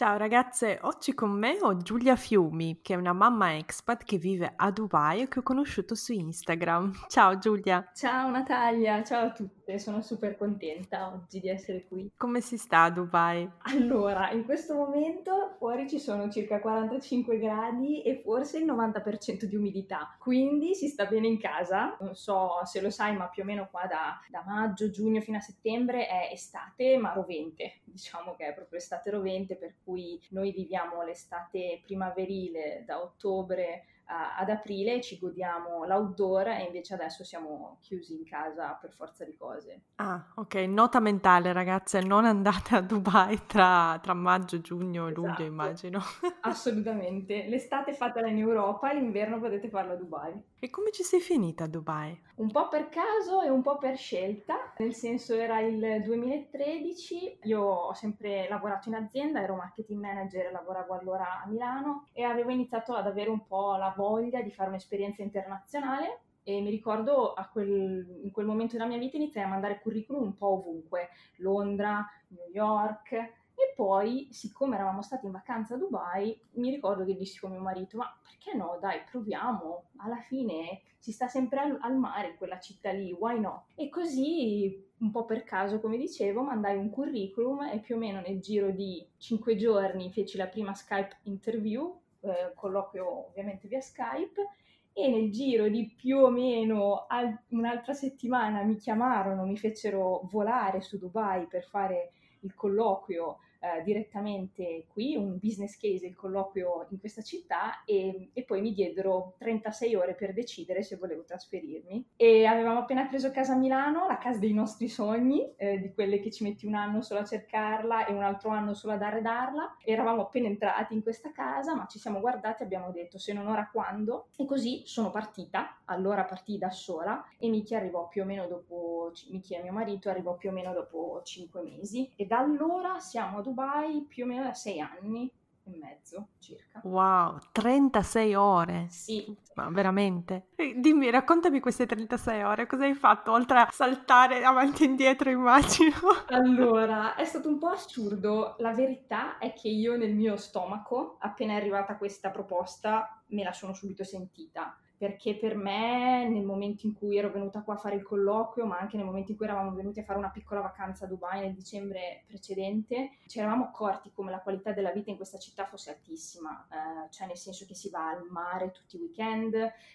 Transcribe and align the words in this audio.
Ciao 0.00 0.16
ragazze, 0.16 0.78
oggi 0.84 1.12
con 1.12 1.28
me 1.28 1.58
ho 1.60 1.76
Giulia 1.76 2.16
Fiumi, 2.16 2.80
che 2.80 2.94
è 2.94 2.96
una 2.96 3.12
mamma 3.12 3.58
expat 3.58 4.02
che 4.04 4.16
vive 4.16 4.50
a 4.56 4.70
Dubai 4.70 5.20
e 5.20 5.28
che 5.28 5.40
ho 5.40 5.42
conosciuto 5.42 5.94
su 5.94 6.14
Instagram. 6.14 7.04
Ciao 7.06 7.36
Giulia. 7.36 7.86
Ciao 7.94 8.30
Natalia, 8.30 9.04
ciao 9.04 9.26
a 9.26 9.32
tutte, 9.32 9.78
sono 9.78 10.00
super 10.00 10.38
contenta 10.38 11.12
oggi 11.12 11.38
di 11.40 11.50
essere 11.50 11.84
qui. 11.86 12.10
Come 12.16 12.40
si 12.40 12.56
sta 12.56 12.84
a 12.84 12.90
Dubai? 12.90 13.46
Allora, 13.64 14.30
in 14.30 14.46
questo 14.46 14.72
momento 14.74 15.56
fuori 15.58 15.86
ci 15.86 15.98
sono 15.98 16.30
circa 16.30 16.60
45 16.60 17.38
gradi 17.38 18.02
e 18.02 18.22
forse 18.24 18.56
il 18.56 18.64
90% 18.64 19.44
di 19.44 19.54
umidità, 19.54 20.16
quindi 20.18 20.74
si 20.74 20.88
sta 20.88 21.04
bene 21.04 21.26
in 21.26 21.38
casa. 21.38 21.98
Non 22.00 22.14
so 22.14 22.64
se 22.64 22.80
lo 22.80 22.88
sai, 22.88 23.14
ma 23.14 23.26
più 23.26 23.42
o 23.42 23.44
meno 23.44 23.68
qua 23.70 23.84
da, 23.84 24.18
da 24.30 24.42
maggio, 24.46 24.88
giugno 24.88 25.20
fino 25.20 25.36
a 25.36 25.40
settembre 25.40 26.06
è 26.06 26.30
estate 26.32 26.96
ma 26.96 27.12
rovente, 27.12 27.80
diciamo 27.84 28.34
che 28.34 28.46
è 28.46 28.54
proprio 28.54 28.78
estate 28.78 29.10
rovente 29.10 29.56
per 29.56 29.74
cui 29.84 29.88
cui 30.00 30.20
noi 30.30 30.52
viviamo 30.52 31.02
l'estate 31.02 31.80
primaverile 31.84 32.84
da 32.86 33.00
ottobre 33.02 33.84
ad 34.10 34.48
aprile 34.48 35.00
ci 35.00 35.18
godiamo 35.18 35.84
l'outdoor 35.86 36.48
e 36.48 36.64
invece 36.64 36.94
adesso 36.94 37.22
siamo 37.22 37.78
chiusi 37.80 38.14
in 38.14 38.24
casa 38.24 38.76
per 38.80 38.90
forza 38.90 39.24
di 39.24 39.36
cose. 39.36 39.82
Ah, 39.96 40.32
ok, 40.34 40.54
nota 40.66 40.98
mentale 40.98 41.52
ragazze, 41.52 42.00
non 42.00 42.24
andate 42.24 42.74
a 42.74 42.80
Dubai 42.80 43.46
tra, 43.46 44.00
tra 44.02 44.12
maggio, 44.12 44.60
giugno 44.60 45.06
e 45.06 45.12
esatto. 45.12 45.26
luglio 45.26 45.44
immagino. 45.44 46.00
Assolutamente, 46.42 47.46
l'estate 47.46 47.94
fatela 47.94 48.28
in 48.28 48.38
Europa, 48.38 48.92
l'inverno 48.92 49.38
potete 49.38 49.68
farlo 49.68 49.92
a 49.92 49.96
Dubai. 49.96 50.42
E 50.62 50.68
come 50.68 50.90
ci 50.90 51.02
sei 51.02 51.20
finita 51.20 51.64
a 51.64 51.68
Dubai? 51.68 52.20
Un 52.34 52.50
po' 52.50 52.68
per 52.68 52.90
caso 52.90 53.40
e 53.40 53.48
un 53.48 53.62
po' 53.62 53.78
per 53.78 53.96
scelta, 53.96 54.74
nel 54.76 54.92
senso 54.92 55.34
era 55.34 55.58
il 55.60 56.02
2013, 56.04 57.38
io 57.44 57.62
ho 57.62 57.94
sempre 57.94 58.46
lavorato 58.46 58.90
in 58.90 58.96
azienda, 58.96 59.40
ero 59.40 59.56
marketing 59.56 59.98
manager, 59.98 60.52
lavoravo 60.52 60.92
allora 60.92 61.42
a 61.42 61.48
Milano 61.48 62.08
e 62.12 62.24
avevo 62.24 62.50
iniziato 62.50 62.92
ad 62.92 63.06
avere 63.06 63.30
un 63.30 63.46
po' 63.46 63.76
la 63.76 63.94
voglia 63.96 64.42
di 64.42 64.50
fare 64.50 64.68
un'esperienza 64.68 65.22
internazionale. 65.22 66.20
E 66.42 66.60
mi 66.60 66.68
ricordo 66.68 67.32
quel, 67.52 68.20
in 68.22 68.30
quel 68.30 68.44
momento 68.44 68.76
della 68.76 68.88
mia 68.88 68.98
vita 68.98 69.16
iniziai 69.16 69.44
a 69.44 69.48
mandare 69.48 69.80
curriculum 69.80 70.24
un 70.24 70.36
po' 70.36 70.58
ovunque, 70.58 71.08
Londra, 71.36 72.06
New 72.28 72.50
York 72.52 73.39
e 73.60 73.74
poi 73.76 74.28
siccome 74.30 74.76
eravamo 74.76 75.02
stati 75.02 75.26
in 75.26 75.32
vacanza 75.32 75.74
a 75.74 75.76
Dubai 75.76 76.38
mi 76.52 76.70
ricordo 76.70 77.04
che 77.04 77.14
dissi 77.14 77.38
con 77.38 77.50
mio 77.50 77.60
marito 77.60 77.98
ma 77.98 78.10
perché 78.22 78.56
no 78.56 78.78
dai 78.80 79.00
proviamo, 79.10 79.90
alla 79.96 80.16
fine 80.16 80.80
si 80.96 81.12
sta 81.12 81.28
sempre 81.28 81.60
al, 81.60 81.78
al 81.82 81.96
mare 81.96 82.28
in 82.28 82.36
quella 82.36 82.58
città 82.58 82.90
lì, 82.90 83.12
why 83.12 83.38
no? 83.38 83.66
E 83.74 83.90
così 83.90 84.88
un 84.98 85.10
po' 85.10 85.26
per 85.26 85.44
caso 85.44 85.78
come 85.78 85.98
dicevo 85.98 86.42
mandai 86.42 86.76
un 86.76 86.88
curriculum 86.88 87.62
e 87.64 87.80
più 87.80 87.96
o 87.96 87.98
meno 87.98 88.20
nel 88.20 88.40
giro 88.40 88.70
di 88.70 89.06
5 89.18 89.56
giorni 89.56 90.10
feci 90.10 90.38
la 90.38 90.46
prima 90.46 90.72
Skype 90.72 91.18
interview 91.24 91.98
eh, 92.20 92.52
colloquio 92.54 93.28
ovviamente 93.28 93.68
via 93.68 93.80
Skype 93.80 94.48
e 94.92 95.08
nel 95.08 95.30
giro 95.30 95.68
di 95.68 95.86
più 95.94 96.18
o 96.18 96.30
meno 96.30 97.04
al- 97.08 97.38
un'altra 97.48 97.92
settimana 97.92 98.62
mi 98.62 98.76
chiamarono, 98.76 99.44
mi 99.44 99.56
fecero 99.56 100.22
volare 100.30 100.80
su 100.80 100.98
Dubai 100.98 101.46
per 101.46 101.64
fare 101.64 102.12
il 102.40 102.54
colloquio 102.54 103.38
eh, 103.60 103.82
direttamente 103.82 104.86
qui, 104.88 105.16
un 105.16 105.38
business 105.38 105.76
case, 105.76 106.06
il 106.06 106.16
colloquio 106.16 106.86
in 106.90 106.98
questa 106.98 107.22
città 107.22 107.84
e, 107.84 108.30
e, 108.32 108.42
poi 108.44 108.60
mi 108.60 108.72
diedero 108.72 109.34
36 109.38 109.94
ore 109.94 110.14
per 110.14 110.32
decidere 110.32 110.82
se 110.82 110.96
volevo 110.96 111.24
trasferirmi. 111.24 112.06
E 112.16 112.46
avevamo 112.46 112.80
appena 112.80 113.06
preso 113.06 113.30
casa 113.30 113.52
a 113.52 113.56
Milano, 113.56 114.06
la 114.06 114.18
casa 114.18 114.38
dei 114.38 114.52
nostri 114.52 114.88
sogni, 114.88 115.54
eh, 115.56 115.78
di 115.78 115.92
quelle 115.92 116.20
che 116.20 116.30
ci 116.30 116.42
metti 116.42 116.66
un 116.66 116.74
anno 116.74 117.02
solo 117.02 117.20
a 117.20 117.24
cercarla 117.24 118.06
e 118.06 118.12
un 118.12 118.22
altro 118.22 118.50
anno 118.50 118.72
solo 118.72 118.94
ad 118.94 119.02
arredarla. 119.02 119.76
Eravamo 119.84 120.22
appena 120.22 120.46
entrati 120.46 120.94
in 120.94 121.02
questa 121.02 121.30
casa, 121.30 121.74
ma 121.74 121.86
ci 121.86 121.98
siamo 121.98 122.20
guardati 122.20 122.62
e 122.62 122.64
abbiamo 122.64 122.90
detto 122.90 123.18
se 123.18 123.32
non 123.32 123.46
ora 123.46 123.68
quando. 123.70 124.28
E 124.36 124.46
così 124.46 124.82
sono 124.86 125.10
partita, 125.10 125.80
allora 125.84 126.24
partii 126.24 126.56
da 126.58 126.70
sola 126.70 127.22
e 127.38 127.48
Miki 127.48 127.74
arrivò 127.74 128.08
più 128.08 128.22
o 128.22 128.24
meno 128.24 128.46
dopo, 128.46 129.12
Miki 129.28 129.54
e 129.54 129.62
mio 129.62 129.72
marito 129.72 130.08
arrivò 130.08 130.36
più 130.36 130.48
o 130.50 130.52
meno 130.52 130.72
dopo 130.72 131.20
5 131.22 131.62
mesi 131.62 132.10
e 132.16 132.26
da 132.26 132.38
allora 132.38 132.98
siamo 133.00 133.38
ad 133.38 133.46
Dubai 133.50 134.04
più 134.08 134.24
o 134.24 134.26
meno 134.28 134.44
da 134.44 134.54
sei 134.54 134.80
anni 134.80 135.28
e 135.64 135.76
mezzo 135.76 136.28
circa. 136.38 136.80
Wow, 136.84 137.38
36 137.50 138.34
ore? 138.36 138.86
Sì. 138.90 139.36
Ma 139.54 139.68
veramente? 139.70 140.50
Dimmi, 140.76 141.10
raccontami 141.10 141.58
queste 141.58 141.84
36 141.84 142.44
ore, 142.44 142.66
cosa 142.66 142.84
hai 142.84 142.94
fatto 142.94 143.32
oltre 143.32 143.58
a 143.58 143.68
saltare 143.72 144.44
avanti 144.44 144.84
e 144.84 144.86
indietro, 144.86 145.30
immagino? 145.30 145.96
Allora, 146.30 147.16
è 147.16 147.24
stato 147.24 147.48
un 147.48 147.58
po' 147.58 147.68
assurdo. 147.70 148.54
La 148.58 148.72
verità 148.72 149.38
è 149.38 149.52
che 149.52 149.68
io 149.68 149.96
nel 149.96 150.14
mio 150.14 150.36
stomaco, 150.36 151.16
appena 151.18 151.54
è 151.54 151.56
arrivata 151.56 151.96
questa 151.96 152.30
proposta, 152.30 153.20
me 153.28 153.42
la 153.42 153.52
sono 153.52 153.74
subito 153.74 154.04
sentita 154.04 154.78
perché 155.00 155.34
per 155.34 155.56
me 155.56 156.28
nel 156.28 156.44
momento 156.44 156.84
in 156.84 156.92
cui 156.92 157.16
ero 157.16 157.30
venuta 157.30 157.62
qua 157.62 157.72
a 157.72 157.78
fare 157.78 157.96
il 157.96 158.02
colloquio, 158.02 158.66
ma 158.66 158.78
anche 158.78 158.98
nel 158.98 159.06
momento 159.06 159.30
in 159.30 159.38
cui 159.38 159.46
eravamo 159.46 159.74
venuti 159.74 159.98
a 159.98 160.04
fare 160.04 160.18
una 160.18 160.28
piccola 160.28 160.60
vacanza 160.60 161.06
a 161.06 161.08
Dubai 161.08 161.40
nel 161.40 161.54
dicembre 161.54 162.24
precedente, 162.26 163.12
ci 163.26 163.38
eravamo 163.38 163.64
accorti 163.64 164.12
come 164.12 164.30
la 164.30 164.42
qualità 164.42 164.72
della 164.72 164.90
vita 164.90 165.08
in 165.08 165.16
questa 165.16 165.38
città 165.38 165.64
fosse 165.64 165.88
altissima, 165.88 166.68
eh, 166.70 167.10
cioè 167.10 167.28
nel 167.28 167.38
senso 167.38 167.64
che 167.64 167.74
si 167.74 167.88
va 167.88 168.10
al 168.10 168.26
mare 168.28 168.72
tutti 168.72 168.96
i 168.96 168.98
weekend, 168.98 169.52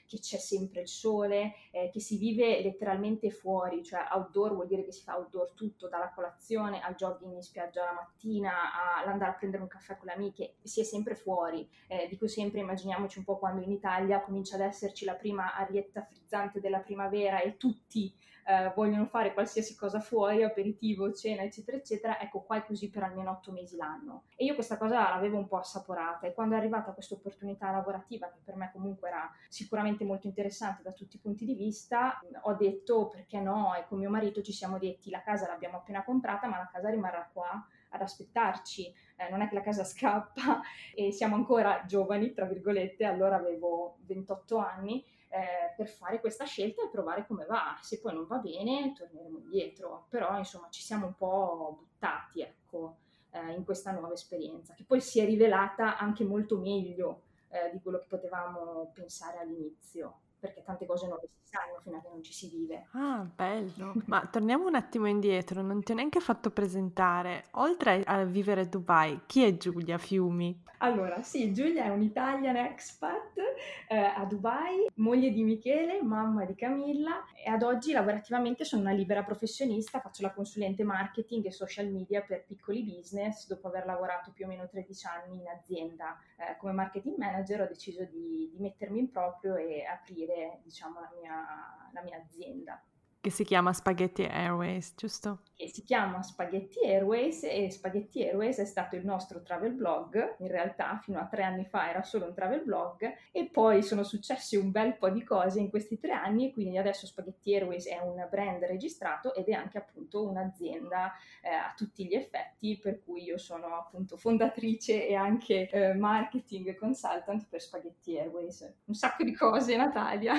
che 0.07 0.17
c'è 0.17 0.37
sempre 0.37 0.81
il 0.81 0.87
sole, 0.87 1.53
eh, 1.69 1.91
che 1.93 1.99
si 1.99 2.17
vive 2.17 2.63
letteralmente 2.63 3.29
fuori, 3.29 3.83
cioè 3.83 4.07
outdoor 4.11 4.55
vuol 4.55 4.65
dire 4.65 4.83
che 4.83 4.91
si 4.91 5.03
fa 5.03 5.17
outdoor 5.17 5.51
tutto, 5.51 5.87
dalla 5.87 6.11
colazione 6.15 6.81
al 6.81 6.95
jogging 6.95 7.31
in 7.31 7.43
spiaggia 7.43 7.83
la 7.83 7.93
mattina, 7.93 8.51
all'andare 8.99 9.29
a 9.29 9.35
prendere 9.35 9.61
un 9.61 9.69
caffè 9.69 9.97
con 9.97 10.07
le 10.07 10.13
amiche, 10.13 10.55
si 10.63 10.79
è 10.79 10.83
sempre 10.83 11.13
fuori. 11.13 11.69
Eh, 11.87 12.07
dico 12.09 12.27
sempre, 12.27 12.61
immaginiamoci 12.61 13.19
un 13.19 13.23
po' 13.23 13.37
quando 13.37 13.61
in 13.61 13.71
Italia 13.71 14.19
comincia 14.21 14.55
ad 14.55 14.61
essere 14.61 14.93
esserci 14.95 15.03
la 15.03 15.15
prima 15.15 15.53
arietta 15.53 16.03
frizzante 16.03 16.61
della 16.61 16.79
primavera 16.79 17.41
e 17.41 17.57
tutti 17.57 18.13
eh, 18.47 18.71
vogliono 18.75 19.05
fare 19.07 19.33
qualsiasi 19.33 19.75
cosa 19.75 19.99
fuori, 19.99 20.43
aperitivo, 20.43 21.11
cena, 21.11 21.41
eccetera, 21.41 21.77
eccetera, 21.77 22.21
ecco 22.21 22.41
qua 22.41 22.57
è 22.57 22.65
così 22.65 22.89
per 22.89 23.03
almeno 23.03 23.31
otto 23.31 23.51
mesi 23.51 23.75
l'anno. 23.75 24.25
E 24.35 24.45
io 24.45 24.53
questa 24.53 24.77
cosa 24.77 25.09
l'avevo 25.09 25.37
un 25.37 25.47
po' 25.47 25.57
assaporata 25.57 26.27
e 26.27 26.33
quando 26.33 26.55
è 26.55 26.59
arrivata 26.59 26.93
questa 26.93 27.15
opportunità 27.15 27.71
lavorativa, 27.71 28.29
che 28.29 28.39
per 28.43 28.55
me 28.55 28.69
comunque 28.71 29.09
era 29.09 29.29
sicuramente 29.49 30.05
molto 30.05 30.27
interessante 30.27 30.83
da 30.83 30.91
tutti 30.91 31.15
i 31.15 31.19
punti 31.19 31.43
di 31.43 31.55
vista, 31.55 32.21
ho 32.43 32.53
detto 32.53 33.07
perché 33.07 33.39
no 33.39 33.73
e 33.75 33.85
con 33.87 33.97
mio 33.97 34.11
marito 34.11 34.41
ci 34.41 34.53
siamo 34.53 34.77
detti 34.77 35.09
la 35.09 35.23
casa 35.23 35.47
l'abbiamo 35.47 35.77
appena 35.77 36.03
comprata 36.03 36.47
ma 36.47 36.57
la 36.57 36.69
casa 36.71 36.89
rimarrà 36.89 37.27
qua 37.33 37.65
ad 37.95 38.01
aspettarci, 38.01 38.93
eh, 39.17 39.29
non 39.29 39.41
è 39.41 39.47
che 39.47 39.55
la 39.55 39.61
casa 39.61 39.83
scappa 39.85 40.61
e 40.93 41.11
siamo 41.11 41.35
ancora 41.35 41.83
giovani, 41.85 42.33
tra 42.33 42.45
virgolette, 42.45 43.05
allora 43.05 43.35
avevo 43.35 43.97
28 44.05 44.57
anni, 44.57 45.03
eh, 45.29 45.73
per 45.75 45.87
fare 45.87 46.19
questa 46.19 46.45
scelta 46.45 46.83
e 46.83 46.89
provare 46.89 47.25
come 47.25 47.45
va. 47.45 47.77
Se 47.81 47.99
poi 47.99 48.13
non 48.13 48.27
va 48.27 48.37
bene, 48.37 48.93
torneremo 48.93 49.39
indietro, 49.39 50.05
però 50.09 50.37
insomma 50.37 50.69
ci 50.69 50.81
siamo 50.81 51.07
un 51.07 51.15
po' 51.15 51.77
buttati, 51.79 52.41
ecco, 52.41 52.97
eh, 53.31 53.51
in 53.53 53.65
questa 53.65 53.91
nuova 53.91 54.13
esperienza, 54.13 54.73
che 54.73 54.85
poi 54.85 55.01
si 55.01 55.19
è 55.19 55.25
rivelata 55.25 55.97
anche 55.97 56.23
molto 56.23 56.57
meglio 56.57 57.23
eh, 57.49 57.69
di 57.71 57.81
quello 57.81 57.99
che 57.99 58.05
potevamo 58.07 58.91
pensare 58.93 59.39
all'inizio 59.39 60.19
perché 60.45 60.63
tante 60.63 60.85
cose 60.85 61.07
non 61.07 61.17
le 61.19 61.27
si 61.27 61.49
sanno 61.49 61.79
fino 61.81 61.97
a 61.97 62.01
che 62.01 62.09
non 62.09 62.21
ci 62.21 62.33
si 62.33 62.49
vive. 62.49 62.87
Ah, 62.91 63.27
bello. 63.35 63.93
Ma 64.05 64.27
torniamo 64.27 64.67
un 64.67 64.75
attimo 64.75 65.07
indietro, 65.07 65.61
non 65.61 65.81
ti 65.81 65.91
ho 65.91 65.95
neanche 65.95 66.19
fatto 66.19 66.51
presentare. 66.51 67.45
Oltre 67.51 68.03
a 68.03 68.23
vivere 68.23 68.61
a 68.61 68.65
Dubai, 68.65 69.21
chi 69.25 69.43
è 69.43 69.57
Giulia 69.57 69.97
Fiumi? 69.97 70.63
Allora, 70.85 71.23
sì, 71.23 71.51
Giulia 71.51 71.85
è 71.85 71.89
un'Italian 71.89 72.57
expat 72.57 73.39
eh, 73.87 73.97
a 73.97 74.23
Dubai, 74.25 74.85
moglie 74.97 75.31
di 75.31 75.41
Michele, 75.41 76.03
mamma 76.03 76.45
di 76.45 76.53
Camilla 76.53 77.25
e 77.43 77.49
ad 77.49 77.63
oggi 77.63 77.91
lavorativamente 77.91 78.63
sono 78.65 78.83
una 78.83 78.91
libera 78.91 79.23
professionista, 79.23 79.99
faccio 79.99 80.21
la 80.21 80.31
consulente 80.31 80.83
marketing 80.83 81.43
e 81.45 81.51
social 81.51 81.89
media 81.89 82.21
per 82.21 82.45
piccoli 82.45 82.83
business. 82.83 83.47
Dopo 83.47 83.67
aver 83.67 83.87
lavorato 83.87 84.31
più 84.31 84.45
o 84.45 84.47
meno 84.47 84.67
13 84.67 85.07
anni 85.07 85.39
in 85.39 85.47
azienda 85.47 86.19
eh, 86.37 86.55
come 86.57 86.73
marketing 86.73 87.17
manager 87.17 87.61
ho 87.61 87.67
deciso 87.67 88.03
di, 88.03 88.51
di 88.51 88.59
mettermi 88.59 88.99
in 88.99 89.09
proprio 89.09 89.55
e 89.55 89.83
aprire 89.85 90.59
diciamo, 90.61 90.99
la, 90.99 91.11
mia, 91.19 91.89
la 91.93 92.03
mia 92.03 92.21
azienda. 92.23 92.79
Che 93.25 93.31
si 93.31 93.43
chiama 93.43 93.73
Spaghetti 93.73 94.23
Airways, 94.23 94.93
giusto? 94.95 95.39
Che 95.55 95.67
si 95.67 95.83
chiama 95.83 96.21
Spaghetti 96.21 96.85
Airways 96.85 97.41
e 97.43 97.71
Spaghetti 97.71 98.21
Airways 98.21 98.59
è 98.59 98.65
stato 98.65 98.95
il 98.97 99.03
nostro 99.03 99.41
travel 99.41 99.71
blog, 99.71 100.35
in 100.39 100.47
realtà 100.47 100.99
fino 101.01 101.17
a 101.17 101.25
tre 101.25 101.41
anni 101.41 101.65
fa 101.65 101.89
era 101.89 102.03
solo 102.03 102.25
un 102.25 102.35
travel 102.35 102.61
blog 102.61 103.11
e 103.31 103.45
poi 103.45 103.81
sono 103.81 104.03
successe 104.03 104.57
un 104.57 104.69
bel 104.69 104.95
po' 104.97 105.09
di 105.09 105.23
cose 105.23 105.59
in 105.59 105.71
questi 105.71 105.97
tre 105.97 106.11
anni 106.11 106.49
e 106.49 106.53
quindi 106.53 106.77
adesso 106.77 107.07
Spaghetti 107.07 107.55
Airways 107.55 107.87
è 107.87 107.97
un 107.97 108.27
brand 108.29 108.61
registrato 108.63 109.33
ed 109.33 109.47
è 109.47 109.53
anche 109.53 109.79
appunto 109.79 110.27
un'azienda 110.27 111.13
eh, 111.41 111.49
a 111.49 111.73
tutti 111.75 112.05
gli 112.05 112.13
effetti 112.13 112.77
per 112.77 113.01
cui 113.03 113.23
io 113.23 113.39
sono 113.39 113.75
appunto 113.75 114.17
fondatrice 114.17 115.07
e 115.07 115.15
anche 115.15 115.67
eh, 115.69 115.95
marketing 115.95 116.75
consultant 116.75 117.47
per 117.49 117.59
Spaghetti 117.59 118.19
Airways. 118.19 118.71
Un 118.85 118.93
sacco 118.93 119.23
di 119.23 119.33
cose 119.33 119.75
Natalia. 119.77 120.35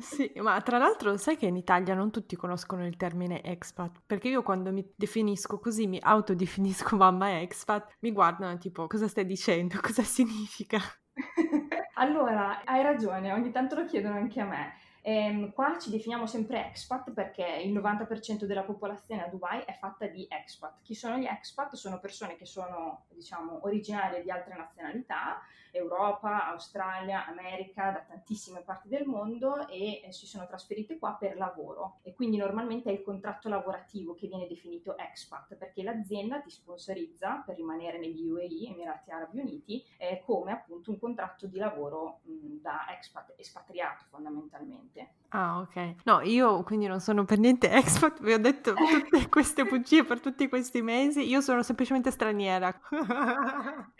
sì, 0.00 0.32
ma 0.36 0.60
tra 0.62 0.78
l'altro 0.78 1.16
sai 1.18 1.36
che 1.36 1.46
in 1.46 1.56
Italia 1.56 1.94
non 1.94 2.14
tutti 2.16 2.34
conoscono 2.34 2.86
il 2.86 2.96
termine 2.96 3.42
expat, 3.42 4.00
perché 4.06 4.28
io 4.28 4.42
quando 4.42 4.72
mi 4.72 4.90
definisco 4.96 5.58
così, 5.58 5.86
mi 5.86 5.98
autodefinisco 6.00 6.96
mamma 6.96 7.40
expat, 7.42 7.96
mi 8.00 8.10
guardano 8.10 8.56
tipo 8.56 8.86
cosa 8.86 9.06
stai 9.06 9.26
dicendo, 9.26 9.78
cosa 9.82 10.00
significa? 10.02 10.78
allora, 11.96 12.64
hai 12.64 12.82
ragione, 12.82 13.32
ogni 13.32 13.50
tanto 13.50 13.74
lo 13.74 13.84
chiedono 13.84 14.14
anche 14.14 14.40
a 14.40 14.46
me. 14.46 14.72
Ehm, 15.02 15.52
qua 15.52 15.78
ci 15.78 15.90
definiamo 15.90 16.26
sempre 16.26 16.66
expat 16.66 17.12
perché 17.12 17.44
il 17.62 17.72
90% 17.72 18.44
della 18.44 18.64
popolazione 18.64 19.24
a 19.24 19.28
Dubai 19.28 19.62
è 19.64 19.72
fatta 19.74 20.06
di 20.06 20.26
expat. 20.28 20.80
Chi 20.82 20.94
sono 20.94 21.18
gli 21.18 21.26
expat? 21.26 21.74
Sono 21.74 22.00
persone 22.00 22.34
che 22.34 22.46
sono, 22.46 23.04
diciamo, 23.10 23.60
originarie 23.66 24.22
di 24.22 24.30
altre 24.30 24.56
nazionalità, 24.56 25.40
Europa, 25.76 26.48
Australia, 26.48 27.26
America, 27.26 27.90
da 27.90 28.04
tantissime 28.06 28.60
parti 28.60 28.88
del 28.88 29.06
mondo 29.06 29.68
e 29.68 30.02
eh, 30.04 30.12
si 30.12 30.26
sono 30.26 30.46
trasferite 30.46 30.98
qua 30.98 31.16
per 31.18 31.36
lavoro. 31.36 31.98
E 32.02 32.14
quindi 32.14 32.36
normalmente 32.36 32.90
è 32.90 32.92
il 32.92 33.02
contratto 33.02 33.48
lavorativo 33.48 34.14
che 34.14 34.26
viene 34.26 34.46
definito 34.46 34.96
expat 34.96 35.54
perché 35.56 35.82
l'azienda 35.82 36.40
ti 36.40 36.50
sponsorizza 36.50 37.42
per 37.44 37.56
rimanere 37.56 37.98
negli 37.98 38.28
UAE, 38.28 38.70
Emirati 38.70 39.10
Arabi 39.10 39.40
Uniti, 39.40 39.84
eh, 39.98 40.22
come 40.24 40.52
appunto 40.52 40.90
un 40.90 40.98
contratto 40.98 41.46
di 41.46 41.58
lavoro 41.58 42.20
mh, 42.22 42.60
da 42.60 42.86
expat, 42.96 43.34
espatriato 43.36 44.04
fondamentalmente. 44.08 45.14
Ah, 45.30 45.58
ok. 45.60 45.94
No, 46.04 46.20
io 46.22 46.62
quindi 46.62 46.86
non 46.86 47.00
sono 47.00 47.24
per 47.24 47.38
niente 47.38 47.70
expat, 47.70 48.20
vi 48.22 48.32
ho 48.32 48.38
detto 48.38 48.74
tutte 48.74 49.28
queste 49.28 49.64
bugie 49.64 50.04
per 50.04 50.20
tutti 50.20 50.48
questi 50.48 50.82
mesi, 50.82 51.28
io 51.28 51.40
sono 51.40 51.62
semplicemente 51.62 52.10
straniera. 52.10 52.72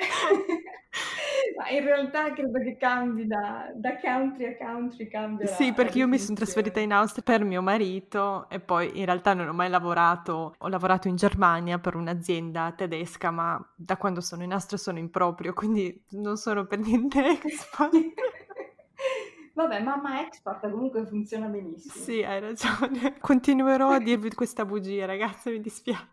Ma 1.56 1.68
in 1.68 1.84
realtà 1.84 2.32
credo 2.32 2.58
che 2.60 2.76
cambi 2.76 3.26
da, 3.26 3.70
da 3.74 3.96
country 3.98 4.46
a 4.46 4.56
country, 4.56 5.08
cambia. 5.08 5.46
Sì, 5.46 5.72
perché 5.72 5.98
io 5.98 6.08
mi 6.08 6.18
sono 6.18 6.36
trasferita 6.36 6.80
in 6.80 6.92
Austria 6.92 7.22
per 7.22 7.44
mio 7.44 7.62
marito 7.62 8.48
e 8.48 8.60
poi 8.60 8.98
in 8.98 9.04
realtà 9.04 9.34
non 9.34 9.48
ho 9.48 9.52
mai 9.52 9.68
lavorato, 9.68 10.54
ho 10.56 10.68
lavorato 10.68 11.08
in 11.08 11.16
Germania 11.16 11.78
per 11.78 11.94
un'azienda 11.94 12.72
tedesca, 12.76 13.30
ma 13.30 13.64
da 13.74 13.96
quando 13.96 14.20
sono 14.20 14.42
in 14.42 14.52
Austria 14.52 14.78
sono 14.78 14.98
in 14.98 15.10
proprio, 15.10 15.52
quindi 15.52 16.04
non 16.10 16.36
sono 16.36 16.66
per 16.66 16.78
niente 16.78 17.40
expat. 17.42 17.92
Vabbè, 19.56 19.82
mamma 19.82 20.20
expert 20.20 20.70
comunque 20.70 21.06
funziona 21.06 21.46
benissimo. 21.46 22.04
Sì, 22.04 22.22
hai 22.22 22.40
ragione. 22.40 23.16
Continuerò 23.18 23.88
a 23.88 23.98
dirvi 23.98 24.34
questa 24.34 24.66
bugia, 24.66 25.06
ragazze, 25.06 25.50
mi 25.50 25.60
dispiace. 25.60 26.04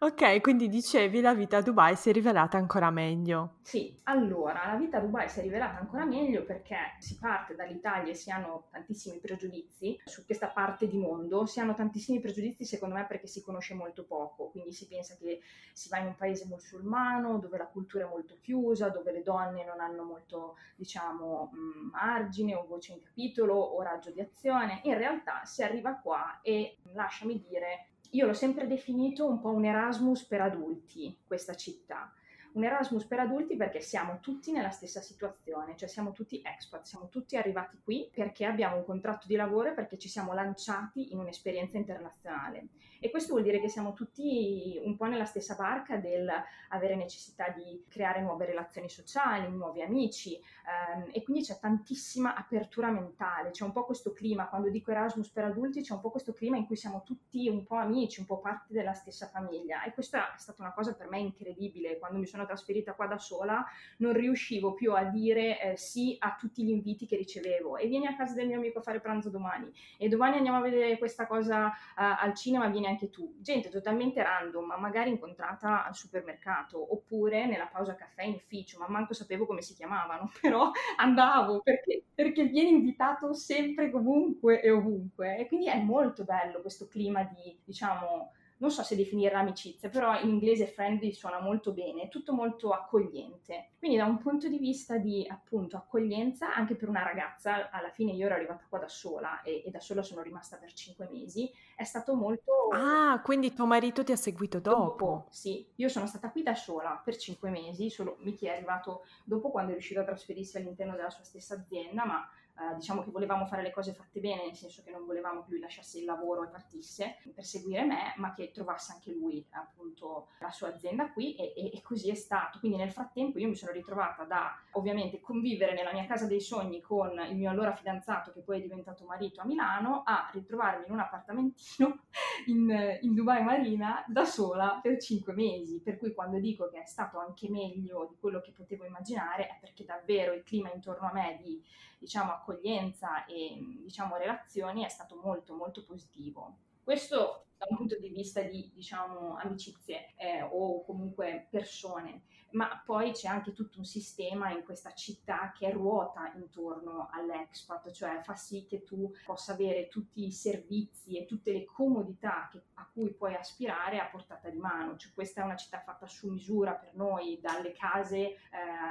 Ok, 0.00 0.40
quindi 0.42 0.68
dicevi 0.68 1.20
la 1.20 1.34
vita 1.34 1.56
a 1.56 1.60
Dubai 1.60 1.96
si 1.96 2.10
è 2.10 2.12
rivelata 2.12 2.56
ancora 2.56 2.88
meglio. 2.88 3.56
Sì, 3.62 3.98
allora, 4.04 4.64
la 4.68 4.76
vita 4.76 4.98
a 4.98 5.00
Dubai 5.00 5.28
si 5.28 5.40
è 5.40 5.42
rivelata 5.42 5.80
ancora 5.80 6.04
meglio 6.04 6.44
perché 6.44 6.76
si 7.00 7.18
parte 7.18 7.56
dall'Italia 7.56 8.12
e 8.12 8.14
si 8.14 8.30
hanno 8.30 8.68
tantissimi 8.70 9.18
pregiudizi 9.18 10.00
su 10.04 10.24
questa 10.24 10.50
parte 10.50 10.86
di 10.86 10.96
mondo, 10.98 11.46
si 11.46 11.58
hanno 11.58 11.74
tantissimi 11.74 12.20
pregiudizi 12.20 12.64
secondo 12.64 12.94
me 12.94 13.06
perché 13.06 13.26
si 13.26 13.42
conosce 13.42 13.74
molto 13.74 14.04
poco, 14.04 14.50
quindi 14.50 14.70
si 14.70 14.86
pensa 14.86 15.16
che 15.16 15.40
si 15.72 15.88
va 15.88 15.98
in 15.98 16.06
un 16.06 16.14
paese 16.14 16.46
musulmano 16.46 17.38
dove 17.38 17.58
la 17.58 17.66
cultura 17.66 18.04
è 18.04 18.08
molto 18.08 18.36
chiusa, 18.40 18.90
dove 18.90 19.10
le 19.10 19.24
donne 19.24 19.64
non 19.64 19.80
hanno 19.80 20.04
molto, 20.04 20.54
diciamo, 20.76 21.50
mm, 21.52 21.88
margine 21.90 22.54
o 22.54 22.64
voce 22.64 22.92
in 22.92 23.02
capitolo 23.02 23.54
o 23.56 23.82
raggio 23.82 24.12
di 24.12 24.20
azione. 24.20 24.80
In 24.84 24.96
realtà 24.96 25.44
si 25.44 25.64
arriva 25.64 25.94
qua 25.94 26.38
e, 26.40 26.76
lasciami 26.92 27.40
dire, 27.40 27.87
io 28.10 28.26
l'ho 28.26 28.34
sempre 28.34 28.66
definito 28.66 29.26
un 29.26 29.40
po' 29.40 29.50
un 29.50 29.64
Erasmus 29.64 30.24
per 30.24 30.40
adulti, 30.40 31.18
questa 31.26 31.54
città. 31.54 32.12
Un 32.52 32.64
Erasmus 32.64 33.04
per 33.04 33.20
adulti 33.20 33.56
perché 33.56 33.80
siamo 33.80 34.18
tutti 34.20 34.50
nella 34.52 34.70
stessa 34.70 35.00
situazione, 35.00 35.76
cioè 35.76 35.88
siamo 35.88 36.12
tutti 36.12 36.40
expat, 36.42 36.84
siamo 36.84 37.08
tutti 37.08 37.36
arrivati 37.36 37.78
qui 37.82 38.08
perché 38.12 38.46
abbiamo 38.46 38.76
un 38.76 38.84
contratto 38.84 39.26
di 39.26 39.36
lavoro 39.36 39.68
e 39.68 39.74
perché 39.74 39.98
ci 39.98 40.08
siamo 40.08 40.32
lanciati 40.32 41.12
in 41.12 41.18
un'esperienza 41.18 41.76
internazionale. 41.76 42.68
E 43.00 43.10
questo 43.10 43.32
vuol 43.32 43.44
dire 43.44 43.60
che 43.60 43.68
siamo 43.68 43.92
tutti 43.92 44.80
un 44.82 44.96
po' 44.96 45.06
nella 45.06 45.24
stessa 45.24 45.54
barca 45.54 45.96
del 45.96 46.28
avere 46.68 46.96
necessità 46.96 47.48
di 47.48 47.84
creare 47.88 48.20
nuove 48.20 48.44
relazioni 48.44 48.88
sociali, 48.88 49.48
nuovi 49.50 49.82
amici 49.82 50.34
ehm, 50.34 51.08
e 51.12 51.22
quindi 51.22 51.42
c'è 51.42 51.58
tantissima 51.58 52.34
apertura 52.34 52.90
mentale, 52.90 53.50
c'è 53.50 53.64
un 53.64 53.72
po' 53.72 53.84
questo 53.84 54.12
clima, 54.12 54.48
quando 54.48 54.68
dico 54.68 54.90
Erasmus 54.90 55.28
per 55.28 55.44
adulti 55.44 55.82
c'è 55.82 55.94
un 55.94 56.00
po' 56.00 56.10
questo 56.10 56.32
clima 56.32 56.56
in 56.56 56.66
cui 56.66 56.76
siamo 56.76 57.02
tutti 57.04 57.48
un 57.48 57.64
po' 57.64 57.76
amici, 57.76 58.20
un 58.20 58.26
po' 58.26 58.38
parte 58.38 58.72
della 58.72 58.92
stessa 58.92 59.26
famiglia 59.26 59.84
e 59.84 59.92
questa 59.92 60.34
è 60.34 60.38
stata 60.38 60.62
una 60.62 60.72
cosa 60.72 60.94
per 60.94 61.08
me 61.08 61.18
incredibile, 61.18 61.98
quando 61.98 62.18
mi 62.18 62.26
sono 62.26 62.44
trasferita 62.44 62.94
qua 62.94 63.06
da 63.06 63.18
sola 63.18 63.64
non 63.98 64.12
riuscivo 64.12 64.74
più 64.74 64.94
a 64.94 65.04
dire 65.04 65.60
eh, 65.60 65.76
sì 65.76 66.16
a 66.18 66.36
tutti 66.38 66.64
gli 66.64 66.70
inviti 66.70 67.06
che 67.06 67.16
ricevevo 67.16 67.76
e 67.76 67.86
vieni 67.86 68.06
a 68.06 68.16
casa 68.16 68.34
del 68.34 68.46
mio 68.46 68.56
amico 68.56 68.80
a 68.80 68.82
fare 68.82 69.00
pranzo 69.00 69.30
domani 69.30 69.72
e 69.96 70.08
domani 70.08 70.36
andiamo 70.36 70.58
a 70.58 70.62
vedere 70.62 70.98
questa 70.98 71.26
cosa 71.26 71.66
uh, 71.66 71.72
al 71.96 72.34
cinema, 72.34 72.68
vieni 72.68 72.87
anche 72.88 73.10
tu. 73.10 73.34
Gente 73.40 73.68
totalmente 73.70 74.22
random, 74.22 74.64
ma 74.64 74.76
magari 74.78 75.10
incontrata 75.10 75.84
al 75.84 75.94
supermercato 75.94 76.92
oppure 76.92 77.46
nella 77.46 77.66
pausa 77.66 77.94
caffè 77.94 78.22
in 78.24 78.34
ufficio, 78.34 78.78
ma 78.78 78.88
manco 78.88 79.14
sapevo 79.14 79.46
come 79.46 79.62
si 79.62 79.74
chiamavano, 79.74 80.30
però 80.40 80.70
andavo 80.96 81.60
perché, 81.62 82.04
perché 82.14 82.44
vieni 82.44 82.70
invitato 82.70 83.32
sempre, 83.34 83.90
comunque 83.90 84.60
e 84.60 84.70
ovunque. 84.70 85.38
E 85.38 85.46
quindi 85.46 85.66
è 85.68 85.80
molto 85.80 86.24
bello 86.24 86.60
questo 86.60 86.88
clima 86.88 87.22
di, 87.24 87.58
diciamo, 87.64 88.32
non 88.58 88.70
so 88.70 88.82
se 88.82 88.96
definire 88.96 89.34
amicizia, 89.34 89.88
però 89.88 90.18
in 90.20 90.28
inglese 90.28 90.66
friendly 90.66 91.12
suona 91.12 91.40
molto 91.40 91.72
bene, 91.72 92.08
tutto 92.08 92.32
molto 92.32 92.70
accogliente. 92.72 93.70
Quindi 93.78 93.96
da 93.96 94.04
un 94.04 94.18
punto 94.18 94.48
di 94.48 94.58
vista 94.58 94.98
di 94.98 95.26
appunto 95.28 95.76
accoglienza, 95.76 96.54
anche 96.54 96.74
per 96.74 96.88
una 96.88 97.02
ragazza, 97.02 97.70
alla 97.70 97.90
fine 97.90 98.12
io 98.12 98.26
ero 98.26 98.34
arrivata 98.34 98.64
qua 98.68 98.78
da 98.78 98.88
sola 98.88 99.42
e, 99.42 99.62
e 99.64 99.70
da 99.70 99.80
sola 99.80 100.02
sono 100.02 100.22
rimasta 100.22 100.56
per 100.56 100.72
cinque 100.72 101.08
mesi, 101.10 101.50
è 101.76 101.84
stato 101.84 102.14
molto... 102.14 102.68
Ah, 102.72 103.20
quindi 103.22 103.52
tuo 103.54 103.66
marito 103.66 104.04
ti 104.04 104.12
ha 104.12 104.16
seguito 104.16 104.60
dopo? 104.60 104.76
dopo 104.88 105.26
sì, 105.30 105.66
io 105.76 105.88
sono 105.88 106.06
stata 106.06 106.30
qui 106.30 106.42
da 106.42 106.54
sola 106.54 107.00
per 107.02 107.16
cinque 107.16 107.50
mesi, 107.50 107.90
solo 107.90 108.16
Miki 108.20 108.46
è 108.46 108.50
arrivato 108.50 109.04
dopo 109.24 109.50
quando 109.50 109.70
è 109.70 109.74
riuscito 109.74 110.00
a 110.00 110.04
trasferirsi 110.04 110.56
all'interno 110.56 110.96
della 110.96 111.10
sua 111.10 111.24
stessa 111.24 111.54
azienda, 111.54 112.04
ma 112.04 112.28
Uh, 112.58 112.74
diciamo 112.74 113.04
che 113.04 113.12
volevamo 113.12 113.46
fare 113.46 113.62
le 113.62 113.70
cose 113.70 113.92
fatte 113.92 114.18
bene, 114.18 114.46
nel 114.46 114.56
senso 114.56 114.82
che 114.82 114.90
non 114.90 115.06
volevamo 115.06 115.44
che 115.44 115.50
lui 115.50 115.60
lasciasse 115.60 116.00
il 116.00 116.04
lavoro 116.04 116.42
e 116.42 116.48
partisse 116.48 117.18
per 117.32 117.44
seguire 117.44 117.84
me, 117.84 118.14
ma 118.16 118.32
che 118.32 118.50
trovasse 118.50 118.90
anche 118.92 119.12
lui 119.12 119.46
appunto 119.50 120.30
la 120.40 120.50
sua 120.50 120.68
azienda 120.68 121.12
qui 121.12 121.36
e, 121.36 121.52
e, 121.56 121.70
e, 121.72 121.82
così 121.82 122.10
è 122.10 122.14
stato. 122.14 122.58
Quindi 122.58 122.76
nel 122.76 122.90
frattempo 122.90 123.38
io 123.38 123.46
mi 123.46 123.54
sono 123.54 123.70
ritrovata 123.70 124.24
da 124.24 124.60
ovviamente 124.72 125.20
convivere 125.20 125.72
nella 125.72 125.92
mia 125.92 126.04
casa 126.06 126.26
dei 126.26 126.40
sogni 126.40 126.80
con 126.80 127.16
il 127.28 127.36
mio 127.36 127.48
allora 127.48 127.72
fidanzato 127.72 128.32
che 128.32 128.40
poi 128.40 128.58
è 128.58 128.62
diventato 128.62 129.04
marito 129.04 129.40
a 129.40 129.44
Milano 129.44 130.02
a 130.04 130.28
ritrovarmi 130.32 130.86
in 130.86 130.92
un 130.92 130.98
appartamentino 130.98 132.00
in, 132.46 132.98
in 133.02 133.14
Dubai 133.14 133.44
Marina 133.44 134.04
da 134.08 134.24
sola 134.24 134.80
per 134.82 135.00
cinque 135.00 135.32
mesi. 135.32 135.80
Per 135.80 135.96
cui 135.96 136.12
quando 136.12 136.40
dico 136.40 136.68
che 136.68 136.82
è 136.82 136.86
stato 136.86 137.20
anche 137.20 137.48
meglio 137.48 138.06
di 138.10 138.16
quello 138.18 138.40
che 138.40 138.50
potevo 138.50 138.84
immaginare 138.84 139.46
è 139.46 139.58
perché 139.60 139.84
davvero 139.84 140.32
il 140.32 140.42
clima 140.42 140.72
intorno 140.72 141.08
a 141.08 141.12
me 141.12 141.38
di 141.40 141.62
diciamo, 141.98 142.32
accoglienza 142.32 143.24
e 143.26 143.58
diciamo, 143.82 144.16
relazioni 144.16 144.84
è 144.84 144.88
stato 144.88 145.16
molto 145.22 145.54
molto 145.54 145.82
positivo. 145.84 146.56
Questo 146.82 147.47
da 147.58 147.66
un 147.68 147.76
punto 147.76 147.98
di 147.98 148.08
vista 148.08 148.40
di 148.42 148.70
diciamo, 148.72 149.36
amicizie 149.36 150.14
eh, 150.16 150.42
o 150.42 150.84
comunque 150.84 151.48
persone 151.50 152.22
ma 152.50 152.80
poi 152.84 153.12
c'è 153.12 153.28
anche 153.28 153.52
tutto 153.52 153.78
un 153.78 153.84
sistema 153.84 154.50
in 154.50 154.64
questa 154.64 154.94
città 154.94 155.52
che 155.54 155.70
ruota 155.70 156.32
intorno 156.34 157.08
all'expat, 157.12 157.90
cioè 157.90 158.20
fa 158.22 158.34
sì 158.36 158.64
che 158.66 158.84
tu 158.84 159.12
possa 159.24 159.52
avere 159.52 159.88
tutti 159.88 160.24
i 160.24 160.32
servizi 160.32 161.18
e 161.18 161.26
tutte 161.26 161.52
le 161.52 161.64
comodità 161.66 162.48
che, 162.50 162.62
a 162.74 162.88
cui 162.90 163.12
puoi 163.12 163.34
aspirare 163.34 163.98
a 163.98 164.06
portata 164.06 164.48
di 164.48 164.58
mano. 164.58 164.96
Cioè, 164.96 165.12
questa 165.12 165.42
è 165.42 165.44
una 165.44 165.56
città 165.56 165.80
fatta 165.80 166.06
su 166.06 166.30
misura 166.30 166.72
per 166.72 166.94
noi, 166.94 167.38
dalle 167.40 167.72
case 167.72 168.18
eh, 168.18 168.38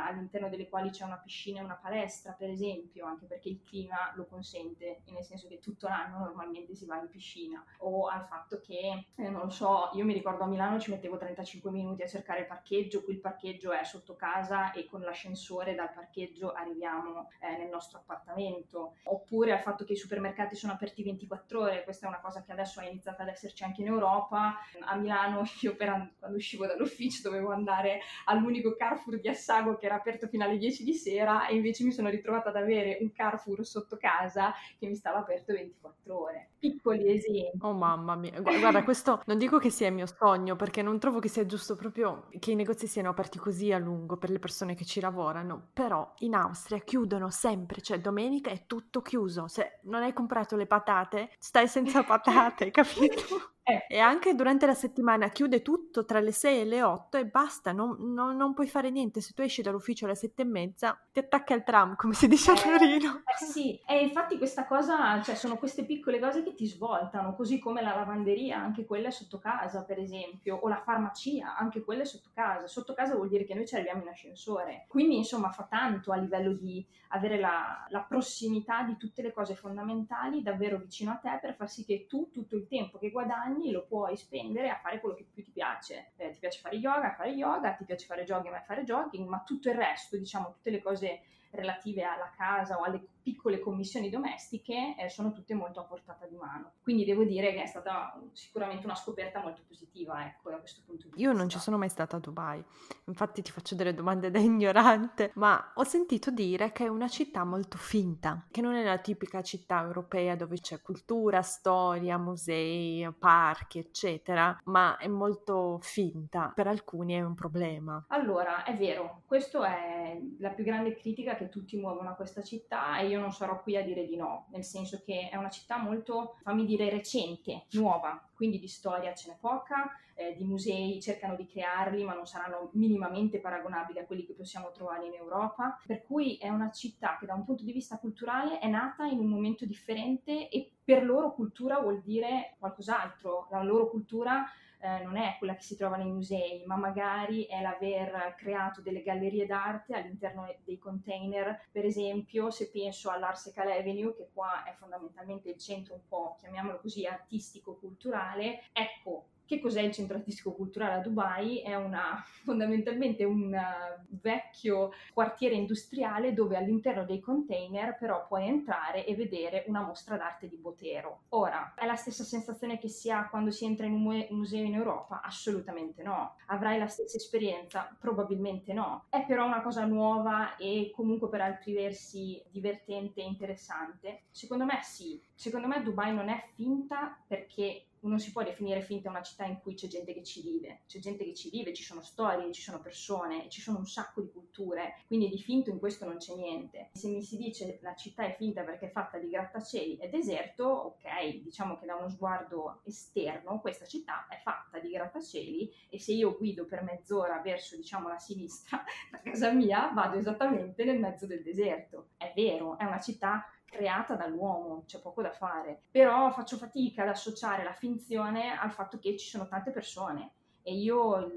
all'interno 0.06 0.50
delle 0.50 0.70
quali 0.70 0.92
c'è 0.92 1.04
una 1.04 1.18
piscina 1.18 1.60
e 1.60 1.64
una 1.64 1.80
palestra, 1.82 2.34
per 2.34 2.50
esempio, 2.50 3.06
anche 3.06 3.26
perché 3.26 3.50
il 3.50 3.64
clima 3.64 4.14
lo 4.16 4.26
consente, 4.26 5.02
nel 5.06 5.24
senso 5.24 5.48
che 5.48 5.60
tutto 5.60 5.88
l'anno 5.88 6.20
normalmente 6.20 6.76
si 6.76 6.86
va 6.86 7.00
in 7.00 7.10
piscina, 7.10 7.64
o 7.80 8.08
al 8.08 8.28
fatto 8.28 8.57
fatto 8.58 8.60
che, 8.60 9.06
eh, 9.16 9.30
non 9.30 9.44
lo 9.44 9.50
so, 9.50 9.92
io 9.94 10.04
mi 10.04 10.14
ricordo 10.14 10.44
a 10.44 10.48
Milano 10.48 10.80
ci 10.80 10.90
mettevo 10.90 11.18
35 11.18 11.72
minuti 11.72 12.02
a 12.02 12.08
cercare 12.08 12.42
il 12.42 12.48
parcheggio, 12.48 13.04
qui 13.04 13.14
il 13.14 13.20
parcheggio 13.20 13.72
è 13.72 13.84
sotto 13.84 14.16
casa 14.16 14.72
e 14.72 14.86
con 14.86 15.02
l'ascensore 15.02 15.76
dal 15.76 15.94
parcheggio 15.94 16.52
arriviamo 16.52 17.30
eh, 17.40 17.58
nel 17.58 17.70
nostro 17.70 18.00
appartamento. 18.00 18.96
Oppure 19.04 19.54
al 19.54 19.62
fatto 19.62 19.86
che 19.86 19.94
i 19.94 19.98
supermercati 19.98 20.56
sono 20.56 20.74
aperti 20.74 21.04
24 21.04 21.62
ore, 21.62 21.84
questa 21.84 22.06
è 22.06 22.10
una 22.10 22.20
cosa 22.20 22.44
che 22.44 22.52
adesso 22.52 22.80
è 22.80 22.88
iniziata 22.88 23.24
ad 23.24 23.30
esserci 23.30 23.64
anche 23.64 23.82
in 23.82 23.88
Europa. 23.88 24.56
A 24.82 24.96
Milano 24.96 25.44
io 25.62 25.76
per, 25.76 26.16
quando 26.20 26.38
uscivo 26.38 26.66
dall'ufficio 26.66 27.30
dovevo 27.30 27.52
andare 27.52 28.02
all'unico 28.26 28.76
Carrefour 28.76 29.20
di 29.20 29.28
Assago 29.28 29.78
che 29.78 29.86
era 29.86 29.96
aperto 29.96 30.28
fino 30.28 30.44
alle 30.44 30.58
10 30.58 30.84
di 30.84 30.94
sera 30.94 31.48
e 31.48 31.56
invece 31.56 31.84
mi 31.84 31.92
sono 31.92 32.10
ritrovata 32.10 32.50
ad 32.50 32.56
avere 32.56 32.98
un 33.02 33.12
Carrefour 33.12 33.66
sotto 33.66 33.98
casa 33.98 34.54
che 34.78 34.88
mi 34.88 34.96
stava 34.96 35.20
aperto 35.20 35.54
24 35.54 36.20
ore. 36.20 36.50
Piccoli 36.60 37.12
esempi. 37.12 37.58
Oh 37.62 37.74
mamma 37.74 38.16
mia, 38.16 38.42
guarda, 38.60 38.84
questo 38.84 39.22
non 39.26 39.38
dico 39.38 39.58
che 39.58 39.70
sia 39.70 39.88
il 39.88 39.94
mio 39.94 40.06
sogno 40.08 40.56
perché 40.56 40.82
non 40.82 41.00
trovo 41.00 41.20
che 41.20 41.28
sia 41.28 41.46
giusto 41.46 41.76
proprio 41.76 42.28
che 42.40 42.52
i 42.52 42.56
negozi 42.56 42.88
siano 42.88 43.10
aperti 43.10 43.38
così 43.38 43.72
a 43.72 43.78
lungo 43.78 44.18
per 44.18 44.30
le 44.30 44.40
persone 44.40 44.76
che 44.76 44.86
ci 44.86 45.00
lavorano, 45.00 45.70
però 45.74 46.14
in 46.20 46.34
Austria 46.36 46.80
chiudono 46.80 47.30
sempre, 47.30 47.82
cioè 47.82 48.00
domenica 48.00 48.50
è 48.50 48.66
tutto 48.66 49.02
chiuso, 49.02 49.48
se 49.48 49.80
non 49.84 50.04
hai 50.04 50.14
comprato 50.14 50.56
le 50.56 50.68
patate 50.68 51.32
stai 51.38 51.68
senza 51.68 52.04
patate, 52.06 52.72
capito? 52.72 53.57
Eh. 53.70 53.86
E 53.90 54.00
anche 54.00 54.34
durante 54.34 54.66
la 54.66 54.74
settimana 54.74 55.28
chiude 55.28 55.62
tutto 55.62 56.06
tra 56.06 56.22
le 56.22 56.32
6 56.32 56.62
e 56.62 56.64
le 56.64 56.84
8 56.84 57.18
e 57.18 57.26
basta, 57.26 57.74
non, 57.74 58.14
non, 58.14 58.38
non, 58.38 58.54
puoi 58.54 58.68
fare 58.68 58.90
niente. 58.90 59.20
Se 59.20 59.34
tu 59.34 59.42
esci 59.42 59.62
dall'ufficio 59.62 60.06
alle 60.06 60.16
7 60.16 60.42
e 60.42 60.46
mezza, 60.46 60.98
ti 61.12 61.20
attacca 61.20 61.54
il 61.54 61.64
tram, 61.64 61.98
come 61.98 62.14
si 62.14 62.30
dice 62.30 62.52
a 62.52 62.54
eh, 62.54 62.62
Torino. 62.62 63.24
Eh, 63.26 63.46
sì, 63.46 63.78
e 63.86 64.00
infatti 64.00 64.38
questa 64.38 64.66
cosa, 64.66 65.22
cioè 65.22 65.36
sono 65.36 65.58
queste 65.58 65.84
piccole 65.84 66.18
cose 66.18 66.44
che 66.44 66.54
ti 66.54 66.66
svoltano, 66.66 67.36
così 67.36 67.60
come 67.60 67.82
la 67.82 67.94
lavanderia, 67.94 68.58
anche 68.58 68.86
quella 68.86 69.10
è 69.10 69.12
sotto 69.12 69.38
casa, 69.38 69.84
per 69.84 70.00
esempio, 70.00 70.56
o 70.56 70.70
la 70.70 70.82
farmacia, 70.82 71.58
anche 71.58 71.84
quella 71.84 72.04
è 72.04 72.06
sotto 72.06 72.30
casa. 72.34 72.68
Sotto 72.68 72.94
casa 72.94 73.16
vuol 73.16 73.28
dire 73.28 73.44
che 73.44 73.54
noi 73.54 73.68
ci 73.68 73.76
arriviamo 73.76 74.02
in 74.02 74.08
ascensore. 74.08 74.86
Quindi, 74.88 75.18
insomma, 75.18 75.52
fa 75.52 75.64
tanto 75.64 76.14
a 76.14 76.16
livello 76.16 76.54
di 76.54 76.88
avere 77.10 77.38
la, 77.38 77.86
la 77.90 78.02
prossimità 78.02 78.84
di 78.84 78.96
tutte 78.96 79.22
le 79.22 79.34
cose 79.34 79.56
fondamentali 79.56 80.42
davvero 80.42 80.78
vicino 80.78 81.12
a 81.12 81.16
te 81.16 81.38
per 81.42 81.54
far 81.56 81.70
sì 81.70 81.86
che 81.86 82.06
tu 82.08 82.30
tutto 82.32 82.56
il 82.56 82.68
tempo 82.68 82.98
che 82.98 83.12
guadagni 83.12 83.57
guadagni 83.58 83.72
lo 83.72 83.86
puoi 83.86 84.16
spendere 84.16 84.70
a 84.70 84.78
fare 84.78 85.00
quello 85.00 85.16
che 85.16 85.26
più 85.32 85.44
ti 85.44 85.52
piace. 85.52 86.12
Eh, 86.16 86.32
ti 86.32 86.40
piace 86.40 86.60
fare 86.60 86.78
yoga, 86.78 87.14
fare 87.14 87.32
yoga, 87.32 87.74
ti 87.74 87.84
piace 87.84 88.06
fare 88.06 88.24
jogging, 88.24 88.64
fare 88.64 88.84
jogging, 88.84 89.28
ma 89.28 89.44
tutto 89.46 89.70
il 89.70 89.76
resto, 89.76 90.18
diciamo, 90.18 90.52
tutte 90.52 90.70
le 90.70 90.82
cose 90.82 91.22
relative 91.52 92.04
alla 92.04 92.32
casa 92.36 92.78
o 92.80 92.84
alle 92.84 93.02
piccole 93.28 93.60
commissioni 93.60 94.10
domestiche 94.10 94.96
eh, 94.98 95.10
sono 95.10 95.34
tutte 95.34 95.54
molto 95.54 95.82
a 95.82 95.84
portata 95.84 96.26
di 96.28 96.38
mano. 96.38 96.76
Quindi 96.82 97.04
devo 97.04 97.26
dire 97.26 97.52
che 97.52 97.64
è 97.64 97.66
stata 97.66 98.18
sicuramente 98.32 98.86
una 98.86 98.96
scoperta 98.96 99.42
molto 99.42 99.64
positiva, 99.68 100.26
ecco, 100.26 100.50
da 100.50 100.60
questo 100.60 100.82
punto 100.86 101.08
di 101.08 101.10
vista. 101.10 101.30
Io 101.30 101.36
non 101.36 101.50
ci 101.50 101.60
sono 101.60 101.78
mai 101.78 101.90
stata 101.90 102.16
a 102.16 102.20
Dubai, 102.22 102.64
infatti 103.04 103.42
ti 103.42 103.52
faccio 103.52 103.76
delle 103.76 103.94
domande 103.94 104.32
da 104.32 104.40
ignorante, 104.40 105.32
ma 105.36 105.74
ho 105.76 105.84
sentito 105.84 106.32
dire 106.32 106.72
che 106.72 106.86
è 106.86 106.88
una 106.88 107.10
città 107.10 107.44
molto 107.44 107.78
finta, 107.78 108.46
che 108.50 108.62
non 108.62 108.76
è 108.76 108.84
la 108.86 108.98
tipica 108.98 109.42
città 109.42 109.82
europea 109.82 110.38
dove 110.38 110.62
c'è 110.62 110.82
cultura, 110.82 111.42
storia, 111.42 112.18
musei, 112.18 113.12
parchi, 113.20 113.80
eccetera, 113.80 114.58
ma 114.66 114.96
è 114.96 115.10
molto 115.10 115.80
finta. 115.82 116.54
Per 116.56 116.68
alcuni 116.68 117.16
è 117.16 117.22
un 117.22 117.36
problema. 117.36 118.06
Allora, 118.08 118.64
è 118.64 118.78
vero, 118.78 119.24
questa 119.26 119.68
è 119.68 120.18
la 120.40 120.52
più 120.52 120.64
grande 120.64 120.96
critica 120.96 121.36
che 121.36 121.50
tutti 121.50 121.76
muovono 121.76 122.12
a 122.12 122.14
questa 122.14 122.42
città 122.42 122.98
e 123.00 123.08
io 123.08 123.17
non 123.20 123.32
sarò 123.32 123.62
qui 123.62 123.76
a 123.76 123.84
dire 123.84 124.06
di 124.06 124.16
no, 124.16 124.48
nel 124.52 124.64
senso 124.64 125.02
che 125.04 125.30
è 125.30 125.36
una 125.36 125.50
città 125.50 125.78
molto, 125.78 126.38
fammi 126.44 126.66
dire, 126.66 126.90
recente, 126.90 127.66
nuova, 127.72 128.22
quindi 128.34 128.60
di 128.60 128.68
storia 128.68 129.14
ce 129.14 129.32
n'è 129.32 129.38
poca, 129.40 129.90
eh, 130.18 130.36
di 130.36 130.44
musei 130.44 131.00
cercano 131.00 131.36
di 131.36 131.46
crearli 131.46 132.04
ma 132.04 132.14
non 132.14 132.26
saranno 132.26 132.70
minimamente 132.74 133.40
paragonabili 133.40 134.00
a 134.00 134.06
quelli 134.06 134.26
che 134.26 134.34
possiamo 134.34 134.72
trovare 134.72 135.06
in 135.06 135.14
Europa, 135.14 135.80
per 135.86 136.04
cui 136.04 136.38
è 136.38 136.50
una 136.50 136.72
città 136.72 137.18
che 137.20 137.26
da 137.26 137.36
un 137.36 137.46
punto 137.46 137.64
di 137.64 137.72
vista 137.72 138.00
culturale 138.00 138.60
è 138.60 138.68
nata 138.68 139.06
in 139.06 139.20
un 139.20 139.28
momento 139.28 139.66
differente 139.66 140.50
e 140.50 140.72
per 140.84 141.04
loro 141.04 141.34
cultura 141.34 141.80
vuol 141.80 142.02
dire 142.02 142.56
qualcos'altro, 142.58 143.48
la 143.52 143.62
loro 143.62 143.90
cultura 143.90 144.46
eh, 144.80 145.04
non 145.04 145.18
è 145.18 145.36
quella 145.38 145.56
che 145.56 145.62
si 145.62 145.76
trova 145.76 145.98
nei 145.98 146.12
musei, 146.12 146.64
ma 146.66 146.76
magari 146.76 147.46
è 147.46 147.62
l'aver 147.62 148.36
creato 148.38 148.82
delle 148.82 149.02
gallerie 149.02 149.46
d'arte 149.46 149.96
all'interno 149.96 150.48
dei 150.64 150.78
container. 150.78 151.68
Per 151.72 151.86
esempio, 151.86 152.50
se 152.52 152.70
penso 152.70 153.10
all'Arsecal 153.10 153.72
Avenue, 153.72 154.14
che 154.16 154.30
qua 154.34 154.64
è 154.64 154.74
fondamentalmente 154.74 155.50
il 155.50 155.58
centro 155.58 155.96
un 155.96 156.08
po', 156.08 156.36
chiamiamolo 156.40 156.80
così, 156.80 157.06
artistico-culturale, 157.06 158.64
ecco, 158.72 159.26
che 159.48 159.60
cos'è 159.60 159.82
il 159.82 159.94
centro 159.94 160.18
artistico 160.18 160.52
culturale 160.52 160.96
a 160.96 161.00
Dubai? 161.00 161.62
È 161.62 161.74
una, 161.76 162.22
fondamentalmente 162.44 163.24
un 163.24 163.54
uh, 163.54 164.18
vecchio 164.22 164.92
quartiere 165.14 165.56
industriale 165.56 166.34
dove 166.34 166.58
all'interno 166.58 167.06
dei 167.06 167.20
container 167.20 167.98
però 167.98 168.28
puoi 168.28 168.48
entrare 168.48 169.06
e 169.06 169.16
vedere 169.16 169.64
una 169.68 169.82
mostra 169.82 170.18
d'arte 170.18 170.48
di 170.48 170.58
Botero. 170.58 171.22
Ora, 171.30 171.74
è 171.76 171.86
la 171.86 171.96
stessa 171.96 172.24
sensazione 172.24 172.78
che 172.78 172.90
si 172.90 173.10
ha 173.10 173.30
quando 173.30 173.50
si 173.50 173.66
entra 173.66 173.86
in 173.86 173.94
un 173.94 174.28
museo 174.30 174.64
in 174.64 174.76
Europa? 174.76 175.22
Assolutamente 175.24 176.04
no. 176.04 176.36
Avrai 176.48 176.78
la 176.78 176.88
stessa 176.88 177.18
esperienza? 177.18 177.96
Probabilmente 178.00 178.74
no. 178.74 179.06
È 179.10 179.26
però 179.26 179.46
una 179.46 179.62
cosa 179.62 179.86
nuova 179.86 180.58
e 180.58 180.92
comunque 180.94 181.30
per 181.30 181.42
altri 181.42 181.74
versi 181.74 182.44
divertente 182.50 183.22
e 183.22 183.26
interessante? 183.26 184.22
Secondo 184.30 184.66
me 184.66 184.80
sì. 184.84 185.22
Secondo 185.34 185.68
me 185.68 185.82
Dubai 185.82 186.14
non 186.14 186.30
è 186.30 186.44
finta 186.54 187.18
perché 187.28 187.87
non 188.02 188.20
si 188.20 188.32
può 188.32 188.44
definire 188.44 188.82
finta 188.82 189.10
una 189.10 189.22
città 189.22 189.46
in 189.46 189.60
cui 189.62 189.74
c'è 189.74 189.88
gente 189.88 190.14
che 190.14 190.24
ci 190.24 190.42
vive, 190.42 190.82
c'è 190.88 191.00
gente 191.00 191.24
che 191.24 191.34
ci 191.34 191.50
vive, 191.50 191.74
ci 191.74 191.84
sono 191.84 192.02
storie, 192.02 192.52
ci 192.52 192.62
sono 192.62 192.80
persone, 192.80 193.50
ci 193.50 193.62
sono 193.62 193.80
un 193.80 193.88
sacco 193.88 194.22
di 194.22 194.32
culture, 194.32 195.02
quindi 195.08 195.30
di 195.30 195.40
finto 195.40 195.70
in 195.70 195.80
questo 195.80 196.06
non 196.06 196.18
c'è 196.18 196.36
niente. 196.36 196.90
Se 196.94 197.10
mi 197.10 197.22
si 197.22 197.38
dice 197.38 197.80
la 197.82 197.96
città 197.96 198.24
è 198.24 198.36
finta 198.36 198.64
perché 198.64 198.88
è 198.88 198.92
fatta 198.92 199.18
di 199.18 199.30
grattacieli 199.30 199.98
e 199.98 200.10
deserto, 200.10 200.66
ok, 200.66 201.42
diciamo 201.42 201.78
che 201.78 201.86
da 201.86 201.96
uno 201.96 202.10
sguardo 202.10 202.82
esterno 202.84 203.60
questa 203.60 203.86
città 203.86 204.28
è 204.28 204.40
fatta 204.44 204.80
di 204.80 204.90
grattacieli 204.90 205.74
e 205.90 206.00
se 206.00 206.14
io 206.14 206.38
guido 206.38 206.66
per 206.66 206.84
mezz'ora 206.84 207.40
verso 207.42 207.76
diciamo 207.76 208.08
la 208.08 208.20
sinistra 208.20 208.84
da 209.12 209.22
casa 209.22 209.52
mia 209.52 209.92
vado 209.94 210.18
esattamente 210.18 210.84
nel 210.84 211.00
mezzo 211.00 211.26
del 211.26 211.44
deserto. 211.44 212.10
È 212.18 212.32
vero, 212.36 212.78
è 212.78 212.86
una 212.86 213.00
città 213.00 213.46
creata 213.70 214.16
dall'uomo, 214.16 214.84
c'è 214.86 215.00
poco 215.00 215.22
da 215.22 215.32
fare. 215.32 215.84
Però 215.92 216.32
faccio 216.32 216.58
fatica 216.58 217.04
ad 217.04 217.10
associare 217.10 217.64
la 217.64 217.74
finzione 217.74 218.58
al 218.58 218.72
fatto 218.72 218.98
che 218.98 219.18
ci 219.18 219.28
sono 219.28 219.48
tante 219.48 219.72
persone 219.72 220.32
e 220.68 220.74
io 220.76 221.16
il, 221.20 221.34